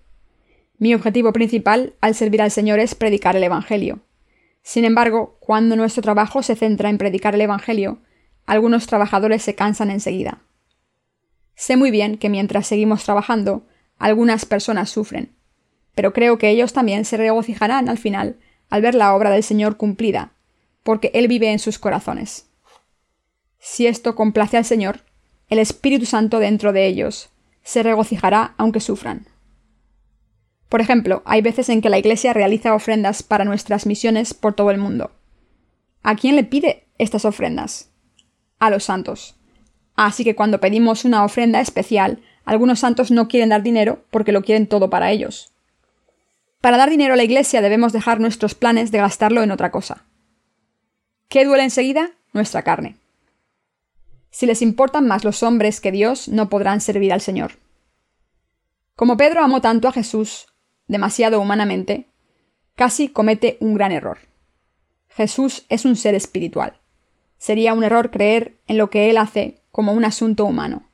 Mi 0.78 0.94
objetivo 0.94 1.32
principal 1.32 1.94
al 2.02 2.16
servir 2.16 2.42
al 2.42 2.52
Señor 2.52 2.80
es 2.80 2.96
predicar 2.96 3.36
el 3.36 3.44
Evangelio. 3.44 4.00
Sin 4.62 4.84
embargo, 4.84 5.38
cuando 5.40 5.76
nuestro 5.76 6.04
trabajo 6.04 6.44
se 6.44 6.56
centra 6.56 6.90
en 6.90 6.98
predicar 6.98 7.36
el 7.36 7.42
Evangelio, 7.42 8.00
algunos 8.46 8.88
trabajadores 8.88 9.42
se 9.42 9.56
cansan 9.56 9.90
enseguida. 9.90 10.42
Sé 11.56 11.78
muy 11.78 11.90
bien 11.90 12.18
que 12.18 12.30
mientras 12.30 12.68
seguimos 12.68 13.04
trabajando, 13.04 13.66
algunas 13.98 14.46
personas 14.46 14.90
sufren, 14.90 15.32
pero 15.96 16.14
creo 16.14 16.38
que 16.38 16.50
ellos 16.50 16.74
también 16.74 17.06
se 17.06 17.18
regocijarán 17.18 17.90
al 17.90 17.98
final 17.98 18.38
al 18.70 18.82
ver 18.82 18.96
la 18.96 19.16
obra 19.16 19.32
del 19.32 19.44
Señor 19.44 19.78
cumplida, 19.78 20.32
porque 20.84 21.12
Él 21.14 21.28
vive 21.28 21.52
en 21.52 21.60
sus 21.60 21.80
corazones. 21.80 22.48
Si 23.60 23.88
esto 23.88 24.16
complace 24.16 24.58
al 24.58 24.66
Señor, 24.66 25.02
el 25.50 25.60
Espíritu 25.60 26.06
Santo 26.06 26.40
dentro 26.40 26.74
de 26.74 26.88
ellos 26.88 27.30
se 27.64 27.84
regocijará 27.84 28.54
aunque 28.58 28.80
sufran. 28.80 29.28
Por 30.70 30.82
ejemplo, 30.82 31.22
hay 31.26 31.42
veces 31.42 31.70
en 31.70 31.82
que 31.82 31.90
la 31.90 31.98
Iglesia 31.98 32.34
realiza 32.34 32.74
ofrendas 32.74 33.24
para 33.24 33.46
nuestras 33.46 33.86
misiones 33.86 34.34
por 34.34 34.54
todo 34.54 34.72
el 34.72 34.78
mundo. 34.78 35.12
¿A 36.04 36.16
quién 36.16 36.36
le 36.36 36.44
pide 36.44 36.88
estas 36.98 37.26
ofrendas? 37.26 37.92
A 38.60 38.70
los 38.70 38.86
santos. 38.86 39.36
Así 39.96 40.24
que 40.24 40.36
cuando 40.36 40.60
pedimos 40.60 41.06
una 41.06 41.24
ofrenda 41.24 41.60
especial, 41.60 42.22
algunos 42.46 42.80
santos 42.80 43.12
no 43.12 43.28
quieren 43.28 43.50
dar 43.50 43.64
dinero 43.64 44.06
porque 44.10 44.32
lo 44.32 44.44
quieren 44.44 44.68
todo 44.68 44.90
para 44.90 45.12
ellos. 45.12 45.54
Para 46.62 46.78
dar 46.78 46.90
dinero 46.90 47.14
a 47.14 47.18
la 47.18 47.24
Iglesia 47.24 47.62
debemos 47.62 47.94
dejar 47.94 48.20
nuestros 48.20 48.56
planes 48.56 48.92
de 48.92 48.98
gastarlo 48.98 49.44
en 49.44 49.52
otra 49.52 49.72
cosa. 49.72 50.06
¿Qué 51.28 51.46
duele 51.46 51.64
enseguida? 51.64 52.12
Nuestra 52.34 52.64
carne. 52.64 52.98
Si 54.32 54.46
les 54.46 54.62
importan 54.62 55.08
más 55.08 55.24
los 55.24 55.44
hombres 55.44 55.82
que 55.82 55.92
Dios, 55.92 56.28
no 56.28 56.50
podrán 56.50 56.82
servir 56.82 57.14
al 57.14 57.22
Señor. 57.22 57.54
Como 58.96 59.18
Pedro 59.18 59.44
amó 59.44 59.62
tanto 59.62 59.88
a 59.88 59.92
Jesús, 59.92 60.48
demasiado 60.88 61.40
humanamente, 61.40 62.08
casi 62.76 63.10
comete 63.10 63.58
un 63.60 63.74
gran 63.74 63.92
error. 63.92 64.20
Jesús 65.10 65.66
es 65.70 65.86
un 65.86 65.96
ser 65.96 66.16
espiritual. 66.16 66.80
Sería 67.38 67.74
un 67.74 67.84
error 67.84 68.12
creer 68.12 68.58
en 68.68 68.78
lo 68.78 68.90
que 68.90 69.10
Él 69.10 69.18
hace 69.18 69.62
como 69.72 69.94
un 69.94 70.06
asunto 70.06 70.46
humano. 70.46 70.90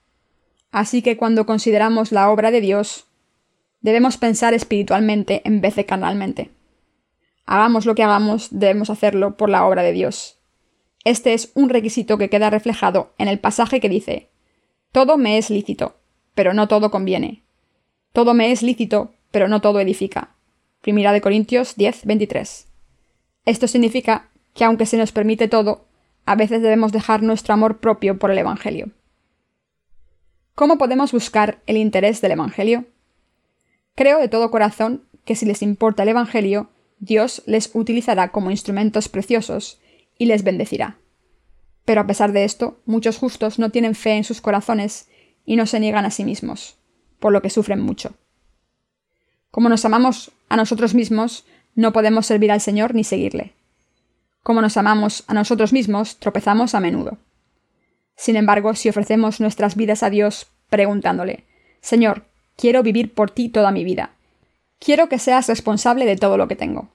Así 0.71 1.01
que 1.01 1.17
cuando 1.17 1.45
consideramos 1.45 2.11
la 2.11 2.29
obra 2.29 2.51
de 2.51 2.61
Dios, 2.61 3.05
debemos 3.83 4.17
pensar 4.17 4.55
espiritualmente 4.55 5.43
en 5.45 5.61
vez 5.61 5.75
de 5.75 5.85
carnalmente. 5.85 6.49
Hagamos 7.45 7.85
lo 7.85 7.93
que 7.93 8.01
hagamos, 8.01 8.47
debemos 8.49 8.89
hacerlo 8.89 9.37
por 9.37 9.49
la 9.49 9.65
obra 9.67 9.83
de 9.83 9.91
Dios. 9.91 10.39
Este 11.03 11.33
es 11.33 11.51
un 11.53 11.69
requisito 11.69 12.17
que 12.17 12.29
queda 12.29 12.49
reflejado 12.49 13.13
en 13.17 13.27
el 13.27 13.39
pasaje 13.39 13.79
que 13.79 13.89
dice 13.89 14.29
Todo 14.91 15.17
me 15.17 15.37
es 15.37 15.49
lícito, 15.49 15.97
pero 16.33 16.53
no 16.53 16.67
todo 16.67 16.89
conviene. 16.89 17.43
Todo 18.13 18.33
me 18.33 18.51
es 18.51 18.63
lícito, 18.63 19.13
pero 19.31 19.47
no 19.47 19.59
todo 19.59 19.79
edifica. 19.81 20.35
Primera 20.81 21.11
de 21.11 21.21
Corintios 21.21 21.75
10, 21.75 22.05
23. 22.05 22.67
Esto 23.45 23.67
significa 23.67 24.29
que 24.53 24.63
aunque 24.63 24.85
se 24.85 24.97
nos 24.97 25.11
permite 25.11 25.49
todo, 25.49 25.85
a 26.25 26.35
veces 26.35 26.61
debemos 26.61 26.93
dejar 26.93 27.21
nuestro 27.21 27.53
amor 27.53 27.79
propio 27.79 28.17
por 28.17 28.31
el 28.31 28.37
Evangelio. 28.37 28.91
¿Cómo 30.55 30.77
podemos 30.77 31.11
buscar 31.11 31.61
el 31.65 31.75
interés 31.75 32.21
del 32.21 32.31
Evangelio? 32.31 32.85
Creo 33.95 34.19
de 34.19 34.27
todo 34.27 34.51
corazón 34.51 35.03
que 35.25 35.35
si 35.35 35.45
les 35.45 35.61
importa 35.61 36.03
el 36.03 36.09
Evangelio, 36.09 36.69
Dios 36.99 37.43
les 37.45 37.69
utilizará 37.73 38.31
como 38.31 38.51
instrumentos 38.51 39.09
preciosos 39.09 39.79
y 40.17 40.25
les 40.25 40.43
bendecirá. 40.43 40.97
Pero 41.85 42.01
a 42.01 42.07
pesar 42.07 42.31
de 42.31 42.43
esto, 42.43 42.79
muchos 42.85 43.17
justos 43.17 43.59
no 43.59 43.69
tienen 43.69 43.95
fe 43.95 44.11
en 44.11 44.23
sus 44.23 44.41
corazones 44.41 45.09
y 45.45 45.55
no 45.55 45.65
se 45.65 45.79
niegan 45.79 46.05
a 46.05 46.11
sí 46.11 46.23
mismos, 46.23 46.77
por 47.19 47.33
lo 47.33 47.41
que 47.41 47.49
sufren 47.49 47.81
mucho. 47.81 48.13
Como 49.51 49.69
nos 49.69 49.85
amamos 49.85 50.31
a 50.49 50.55
nosotros 50.55 50.93
mismos, 50.93 51.45
no 51.75 51.93
podemos 51.93 52.25
servir 52.25 52.51
al 52.51 52.61
Señor 52.61 52.95
ni 52.95 53.03
seguirle. 53.03 53.53
Como 54.41 54.61
nos 54.61 54.77
amamos 54.77 55.23
a 55.27 55.33
nosotros 55.33 55.73
mismos, 55.73 56.17
tropezamos 56.17 56.75
a 56.75 56.79
menudo. 56.79 57.17
Sin 58.15 58.35
embargo, 58.35 58.75
si 58.75 58.89
ofrecemos 58.89 59.39
nuestras 59.39 59.75
vidas 59.75 60.03
a 60.03 60.09
Dios 60.09 60.47
preguntándole, 60.69 61.45
Señor, 61.81 62.25
quiero 62.55 62.83
vivir 62.83 63.13
por 63.13 63.31
ti 63.31 63.49
toda 63.49 63.71
mi 63.71 63.83
vida. 63.83 64.11
Quiero 64.79 65.09
que 65.09 65.19
seas 65.19 65.47
responsable 65.47 66.05
de 66.05 66.17
todo 66.17 66.37
lo 66.37 66.47
que 66.47 66.55
tengo. 66.55 66.89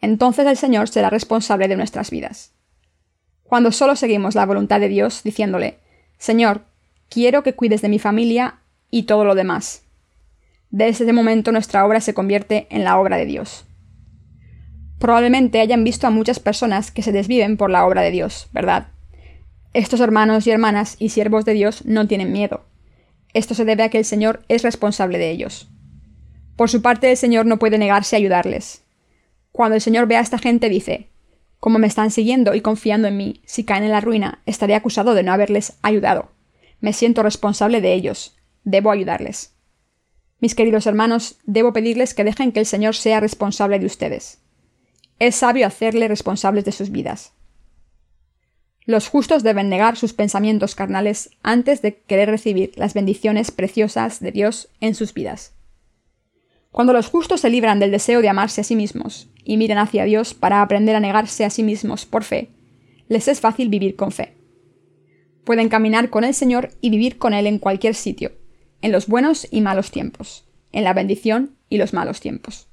Entonces 0.00 0.46
el 0.46 0.56
Señor 0.56 0.88
será 0.88 1.10
responsable 1.10 1.68
de 1.68 1.76
nuestras 1.76 2.10
vidas. 2.10 2.52
Cuando 3.44 3.72
solo 3.72 3.96
seguimos 3.96 4.34
la 4.34 4.46
voluntad 4.46 4.80
de 4.80 4.88
Dios 4.88 5.22
diciéndole, 5.22 5.78
Señor, 6.18 6.62
quiero 7.08 7.42
que 7.42 7.54
cuides 7.54 7.82
de 7.82 7.88
mi 7.88 7.98
familia 7.98 8.60
y 8.90 9.04
todo 9.04 9.24
lo 9.24 9.34
demás. 9.34 9.82
Desde 10.70 11.04
ese 11.04 11.12
momento 11.12 11.50
nuestra 11.52 11.84
obra 11.84 12.00
se 12.00 12.14
convierte 12.14 12.66
en 12.70 12.84
la 12.84 12.98
obra 12.98 13.16
de 13.16 13.26
Dios. 13.26 13.64
Probablemente 14.98 15.60
hayan 15.60 15.82
visto 15.82 16.06
a 16.06 16.10
muchas 16.10 16.38
personas 16.38 16.90
que 16.90 17.02
se 17.02 17.10
desviven 17.10 17.56
por 17.56 17.70
la 17.70 17.86
obra 17.86 18.02
de 18.02 18.10
Dios, 18.10 18.48
¿verdad? 18.52 18.88
Estos 19.72 20.00
hermanos 20.00 20.46
y 20.46 20.50
hermanas 20.50 20.96
y 20.98 21.08
siervos 21.08 21.44
de 21.44 21.54
Dios 21.54 21.84
no 21.86 22.06
tienen 22.06 22.32
miedo. 22.32 22.64
Esto 23.34 23.54
se 23.54 23.64
debe 23.64 23.82
a 23.82 23.88
que 23.88 23.98
el 23.98 24.04
Señor 24.04 24.44
es 24.48 24.62
responsable 24.62 25.18
de 25.18 25.30
ellos. 25.30 25.68
Por 26.56 26.68
su 26.68 26.82
parte, 26.82 27.10
el 27.10 27.16
Señor 27.16 27.46
no 27.46 27.58
puede 27.58 27.78
negarse 27.78 28.16
a 28.16 28.18
ayudarles. 28.18 28.82
Cuando 29.52 29.76
el 29.76 29.80
Señor 29.80 30.06
ve 30.06 30.16
a 30.16 30.20
esta 30.20 30.38
gente, 30.38 30.68
dice, 30.68 31.08
como 31.60 31.78
me 31.78 31.86
están 31.86 32.10
siguiendo 32.10 32.54
y 32.54 32.62
confiando 32.62 33.06
en 33.08 33.16
mí, 33.16 33.42
si 33.44 33.64
caen 33.64 33.84
en 33.84 33.90
la 33.90 34.00
ruina, 34.00 34.40
estaré 34.46 34.74
acusado 34.74 35.14
de 35.14 35.22
no 35.22 35.32
haberles 35.32 35.74
ayudado. 35.82 36.30
Me 36.80 36.94
siento 36.94 37.22
responsable 37.22 37.80
de 37.80 37.92
ellos. 37.92 38.36
Debo 38.64 38.90
ayudarles. 38.90 39.54
Mis 40.40 40.54
queridos 40.54 40.86
hermanos, 40.86 41.38
debo 41.44 41.74
pedirles 41.74 42.14
que 42.14 42.24
dejen 42.24 42.52
que 42.52 42.60
el 42.60 42.66
Señor 42.66 42.96
sea 42.96 43.20
responsable 43.20 43.78
de 43.78 43.84
ustedes. 43.84 44.38
Es 45.18 45.36
sabio 45.36 45.66
hacerle 45.66 46.08
responsables 46.08 46.64
de 46.64 46.72
sus 46.72 46.90
vidas. 46.90 47.34
Los 48.90 49.06
justos 49.06 49.44
deben 49.44 49.68
negar 49.68 49.96
sus 49.96 50.14
pensamientos 50.14 50.74
carnales 50.74 51.30
antes 51.44 51.80
de 51.80 52.00
querer 52.00 52.28
recibir 52.28 52.72
las 52.74 52.92
bendiciones 52.92 53.52
preciosas 53.52 54.18
de 54.18 54.32
Dios 54.32 54.68
en 54.80 54.96
sus 54.96 55.14
vidas. 55.14 55.54
Cuando 56.72 56.92
los 56.92 57.06
justos 57.06 57.42
se 57.42 57.50
libran 57.50 57.78
del 57.78 57.92
deseo 57.92 58.20
de 58.20 58.28
amarse 58.28 58.62
a 58.62 58.64
sí 58.64 58.74
mismos 58.74 59.30
y 59.44 59.58
miran 59.58 59.78
hacia 59.78 60.02
Dios 60.02 60.34
para 60.34 60.60
aprender 60.60 60.96
a 60.96 61.00
negarse 61.00 61.44
a 61.44 61.50
sí 61.50 61.62
mismos 61.62 62.04
por 62.04 62.24
fe, 62.24 62.50
les 63.06 63.28
es 63.28 63.38
fácil 63.38 63.68
vivir 63.68 63.94
con 63.94 64.10
fe. 64.10 64.34
Pueden 65.44 65.68
caminar 65.68 66.10
con 66.10 66.24
el 66.24 66.34
Señor 66.34 66.70
y 66.80 66.90
vivir 66.90 67.16
con 67.16 67.32
Él 67.32 67.46
en 67.46 67.60
cualquier 67.60 67.94
sitio, 67.94 68.32
en 68.82 68.90
los 68.90 69.06
buenos 69.06 69.46
y 69.52 69.60
malos 69.60 69.92
tiempos, 69.92 70.48
en 70.72 70.82
la 70.82 70.94
bendición 70.94 71.54
y 71.68 71.78
los 71.78 71.92
malos 71.92 72.18
tiempos. 72.18 72.66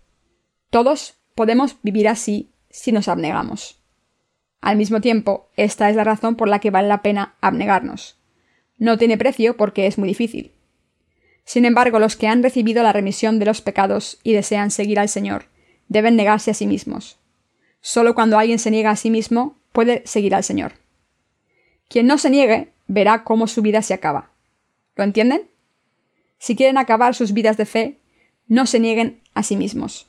Todos 0.71 1.19
podemos 1.35 1.75
vivir 1.83 2.07
así 2.07 2.49
si 2.71 2.91
nos 2.91 3.07
abnegamos. 3.07 3.76
Al 4.61 4.77
mismo 4.77 5.01
tiempo, 5.01 5.49
esta 5.55 5.89
es 5.89 5.95
la 5.95 6.03
razón 6.03 6.35
por 6.35 6.47
la 6.47 6.59
que 6.59 6.71
vale 6.71 6.87
la 6.87 7.01
pena 7.01 7.35
abnegarnos. 7.41 8.17
No 8.77 8.97
tiene 8.97 9.17
precio 9.17 9.57
porque 9.57 9.87
es 9.87 9.97
muy 9.97 10.07
difícil. 10.07 10.53
Sin 11.45 11.65
embargo, 11.65 11.99
los 11.99 12.15
que 12.15 12.27
han 12.27 12.43
recibido 12.43 12.83
la 12.83 12.93
remisión 12.93 13.39
de 13.39 13.45
los 13.45 13.61
pecados 13.61 14.19
y 14.23 14.33
desean 14.33 14.69
seguir 14.71 14.99
al 14.99 15.09
Señor, 15.09 15.45
deben 15.87 16.15
negarse 16.15 16.51
a 16.51 16.53
sí 16.53 16.67
mismos. 16.67 17.19
Solo 17.79 18.15
cuando 18.15 18.37
alguien 18.37 18.59
se 18.59 18.71
niega 18.71 18.91
a 18.91 18.95
sí 18.95 19.09
mismo 19.09 19.57
puede 19.71 20.01
seguir 20.05 20.35
al 20.35 20.43
Señor. 20.43 20.73
Quien 21.87 22.05
no 22.05 22.17
se 22.17 22.29
niegue 22.29 22.73
verá 22.87 23.23
cómo 23.23 23.47
su 23.47 23.61
vida 23.61 23.81
se 23.81 23.93
acaba. 23.93 24.31
¿Lo 24.95 25.03
entienden? 25.03 25.49
Si 26.37 26.55
quieren 26.55 26.77
acabar 26.77 27.15
sus 27.15 27.31
vidas 27.31 27.57
de 27.57 27.65
fe, 27.65 27.99
no 28.47 28.65
se 28.65 28.79
nieguen 28.79 29.21
a 29.33 29.43
sí 29.43 29.55
mismos. 29.55 30.07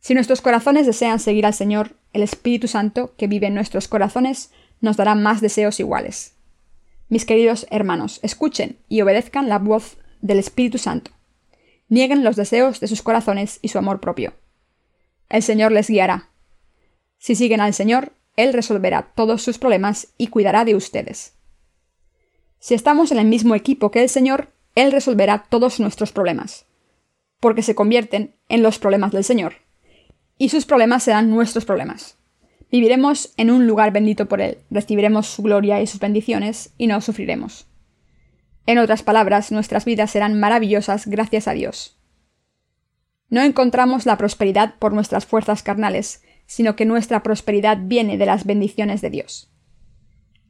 Si 0.00 0.14
nuestros 0.14 0.40
corazones 0.40 0.86
desean 0.86 1.20
seguir 1.20 1.46
al 1.46 1.54
Señor, 1.54 1.94
el 2.12 2.22
Espíritu 2.22 2.68
Santo 2.68 3.14
que 3.16 3.26
vive 3.26 3.46
en 3.46 3.54
nuestros 3.54 3.88
corazones 3.88 4.50
nos 4.80 4.96
dará 4.96 5.14
más 5.14 5.40
deseos 5.40 5.80
iguales. 5.80 6.34
Mis 7.08 7.24
queridos 7.24 7.66
hermanos, 7.70 8.20
escuchen 8.22 8.78
y 8.88 9.00
obedezcan 9.00 9.48
la 9.48 9.58
voz 9.58 9.98
del 10.20 10.38
Espíritu 10.38 10.78
Santo. 10.78 11.10
Nieguen 11.88 12.24
los 12.24 12.36
deseos 12.36 12.80
de 12.80 12.88
sus 12.88 13.02
corazones 13.02 13.58
y 13.62 13.68
su 13.68 13.78
amor 13.78 14.00
propio. 14.00 14.32
El 15.28 15.42
Señor 15.42 15.72
les 15.72 15.88
guiará. 15.88 16.30
Si 17.18 17.34
siguen 17.34 17.60
al 17.60 17.74
Señor, 17.74 18.12
Él 18.36 18.52
resolverá 18.52 19.12
todos 19.14 19.42
sus 19.42 19.58
problemas 19.58 20.08
y 20.18 20.28
cuidará 20.28 20.64
de 20.64 20.74
ustedes. 20.74 21.34
Si 22.58 22.74
estamos 22.74 23.12
en 23.12 23.18
el 23.18 23.26
mismo 23.26 23.54
equipo 23.54 23.90
que 23.90 24.02
el 24.02 24.08
Señor, 24.08 24.48
Él 24.74 24.92
resolverá 24.92 25.44
todos 25.48 25.80
nuestros 25.80 26.12
problemas, 26.12 26.66
porque 27.40 27.62
se 27.62 27.74
convierten 27.74 28.34
en 28.48 28.62
los 28.62 28.78
problemas 28.78 29.12
del 29.12 29.24
Señor, 29.24 29.56
y 30.42 30.48
sus 30.48 30.66
problemas 30.66 31.04
serán 31.04 31.30
nuestros 31.30 31.64
problemas. 31.64 32.18
Viviremos 32.68 33.32
en 33.36 33.52
un 33.52 33.68
lugar 33.68 33.92
bendito 33.92 34.26
por 34.26 34.40
Él, 34.40 34.58
recibiremos 34.70 35.28
su 35.28 35.40
gloria 35.44 35.80
y 35.80 35.86
sus 35.86 36.00
bendiciones, 36.00 36.74
y 36.76 36.88
no 36.88 37.00
sufriremos. 37.00 37.68
En 38.66 38.78
otras 38.78 39.04
palabras, 39.04 39.52
nuestras 39.52 39.84
vidas 39.84 40.10
serán 40.10 40.40
maravillosas 40.40 41.06
gracias 41.06 41.46
a 41.46 41.52
Dios. 41.52 41.96
No 43.28 43.40
encontramos 43.40 44.04
la 44.04 44.18
prosperidad 44.18 44.74
por 44.80 44.92
nuestras 44.92 45.26
fuerzas 45.26 45.62
carnales, 45.62 46.24
sino 46.46 46.74
que 46.74 46.86
nuestra 46.86 47.22
prosperidad 47.22 47.78
viene 47.80 48.18
de 48.18 48.26
las 48.26 48.44
bendiciones 48.44 49.00
de 49.00 49.10
Dios. 49.10 49.48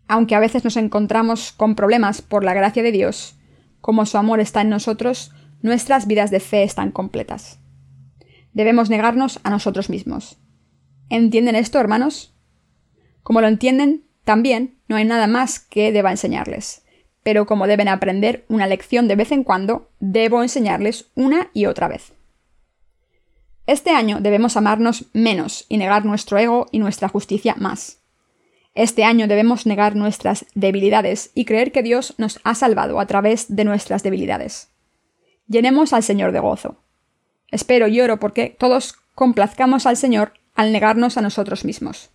Aunque 0.09 0.35
a 0.35 0.41
veces 0.41 0.65
nos 0.65 0.79
encontramos 0.79 1.53
con 1.53 1.75
problemas 1.75 2.23
por 2.23 2.45
la 2.45 2.55
gracia 2.55 2.83
de 2.83 2.93
Dios, 2.93 3.37
como 3.83 4.07
su 4.07 4.17
amor 4.17 4.41
está 4.41 4.63
en 4.63 4.71
nosotros, 4.71 5.33
nuestras 5.61 6.07
vidas 6.07 6.31
de 6.31 6.41
fe 6.41 6.63
están 6.63 6.93
completas. 6.93 7.62
Debemos 8.53 8.91
negarnos 8.91 9.41
a 9.43 9.51
nosotros 9.51 9.89
mismos. 9.89 10.39
¿Entienden 11.09 11.57
esto, 11.57 11.79
hermanos? 11.79 12.35
Como 13.23 13.41
lo 13.41 13.49
entienden, 13.49 14.05
también 14.25 14.79
no 14.89 14.97
hay 14.97 15.05
nada 15.05 15.27
más 15.27 15.59
que 15.59 15.93
deba 15.93 16.11
enseñarles. 16.11 16.85
Pero 17.23 17.47
como 17.47 17.67
deben 17.67 17.89
aprender 17.89 18.45
una 18.49 18.67
lección 18.67 19.09
de 19.09 19.17
vez 19.17 19.33
en 19.33 19.45
cuando, 19.45 19.91
debo 20.01 20.43
enseñarles 20.43 21.11
una 21.15 21.51
y 21.53 21.67
otra 21.67 21.89
vez. 21.89 22.13
Este 23.67 23.91
año 23.91 24.19
debemos 24.21 24.57
amarnos 24.57 25.07
menos 25.13 25.67
y 25.69 25.77
negar 25.77 26.05
nuestro 26.05 26.39
ego 26.39 26.67
y 26.73 26.79
nuestra 26.79 27.09
justicia 27.09 27.55
más. 27.59 28.01
Este 28.75 29.05
año 29.05 29.29
debemos 29.29 29.67
negar 29.67 29.95
nuestras 29.97 30.47
debilidades 30.55 31.31
y 31.35 31.45
creer 31.45 31.73
que 31.73 31.83
Dios 31.83 32.15
nos 32.19 32.41
ha 32.43 32.55
salvado 32.55 32.99
a 32.99 33.07
través 33.07 33.55
de 33.55 33.65
nuestras 33.65 34.03
debilidades. 34.03 34.69
Llenemos 35.47 35.93
al 35.93 36.03
Señor 36.03 36.33
de 36.33 36.41
gozo. 36.41 36.82
Espero 37.53 37.87
y 37.87 38.01
oro 38.01 38.19
porque 38.19 38.57
todos 38.59 38.95
complazcamos 39.15 39.87
al 39.87 39.97
Señor 39.97 40.33
al 40.55 40.73
negarnos 40.73 41.17
a 41.17 41.23
nosotros 41.23 41.65
mismos. 41.65 42.11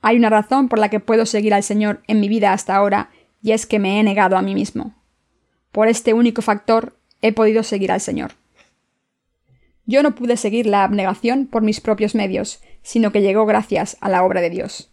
Hay 0.00 0.16
una 0.16 0.30
razón 0.30 0.68
por 0.68 0.78
la 0.78 0.88
que 0.88 1.00
puedo 1.00 1.26
seguir 1.26 1.54
al 1.54 1.62
Señor 1.62 2.02
en 2.08 2.18
mi 2.18 2.28
vida 2.28 2.52
hasta 2.52 2.74
ahora, 2.74 3.10
y 3.42 3.52
es 3.52 3.66
que 3.66 3.78
me 3.78 4.00
he 4.00 4.02
negado 4.02 4.36
a 4.36 4.42
mí 4.42 4.54
mismo. 4.54 4.94
Por 5.70 5.86
este 5.86 6.14
único 6.14 6.42
factor 6.42 6.96
he 7.20 7.32
podido 7.32 7.62
seguir 7.62 7.92
al 7.92 8.00
Señor. 8.00 8.32
Yo 9.84 10.02
no 10.02 10.14
pude 10.14 10.36
seguir 10.36 10.66
la 10.66 10.84
abnegación 10.84 11.46
por 11.46 11.62
mis 11.62 11.80
propios 11.80 12.14
medios, 12.14 12.62
sino 12.82 13.12
que 13.12 13.20
llegó 13.20 13.46
gracias 13.46 13.96
a 14.00 14.08
la 14.08 14.24
obra 14.24 14.40
de 14.40 14.50
Dios. 14.50 14.90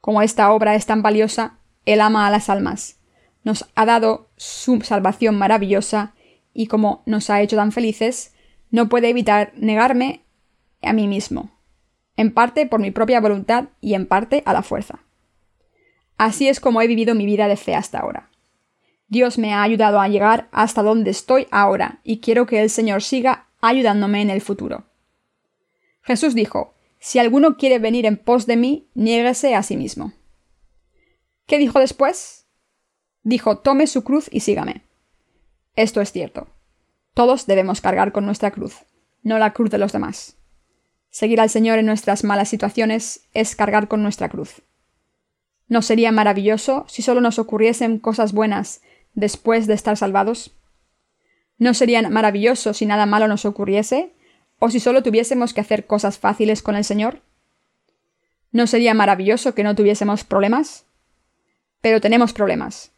Como 0.00 0.20
esta 0.20 0.52
obra 0.52 0.74
es 0.74 0.84
tan 0.84 1.00
valiosa, 1.00 1.58
Él 1.86 2.00
ama 2.00 2.26
a 2.26 2.30
las 2.30 2.50
almas, 2.50 2.98
nos 3.42 3.66
ha 3.74 3.86
dado 3.86 4.28
su 4.36 4.80
salvación 4.82 5.38
maravillosa, 5.38 6.14
y 6.52 6.66
como 6.66 7.02
nos 7.06 7.30
ha 7.30 7.40
hecho 7.40 7.56
tan 7.56 7.72
felices, 7.72 8.33
no 8.74 8.88
puede 8.88 9.08
evitar 9.08 9.52
negarme 9.54 10.24
a 10.82 10.92
mí 10.92 11.06
mismo, 11.06 11.56
en 12.16 12.34
parte 12.34 12.66
por 12.66 12.80
mi 12.80 12.90
propia 12.90 13.20
voluntad 13.20 13.66
y 13.80 13.94
en 13.94 14.06
parte 14.06 14.42
a 14.46 14.52
la 14.52 14.64
fuerza. 14.64 15.04
Así 16.16 16.48
es 16.48 16.58
como 16.58 16.82
he 16.82 16.88
vivido 16.88 17.14
mi 17.14 17.24
vida 17.24 17.46
de 17.46 17.56
fe 17.56 17.76
hasta 17.76 18.00
ahora. 18.00 18.30
Dios 19.06 19.38
me 19.38 19.54
ha 19.54 19.62
ayudado 19.62 20.00
a 20.00 20.08
llegar 20.08 20.48
hasta 20.50 20.82
donde 20.82 21.12
estoy 21.12 21.46
ahora 21.52 22.00
y 22.02 22.18
quiero 22.18 22.46
que 22.46 22.62
el 22.62 22.68
Señor 22.68 23.04
siga 23.04 23.46
ayudándome 23.60 24.22
en 24.22 24.30
el 24.30 24.40
futuro. 24.40 24.86
Jesús 26.02 26.34
dijo, 26.34 26.74
Si 26.98 27.20
alguno 27.20 27.56
quiere 27.56 27.78
venir 27.78 28.06
en 28.06 28.16
pos 28.16 28.44
de 28.44 28.56
mí, 28.56 28.88
niéguese 28.94 29.54
a 29.54 29.62
sí 29.62 29.76
mismo. 29.76 30.14
¿Qué 31.46 31.58
dijo 31.58 31.78
después? 31.78 32.48
Dijo, 33.22 33.58
tome 33.58 33.86
su 33.86 34.02
cruz 34.02 34.28
y 34.32 34.40
sígame. 34.40 34.82
Esto 35.76 36.00
es 36.00 36.10
cierto. 36.10 36.48
Todos 37.14 37.46
debemos 37.46 37.80
cargar 37.80 38.10
con 38.10 38.26
nuestra 38.26 38.50
cruz, 38.50 38.74
no 39.22 39.38
la 39.38 39.52
cruz 39.52 39.70
de 39.70 39.78
los 39.78 39.92
demás. 39.92 40.36
Seguir 41.10 41.40
al 41.40 41.48
Señor 41.48 41.78
en 41.78 41.86
nuestras 41.86 42.24
malas 42.24 42.48
situaciones 42.48 43.28
es 43.32 43.54
cargar 43.54 43.86
con 43.86 44.02
nuestra 44.02 44.28
cruz. 44.28 44.62
¿No 45.68 45.80
sería 45.80 46.10
maravilloso 46.10 46.84
si 46.88 47.02
solo 47.02 47.20
nos 47.20 47.38
ocurriesen 47.38 48.00
cosas 48.00 48.32
buenas 48.32 48.82
después 49.14 49.68
de 49.68 49.74
estar 49.74 49.96
salvados? 49.96 50.56
¿No 51.56 51.72
sería 51.72 52.02
maravilloso 52.08 52.74
si 52.74 52.84
nada 52.84 53.06
malo 53.06 53.28
nos 53.28 53.44
ocurriese? 53.44 54.12
¿O 54.58 54.70
si 54.70 54.80
solo 54.80 55.04
tuviésemos 55.04 55.54
que 55.54 55.60
hacer 55.60 55.86
cosas 55.86 56.18
fáciles 56.18 56.62
con 56.62 56.74
el 56.74 56.84
Señor? 56.84 57.22
¿No 58.50 58.66
sería 58.66 58.92
maravilloso 58.92 59.54
que 59.54 59.62
no 59.62 59.76
tuviésemos 59.76 60.24
problemas? 60.24 60.84
Pero 61.80 62.00
tenemos 62.00 62.32
problemas. 62.32 62.93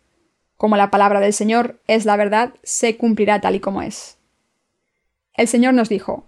Como 0.57 0.77
la 0.77 0.91
palabra 0.91 1.21
del 1.21 1.33
Señor 1.33 1.81
es 1.87 2.05
la 2.05 2.17
verdad, 2.17 2.55
se 2.63 2.97
cumplirá 2.97 3.41
tal 3.41 3.55
y 3.55 3.61
como 3.61 3.83
es. 3.83 4.19
El 5.35 5.49
Señor 5.49 5.75
nos 5.75 5.89
dijo, 5.89 6.27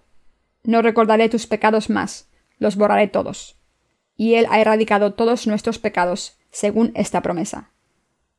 No 0.62 0.82
recordaré 0.82 1.28
tus 1.28 1.46
pecados 1.46 1.88
más, 1.88 2.28
los 2.58 2.76
borraré 2.76 3.08
todos. 3.08 3.56
Y 4.16 4.34
Él 4.34 4.46
ha 4.50 4.60
erradicado 4.60 5.14
todos 5.14 5.46
nuestros 5.46 5.78
pecados, 5.78 6.36
según 6.50 6.92
esta 6.94 7.22
promesa. 7.22 7.70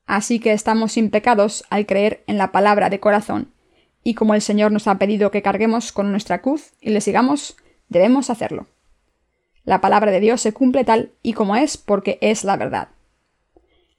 Así 0.06 0.40
que 0.40 0.54
estamos 0.54 0.94
sin 0.94 1.10
pecados 1.10 1.64
al 1.70 1.86
creer 1.86 2.24
en 2.28 2.38
la 2.38 2.52
palabra 2.52 2.90
de 2.90 3.00
corazón, 3.00 3.54
y 4.04 4.14
como 4.14 4.34
el 4.34 4.42
Señor 4.42 4.72
nos 4.72 4.88
ha 4.88 4.98
pedido 4.98 5.32
que 5.32 5.42
carguemos 5.42 5.92
con 5.92 6.12
nuestra 6.12 6.42
cruz 6.42 6.74
y 6.82 6.90
le 6.90 7.02
sigamos, 7.02 7.58
debemos 7.90 8.30
hacerlo. 8.30 8.68
La 9.64 9.82
palabra 9.82 10.12
de 10.12 10.20
Dios 10.20 10.42
se 10.42 10.54
cumple 10.54 10.84
tal 10.84 11.12
y 11.22 11.34
como 11.34 11.56
es 11.56 11.78
porque 11.78 12.18
es 12.22 12.44
la 12.44 12.58
verdad. 12.58 12.90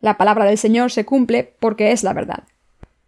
La 0.01 0.16
palabra 0.16 0.44
del 0.44 0.59
Señor 0.59 0.90
se 0.90 1.05
cumple 1.05 1.53
porque 1.61 1.92
es 1.92 2.03
la 2.03 2.12
verdad. 2.12 2.44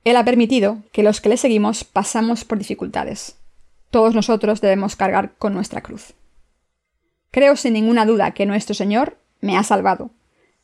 Él 0.05 0.17
ha 0.17 0.25
permitido 0.25 0.79
que 0.93 1.03
los 1.03 1.21
que 1.21 1.29
le 1.29 1.37
seguimos 1.37 1.85
pasamos 1.85 2.45
por 2.45 2.59
dificultades. 2.59 3.37
Todos 3.91 4.15
nosotros 4.15 4.61
debemos 4.61 4.97
cargar 4.97 5.33
con 5.39 5.55
nuestra 5.55 5.81
cruz. 5.81 6.15
Creo 7.31 7.57
sin 7.57 7.73
ninguna 7.73 8.05
duda 8.05 8.33
que 8.33 8.47
nuestro 8.47 8.75
Señor 8.75 9.17
me 9.41 9.57
ha 9.57 9.63
salvado, 9.63 10.11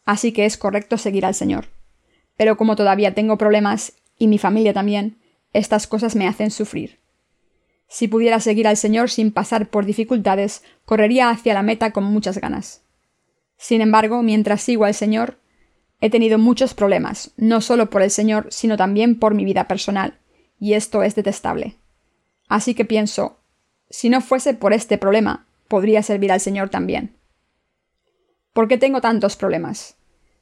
así 0.05 0.33
que 0.33 0.45
es 0.45 0.59
correcto 0.59 0.99
seguir 0.99 1.25
al 1.25 1.35
Señor. 1.35 1.67
Pero 2.37 2.57
como 2.57 2.77
todavía 2.77 3.15
tengo 3.15 3.39
problemas, 3.39 3.95
y 4.19 4.29
mi 4.29 4.39
familia 4.39 4.75
también, 4.75 5.17
estas 5.53 5.87
cosas 5.87 6.15
me 6.15 6.27
hacen 6.27 6.51
sufrir. 6.51 6.99
Si 7.89 8.07
pudiera 8.07 8.39
seguir 8.41 8.69
al 8.69 8.77
Señor 8.77 9.09
sin 9.09 9.33
pasar 9.33 9.69
por 9.69 9.87
dificultades, 9.87 10.63
correría 10.85 11.31
hacia 11.31 11.55
la 11.55 11.63
meta 11.63 11.93
con 11.93 12.05
muchas 12.05 12.39
ganas. 12.39 12.83
Sin 13.57 13.81
embargo, 13.81 14.23
mientras 14.23 14.61
sigo 14.61 14.85
al 14.85 14.95
Señor, 14.95 15.39
he 16.01 16.11
tenido 16.11 16.39
muchos 16.39 16.75
problemas, 16.75 17.33
no 17.37 17.61
solo 17.61 17.91
por 17.91 18.03
el 18.03 18.11
Señor, 18.11 18.47
sino 18.51 18.77
también 18.77 19.19
por 19.19 19.35
mi 19.35 19.45
vida 19.45 19.67
personal, 19.69 20.19
y 20.61 20.75
esto 20.75 21.03
es 21.03 21.15
detestable. 21.15 21.77
Así 22.49 22.75
que 22.75 22.85
pienso, 22.85 23.39
si 23.91 24.09
no 24.09 24.21
fuese 24.21 24.55
por 24.55 24.73
este 24.73 24.99
problema, 24.99 25.47
podría 25.69 26.03
servir 26.03 26.33
al 26.33 26.41
Señor 26.41 26.71
también. 26.71 27.15
¿Por 28.53 28.69
qué 28.69 28.79
tengo 28.79 29.01
tantos 29.01 29.37
problemas? 29.37 29.97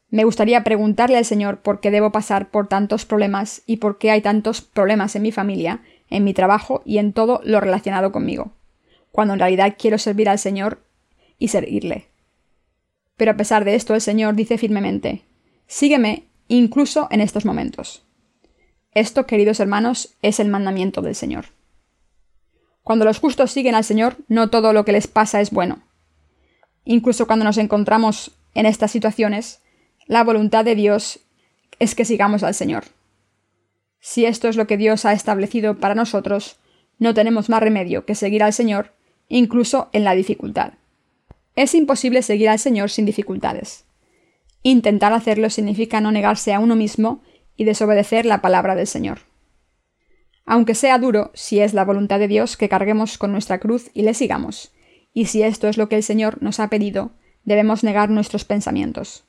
Me 0.08 0.24
gustaría 0.24 0.62
preguntarle 0.62 1.16
al 1.16 1.24
Señor 1.24 1.58
por 1.58 1.80
qué 1.80 1.90
debo 1.90 2.12
pasar 2.12 2.50
por 2.50 2.68
tantos 2.68 3.04
problemas 3.04 3.62
y 3.66 3.78
por 3.78 3.98
qué 3.98 4.10
hay 4.10 4.20
tantos 4.20 4.60
problemas 4.60 5.16
en 5.16 5.22
mi 5.22 5.32
familia, 5.32 5.82
en 6.10 6.22
mi 6.22 6.32
trabajo 6.32 6.82
y 6.84 6.98
en 6.98 7.12
todo 7.12 7.40
lo 7.44 7.60
relacionado 7.60 8.12
conmigo, 8.12 8.52
cuando 9.10 9.34
en 9.34 9.40
realidad 9.40 9.74
quiero 9.78 9.98
servir 9.98 10.28
al 10.28 10.38
Señor 10.38 10.82
y 11.38 11.48
servirle. 11.48 12.06
Pero 13.16 13.32
a 13.32 13.36
pesar 13.36 13.64
de 13.64 13.74
esto, 13.74 13.94
el 13.94 14.00
Señor 14.00 14.36
dice 14.36 14.58
firmemente, 14.58 15.22
Sígueme 15.66 16.28
incluso 16.48 17.08
en 17.10 17.20
estos 17.20 17.44
momentos. 17.44 18.04
Esto, 18.92 19.26
queridos 19.26 19.60
hermanos, 19.60 20.14
es 20.22 20.40
el 20.40 20.48
mandamiento 20.48 21.02
del 21.02 21.14
Señor. 21.14 21.46
Cuando 22.82 23.04
los 23.04 23.18
justos 23.18 23.50
siguen 23.50 23.74
al 23.74 23.84
Señor, 23.84 24.16
no 24.28 24.48
todo 24.48 24.72
lo 24.72 24.84
que 24.84 24.92
les 24.92 25.08
pasa 25.08 25.40
es 25.40 25.50
bueno. 25.50 25.82
Incluso 26.84 27.26
cuando 27.26 27.44
nos 27.44 27.58
encontramos 27.58 28.30
en 28.54 28.64
estas 28.64 28.92
situaciones, 28.92 29.60
la 30.06 30.22
voluntad 30.22 30.64
de 30.64 30.76
Dios 30.76 31.18
es 31.80 31.96
que 31.96 32.04
sigamos 32.04 32.44
al 32.44 32.54
Señor. 32.54 32.84
Si 33.98 34.24
esto 34.24 34.48
es 34.48 34.56
lo 34.56 34.68
que 34.68 34.76
Dios 34.76 35.04
ha 35.04 35.12
establecido 35.12 35.80
para 35.80 35.96
nosotros, 35.96 36.58
no 36.98 37.12
tenemos 37.12 37.48
más 37.48 37.60
remedio 37.60 38.06
que 38.06 38.14
seguir 38.14 38.44
al 38.44 38.52
Señor, 38.52 38.94
incluso 39.28 39.88
en 39.92 40.04
la 40.04 40.14
dificultad. 40.14 40.74
Es 41.56 41.74
imposible 41.74 42.22
seguir 42.22 42.50
al 42.50 42.60
Señor 42.60 42.90
sin 42.90 43.04
dificultades. 43.04 43.85
Intentar 44.68 45.12
hacerlo 45.12 45.50
significa 45.50 46.00
no 46.00 46.10
negarse 46.10 46.52
a 46.52 46.58
uno 46.60 46.74
mismo 46.74 47.22
y 47.56 47.64
desobedecer 47.64 48.26
la 48.26 48.40
palabra 48.42 48.74
del 48.74 48.86
Señor. 48.86 49.20
Aunque 50.44 50.74
sea 50.74 50.98
duro, 50.98 51.30
si 51.34 51.60
es 51.60 51.74
la 51.74 51.84
voluntad 51.84 52.18
de 52.18 52.28
Dios 52.28 52.56
que 52.56 52.68
carguemos 52.68 53.18
con 53.18 53.32
nuestra 53.32 53.58
cruz 53.58 53.90
y 53.94 54.02
le 54.02 54.14
sigamos, 54.14 54.72
y 55.12 55.26
si 55.26 55.42
esto 55.42 55.68
es 55.68 55.76
lo 55.76 55.88
que 55.88 55.96
el 55.96 56.02
Señor 56.02 56.42
nos 56.42 56.60
ha 56.60 56.68
pedido, 56.68 57.12
debemos 57.44 57.84
negar 57.84 58.10
nuestros 58.10 58.44
pensamientos 58.44 59.26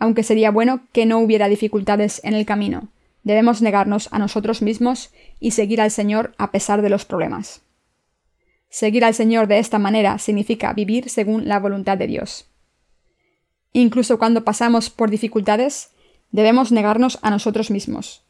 aunque 0.00 0.24
sería 0.24 0.50
bueno 0.50 0.88
que 0.92 1.06
no 1.06 1.18
hubiera 1.18 1.46
dificultades 1.46 2.20
en 2.24 2.34
el 2.34 2.46
camino. 2.46 2.88
Debemos 3.22 3.62
negarnos 3.62 4.08
a 4.10 4.18
nosotros 4.18 4.62
mismos 4.62 5.12
y 5.38 5.52
seguir 5.52 5.80
al 5.80 5.90
Señor 5.90 6.34
a 6.38 6.50
pesar 6.50 6.80
de 6.80 6.88
los 6.88 7.04
problemas. 7.04 7.60
Seguir 8.70 9.04
al 9.04 9.14
Señor 9.14 9.46
de 9.46 9.58
esta 9.58 9.78
manera 9.78 10.18
significa 10.18 10.72
vivir 10.72 11.10
según 11.10 11.46
la 11.46 11.60
voluntad 11.60 11.98
de 11.98 12.06
Dios. 12.06 12.49
Incluso 13.72 14.18
cuando 14.18 14.44
pasamos 14.44 14.90
por 14.90 15.10
dificultades, 15.10 15.90
debemos 16.32 16.72
negarnos 16.72 17.18
a 17.22 17.30
nosotros 17.30 17.70
mismos, 17.70 18.22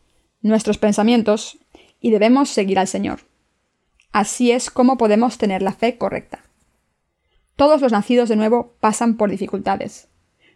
nuestros 0.42 0.78
pensamientos, 0.78 1.58
y 2.00 2.10
debemos 2.10 2.48
seguir 2.48 2.78
al 2.78 2.88
Señor. 2.88 3.20
Así 4.12 4.50
es 4.50 4.70
como 4.70 4.96
podemos 4.96 5.38
tener 5.38 5.62
la 5.62 5.72
fe 5.72 5.96
correcta. 5.96 6.42
Todos 7.56 7.80
los 7.80 7.92
nacidos 7.92 8.28
de 8.28 8.36
nuevo 8.36 8.74
pasan 8.80 9.16
por 9.16 9.30
dificultades. 9.30 10.08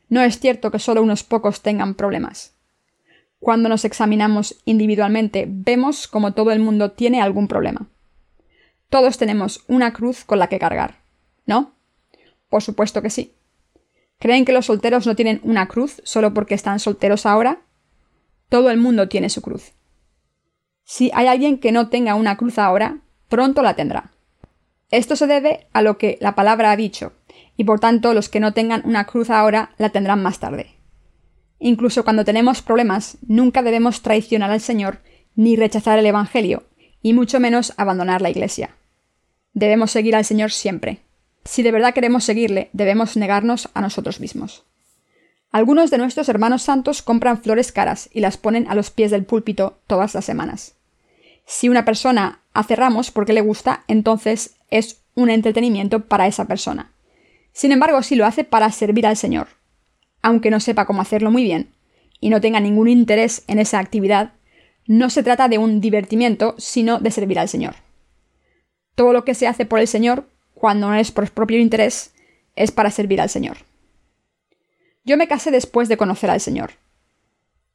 No 0.08 0.22
es 0.22 0.38
cierto 0.38 0.70
que 0.70 0.78
solo 0.78 1.02
unos 1.02 1.22
pocos 1.22 1.60
tengan 1.60 1.94
problemas. 1.94 2.52
Cuando 3.40 3.68
nos 3.68 3.84
examinamos 3.84 4.56
individualmente, 4.64 5.44
vemos 5.46 6.08
como 6.08 6.32
todo 6.32 6.50
el 6.50 6.60
mundo 6.60 6.92
tiene 6.92 7.20
algún 7.20 7.46
problema. 7.46 7.86
Todos 8.88 9.18
tenemos 9.18 9.64
una 9.68 9.92
cruz 9.92 10.24
con 10.24 10.38
la 10.38 10.48
que 10.48 10.58
cargar, 10.58 10.96
¿no? 11.46 11.72
Por 12.48 12.62
supuesto 12.62 13.02
que 13.02 13.10
sí. 13.10 13.32
¿Creen 14.18 14.44
que 14.44 14.52
los 14.52 14.66
solteros 14.66 15.06
no 15.06 15.16
tienen 15.16 15.40
una 15.42 15.68
cruz 15.68 16.00
solo 16.04 16.32
porque 16.32 16.54
están 16.54 16.80
solteros 16.80 17.26
ahora? 17.26 17.62
Todo 18.48 18.70
el 18.70 18.78
mundo 18.78 19.08
tiene 19.08 19.28
su 19.30 19.42
cruz. 19.42 19.72
Si 20.84 21.10
hay 21.14 21.26
alguien 21.26 21.58
que 21.58 21.72
no 21.72 21.88
tenga 21.88 22.14
una 22.14 22.36
cruz 22.36 22.58
ahora, 22.58 22.98
pronto 23.28 23.62
la 23.62 23.74
tendrá. 23.74 24.12
Esto 24.90 25.16
se 25.16 25.26
debe 25.26 25.66
a 25.72 25.82
lo 25.82 25.98
que 25.98 26.18
la 26.20 26.34
palabra 26.34 26.70
ha 26.70 26.76
dicho, 26.76 27.12
y 27.56 27.64
por 27.64 27.80
tanto 27.80 28.14
los 28.14 28.28
que 28.28 28.40
no 28.40 28.52
tengan 28.52 28.82
una 28.84 29.06
cruz 29.06 29.30
ahora 29.30 29.74
la 29.78 29.90
tendrán 29.90 30.22
más 30.22 30.38
tarde. 30.40 30.74
Incluso 31.58 32.04
cuando 32.04 32.24
tenemos 32.24 32.62
problemas, 32.62 33.16
nunca 33.26 33.62
debemos 33.62 34.02
traicionar 34.02 34.50
al 34.50 34.60
Señor 34.60 34.98
ni 35.34 35.56
rechazar 35.56 35.98
el 35.98 36.06
Evangelio, 36.06 36.64
y 37.02 37.12
mucho 37.12 37.40
menos 37.40 37.72
abandonar 37.76 38.22
la 38.22 38.30
Iglesia. 38.30 38.76
Debemos 39.52 39.90
seguir 39.90 40.14
al 40.14 40.24
Señor 40.24 40.50
siempre. 40.50 41.00
Si 41.44 41.62
de 41.62 41.72
verdad 41.72 41.94
queremos 41.94 42.24
seguirle, 42.24 42.70
debemos 42.72 43.16
negarnos 43.16 43.68
a 43.74 43.80
nosotros 43.80 44.20
mismos. 44.20 44.64
Algunos 45.50 45.90
de 45.90 45.98
nuestros 45.98 46.28
hermanos 46.28 46.62
santos 46.62 47.02
compran 47.02 47.40
flores 47.40 47.70
caras 47.70 48.08
y 48.12 48.20
las 48.20 48.36
ponen 48.36 48.66
a 48.68 48.74
los 48.74 48.90
pies 48.90 49.10
del 49.10 49.24
púlpito 49.24 49.78
todas 49.86 50.14
las 50.14 50.24
semanas. 50.24 50.74
Si 51.46 51.68
una 51.68 51.84
persona 51.84 52.40
hace 52.54 52.74
ramos 52.74 53.10
porque 53.10 53.34
le 53.34 53.40
gusta, 53.40 53.84
entonces 53.86 54.56
es 54.70 55.02
un 55.14 55.30
entretenimiento 55.30 56.00
para 56.06 56.26
esa 56.26 56.46
persona. 56.46 56.90
Sin 57.52 57.70
embargo, 57.70 58.02
si 58.02 58.16
lo 58.16 58.26
hace 58.26 58.42
para 58.42 58.72
servir 58.72 59.06
al 59.06 59.16
Señor, 59.16 59.46
aunque 60.22 60.50
no 60.50 60.58
sepa 60.58 60.86
cómo 60.86 61.02
hacerlo 61.02 61.30
muy 61.30 61.44
bien 61.44 61.70
y 62.18 62.30
no 62.30 62.40
tenga 62.40 62.58
ningún 62.58 62.88
interés 62.88 63.44
en 63.46 63.58
esa 63.60 63.78
actividad, 63.78 64.32
no 64.86 65.08
se 65.08 65.22
trata 65.22 65.48
de 65.48 65.58
un 65.58 65.80
divertimiento, 65.80 66.54
sino 66.58 66.98
de 66.98 67.10
servir 67.10 67.38
al 67.38 67.48
Señor. 67.48 67.76
Todo 68.96 69.12
lo 69.12 69.24
que 69.24 69.34
se 69.34 69.46
hace 69.46 69.66
por 69.66 69.78
el 69.78 69.86
Señor, 69.86 70.26
cuando 70.64 70.88
no 70.88 70.94
es 70.94 71.12
por 71.12 71.30
propio 71.30 71.58
interés, 71.58 72.14
es 72.56 72.70
para 72.70 72.90
servir 72.90 73.20
al 73.20 73.28
Señor. 73.28 73.58
Yo 75.04 75.18
me 75.18 75.28
casé 75.28 75.50
después 75.50 75.90
de 75.90 75.98
conocer 75.98 76.30
al 76.30 76.40
Señor. 76.40 76.70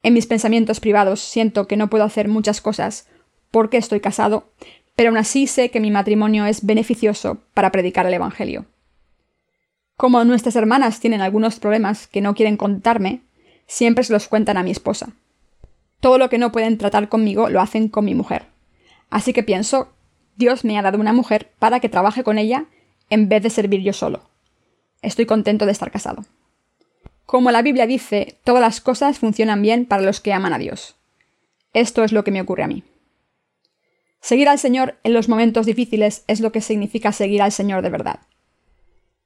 En 0.02 0.12
mis 0.12 0.26
pensamientos 0.26 0.80
privados 0.80 1.20
siento 1.20 1.68
que 1.68 1.76
no 1.76 1.88
puedo 1.88 2.02
hacer 2.02 2.26
muchas 2.26 2.60
cosas 2.60 3.06
porque 3.52 3.76
estoy 3.76 4.00
casado, 4.00 4.50
pero 4.96 5.10
aún 5.10 5.18
así 5.18 5.46
sé 5.46 5.70
que 5.70 5.78
mi 5.78 5.92
matrimonio 5.92 6.46
es 6.46 6.66
beneficioso 6.66 7.38
para 7.54 7.70
predicar 7.70 8.06
el 8.06 8.14
Evangelio. 8.14 8.66
Como 9.96 10.24
nuestras 10.24 10.56
hermanas 10.56 10.98
tienen 10.98 11.20
algunos 11.20 11.60
problemas 11.60 12.08
que 12.08 12.20
no 12.20 12.34
quieren 12.34 12.56
contarme, 12.56 13.20
siempre 13.68 14.02
se 14.02 14.12
los 14.12 14.26
cuentan 14.26 14.56
a 14.56 14.64
mi 14.64 14.72
esposa. 14.72 15.10
Todo 16.00 16.18
lo 16.18 16.28
que 16.28 16.38
no 16.38 16.50
pueden 16.50 16.76
tratar 16.76 17.08
conmigo 17.08 17.50
lo 17.50 17.60
hacen 17.60 17.88
con 17.88 18.04
mi 18.04 18.16
mujer. 18.16 18.46
Así 19.10 19.32
que 19.32 19.44
pienso, 19.44 19.92
Dios 20.34 20.64
me 20.64 20.76
ha 20.76 20.82
dado 20.82 20.98
una 20.98 21.12
mujer 21.12 21.52
para 21.60 21.78
que 21.78 21.88
trabaje 21.88 22.24
con 22.24 22.36
ella 22.36 22.66
en 23.10 23.28
vez 23.28 23.42
de 23.42 23.50
servir 23.50 23.82
yo 23.82 23.92
solo. 23.92 24.22
Estoy 25.02 25.26
contento 25.26 25.66
de 25.66 25.72
estar 25.72 25.90
casado. 25.90 26.24
Como 27.26 27.50
la 27.50 27.62
Biblia 27.62 27.86
dice, 27.86 28.38
todas 28.44 28.60
las 28.60 28.80
cosas 28.80 29.18
funcionan 29.18 29.62
bien 29.62 29.86
para 29.86 30.02
los 30.02 30.20
que 30.20 30.32
aman 30.32 30.52
a 30.52 30.58
Dios. 30.58 30.96
Esto 31.72 32.02
es 32.02 32.12
lo 32.12 32.24
que 32.24 32.30
me 32.30 32.40
ocurre 32.40 32.64
a 32.64 32.68
mí. 32.68 32.82
Seguir 34.20 34.48
al 34.48 34.58
Señor 34.58 34.98
en 35.04 35.12
los 35.12 35.28
momentos 35.28 35.66
difíciles 35.66 36.24
es 36.26 36.40
lo 36.40 36.52
que 36.52 36.60
significa 36.60 37.12
seguir 37.12 37.42
al 37.42 37.52
Señor 37.52 37.82
de 37.82 37.90
verdad 37.90 38.20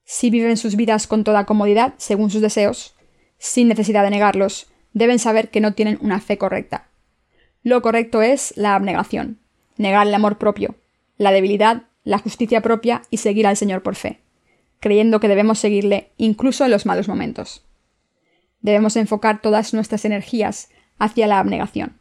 si 0.05 0.31
viven 0.31 0.57
sus 0.57 0.77
vidas 0.77 1.07
con 1.07 1.25
toda 1.25 1.47
comodidad, 1.47 1.95
según 1.97 2.31
sus 2.31 2.41
deseos, 2.41 2.95
sin 3.39 3.69
necesidad 3.69 4.05
de 4.05 4.11
negarlos, 4.11 4.69
deben 4.93 5.19
saber 5.19 5.51
que 5.51 5.61
no 5.61 5.75
tienen 5.75 5.99
una 6.01 6.21
fe 6.21 6.39
correcta. 6.39 6.89
Lo 7.63 7.83
correcto 7.83 8.23
es 8.23 8.55
la 8.57 8.75
abnegación, 8.75 9.41
negar 9.77 10.07
el 10.07 10.15
amor 10.15 10.39
propio, 10.39 10.75
la 11.17 11.33
debilidad, 11.33 11.85
la 12.05 12.19
justicia 12.19 12.61
propia 12.61 13.03
y 13.11 13.17
seguir 13.17 13.47
al 13.47 13.57
Señor 13.57 13.83
por 13.83 13.97
fe, 13.97 14.21
creyendo 14.81 15.21
que 15.21 15.29
debemos 15.29 15.59
seguirle 15.59 16.11
incluso 16.17 16.65
en 16.65 16.71
los 16.71 16.87
malos 16.87 17.09
momentos. 17.09 17.65
Debemos 18.61 18.97
enfocar 18.97 19.41
todas 19.41 19.75
nuestras 19.75 20.05
energías 20.05 20.69
hacia 20.99 21.27
la 21.27 21.39
abnegación. 21.39 21.99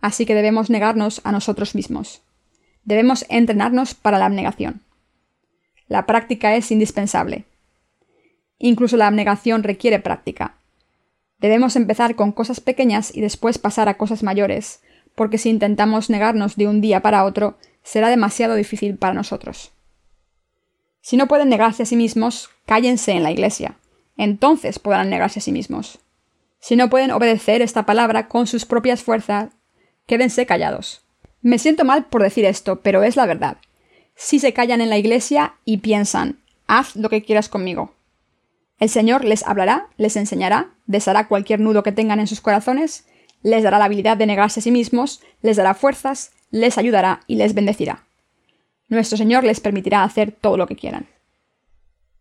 Así 0.00 0.26
que 0.26 0.34
debemos 0.34 0.70
negarnos 0.70 1.20
a 1.24 1.32
nosotros 1.32 1.74
mismos. 1.74 2.22
Debemos 2.84 3.26
entrenarnos 3.28 3.94
para 3.94 4.18
la 4.18 4.26
abnegación. 4.26 4.82
La 5.88 6.06
práctica 6.06 6.54
es 6.54 6.70
indispensable. 6.70 7.44
Incluso 8.58 8.96
la 8.96 9.06
abnegación 9.06 9.62
requiere 9.62 9.98
práctica. 9.98 10.54
Debemos 11.38 11.76
empezar 11.76 12.16
con 12.16 12.32
cosas 12.32 12.60
pequeñas 12.60 13.14
y 13.14 13.20
después 13.20 13.58
pasar 13.58 13.88
a 13.88 13.96
cosas 13.96 14.22
mayores, 14.22 14.82
porque 15.14 15.38
si 15.38 15.50
intentamos 15.50 16.10
negarnos 16.10 16.56
de 16.56 16.66
un 16.66 16.80
día 16.80 17.00
para 17.00 17.24
otro, 17.24 17.56
será 17.88 18.10
demasiado 18.10 18.54
difícil 18.54 18.98
para 18.98 19.14
nosotros. 19.14 19.72
Si 21.00 21.16
no 21.16 21.26
pueden 21.26 21.48
negarse 21.48 21.84
a 21.84 21.86
sí 21.86 21.96
mismos, 21.96 22.50
cállense 22.66 23.12
en 23.12 23.22
la 23.22 23.30
iglesia. 23.30 23.76
Entonces 24.18 24.78
podrán 24.78 25.08
negarse 25.08 25.38
a 25.38 25.42
sí 25.42 25.52
mismos. 25.52 25.98
Si 26.60 26.76
no 26.76 26.90
pueden 26.90 27.12
obedecer 27.12 27.62
esta 27.62 27.86
palabra 27.86 28.28
con 28.28 28.46
sus 28.46 28.66
propias 28.66 29.02
fuerzas, 29.02 29.48
quédense 30.06 30.44
callados. 30.44 31.00
Me 31.40 31.58
siento 31.58 31.86
mal 31.86 32.04
por 32.04 32.22
decir 32.22 32.44
esto, 32.44 32.82
pero 32.82 33.02
es 33.02 33.16
la 33.16 33.24
verdad. 33.24 33.56
Si 34.16 34.38
se 34.38 34.52
callan 34.52 34.82
en 34.82 34.90
la 34.90 34.98
iglesia 34.98 35.54
y 35.64 35.78
piensan, 35.78 36.40
haz 36.66 36.94
lo 36.94 37.08
que 37.08 37.22
quieras 37.22 37.48
conmigo, 37.48 37.94
el 38.78 38.90
Señor 38.90 39.24
les 39.24 39.46
hablará, 39.46 39.88
les 39.96 40.16
enseñará, 40.16 40.74
deshará 40.86 41.26
cualquier 41.26 41.60
nudo 41.60 41.82
que 41.82 41.92
tengan 41.92 42.20
en 42.20 42.26
sus 42.26 42.42
corazones, 42.42 43.06
les 43.42 43.62
dará 43.62 43.78
la 43.78 43.86
habilidad 43.86 44.18
de 44.18 44.26
negarse 44.26 44.60
a 44.60 44.62
sí 44.62 44.70
mismos, 44.70 45.22
les 45.40 45.56
dará 45.56 45.72
fuerzas, 45.74 46.32
les 46.50 46.78
ayudará 46.78 47.20
y 47.26 47.36
les 47.36 47.54
bendecirá. 47.54 48.04
Nuestro 48.88 49.18
Señor 49.18 49.44
les 49.44 49.60
permitirá 49.60 50.02
hacer 50.02 50.32
todo 50.32 50.56
lo 50.56 50.66
que 50.66 50.76
quieran. 50.76 51.06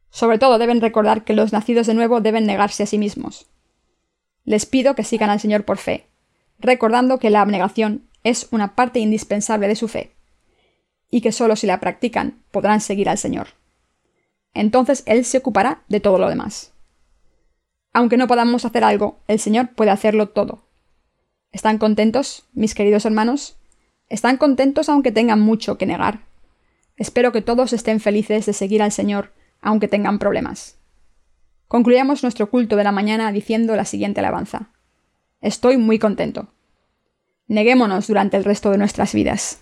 Sobre 0.10 0.38
todo 0.38 0.58
deben 0.58 0.82
recordar 0.82 1.24
que 1.24 1.34
los 1.34 1.54
nacidos 1.54 1.88
de 1.88 1.94
nuevo 1.94 2.22
deben 2.22 2.46
negarse 2.46 2.84
a 2.84 2.88
sí 2.88 2.98
mismos. 2.98 3.48
Les 4.44 4.66
pido 4.66 4.96
que 4.96 5.04
sigan 5.04 5.30
al 5.30 5.40
Señor 5.40 5.66
por 5.66 5.78
fe, 5.78 6.06
recordando 6.60 7.20
que 7.20 7.30
la 7.30 7.42
abnegación 7.42 8.08
es 8.24 8.48
una 8.52 8.76
parte 8.76 9.00
indispensable 9.00 9.68
de 9.68 9.76
su 9.76 9.88
fe, 9.88 10.12
y 11.10 11.22
que 11.22 11.32
solo 11.32 11.56
si 11.56 11.68
la 11.68 11.80
practican 11.80 12.42
podrán 12.52 12.82
seguir 12.82 13.10
al 13.10 13.18
Señor 13.18 13.48
entonces 14.58 15.04
Él 15.06 15.24
se 15.24 15.38
ocupará 15.38 15.84
de 15.88 16.00
todo 16.00 16.18
lo 16.18 16.30
demás. 16.30 16.74
Aunque 17.94 18.18
no 18.18 18.28
podamos 18.28 18.66
hacer 18.66 18.84
algo, 18.84 19.20
el 19.28 19.40
Señor 19.40 19.70
puede 19.74 19.92
hacerlo 19.92 20.30
todo. 20.30 20.64
¿Están 21.52 21.78
contentos, 21.78 22.44
mis 22.54 22.76
queridos 22.76 23.06
hermanos? 23.06 23.56
¿Están 24.10 24.38
contentos 24.38 24.90
aunque 24.90 25.12
tengan 25.12 25.42
mucho 25.42 25.78
que 25.78 25.86
negar? 25.86 26.22
Espero 26.96 27.32
que 27.32 27.42
todos 27.42 27.74
estén 27.74 28.00
felices 28.00 28.46
de 28.46 28.54
seguir 28.54 28.82
al 28.82 28.92
Señor, 28.92 29.34
aunque 29.62 29.88
tengan 29.88 30.18
problemas. 30.18 30.78
Concluyamos 31.68 32.24
nuestro 32.24 32.50
culto 32.50 32.78
de 32.78 32.86
la 32.86 32.94
mañana 32.94 33.32
diciendo 33.32 33.76
la 33.76 33.86
siguiente 33.86 34.22
alabanza. 34.22 34.72
Estoy 35.42 35.78
muy 35.78 36.00
contento. 36.00 36.48
Neguémonos 37.48 38.08
durante 38.08 38.38
el 38.38 38.46
resto 38.46 38.72
de 38.72 38.78
nuestras 38.78 39.14
vidas. 39.14 39.62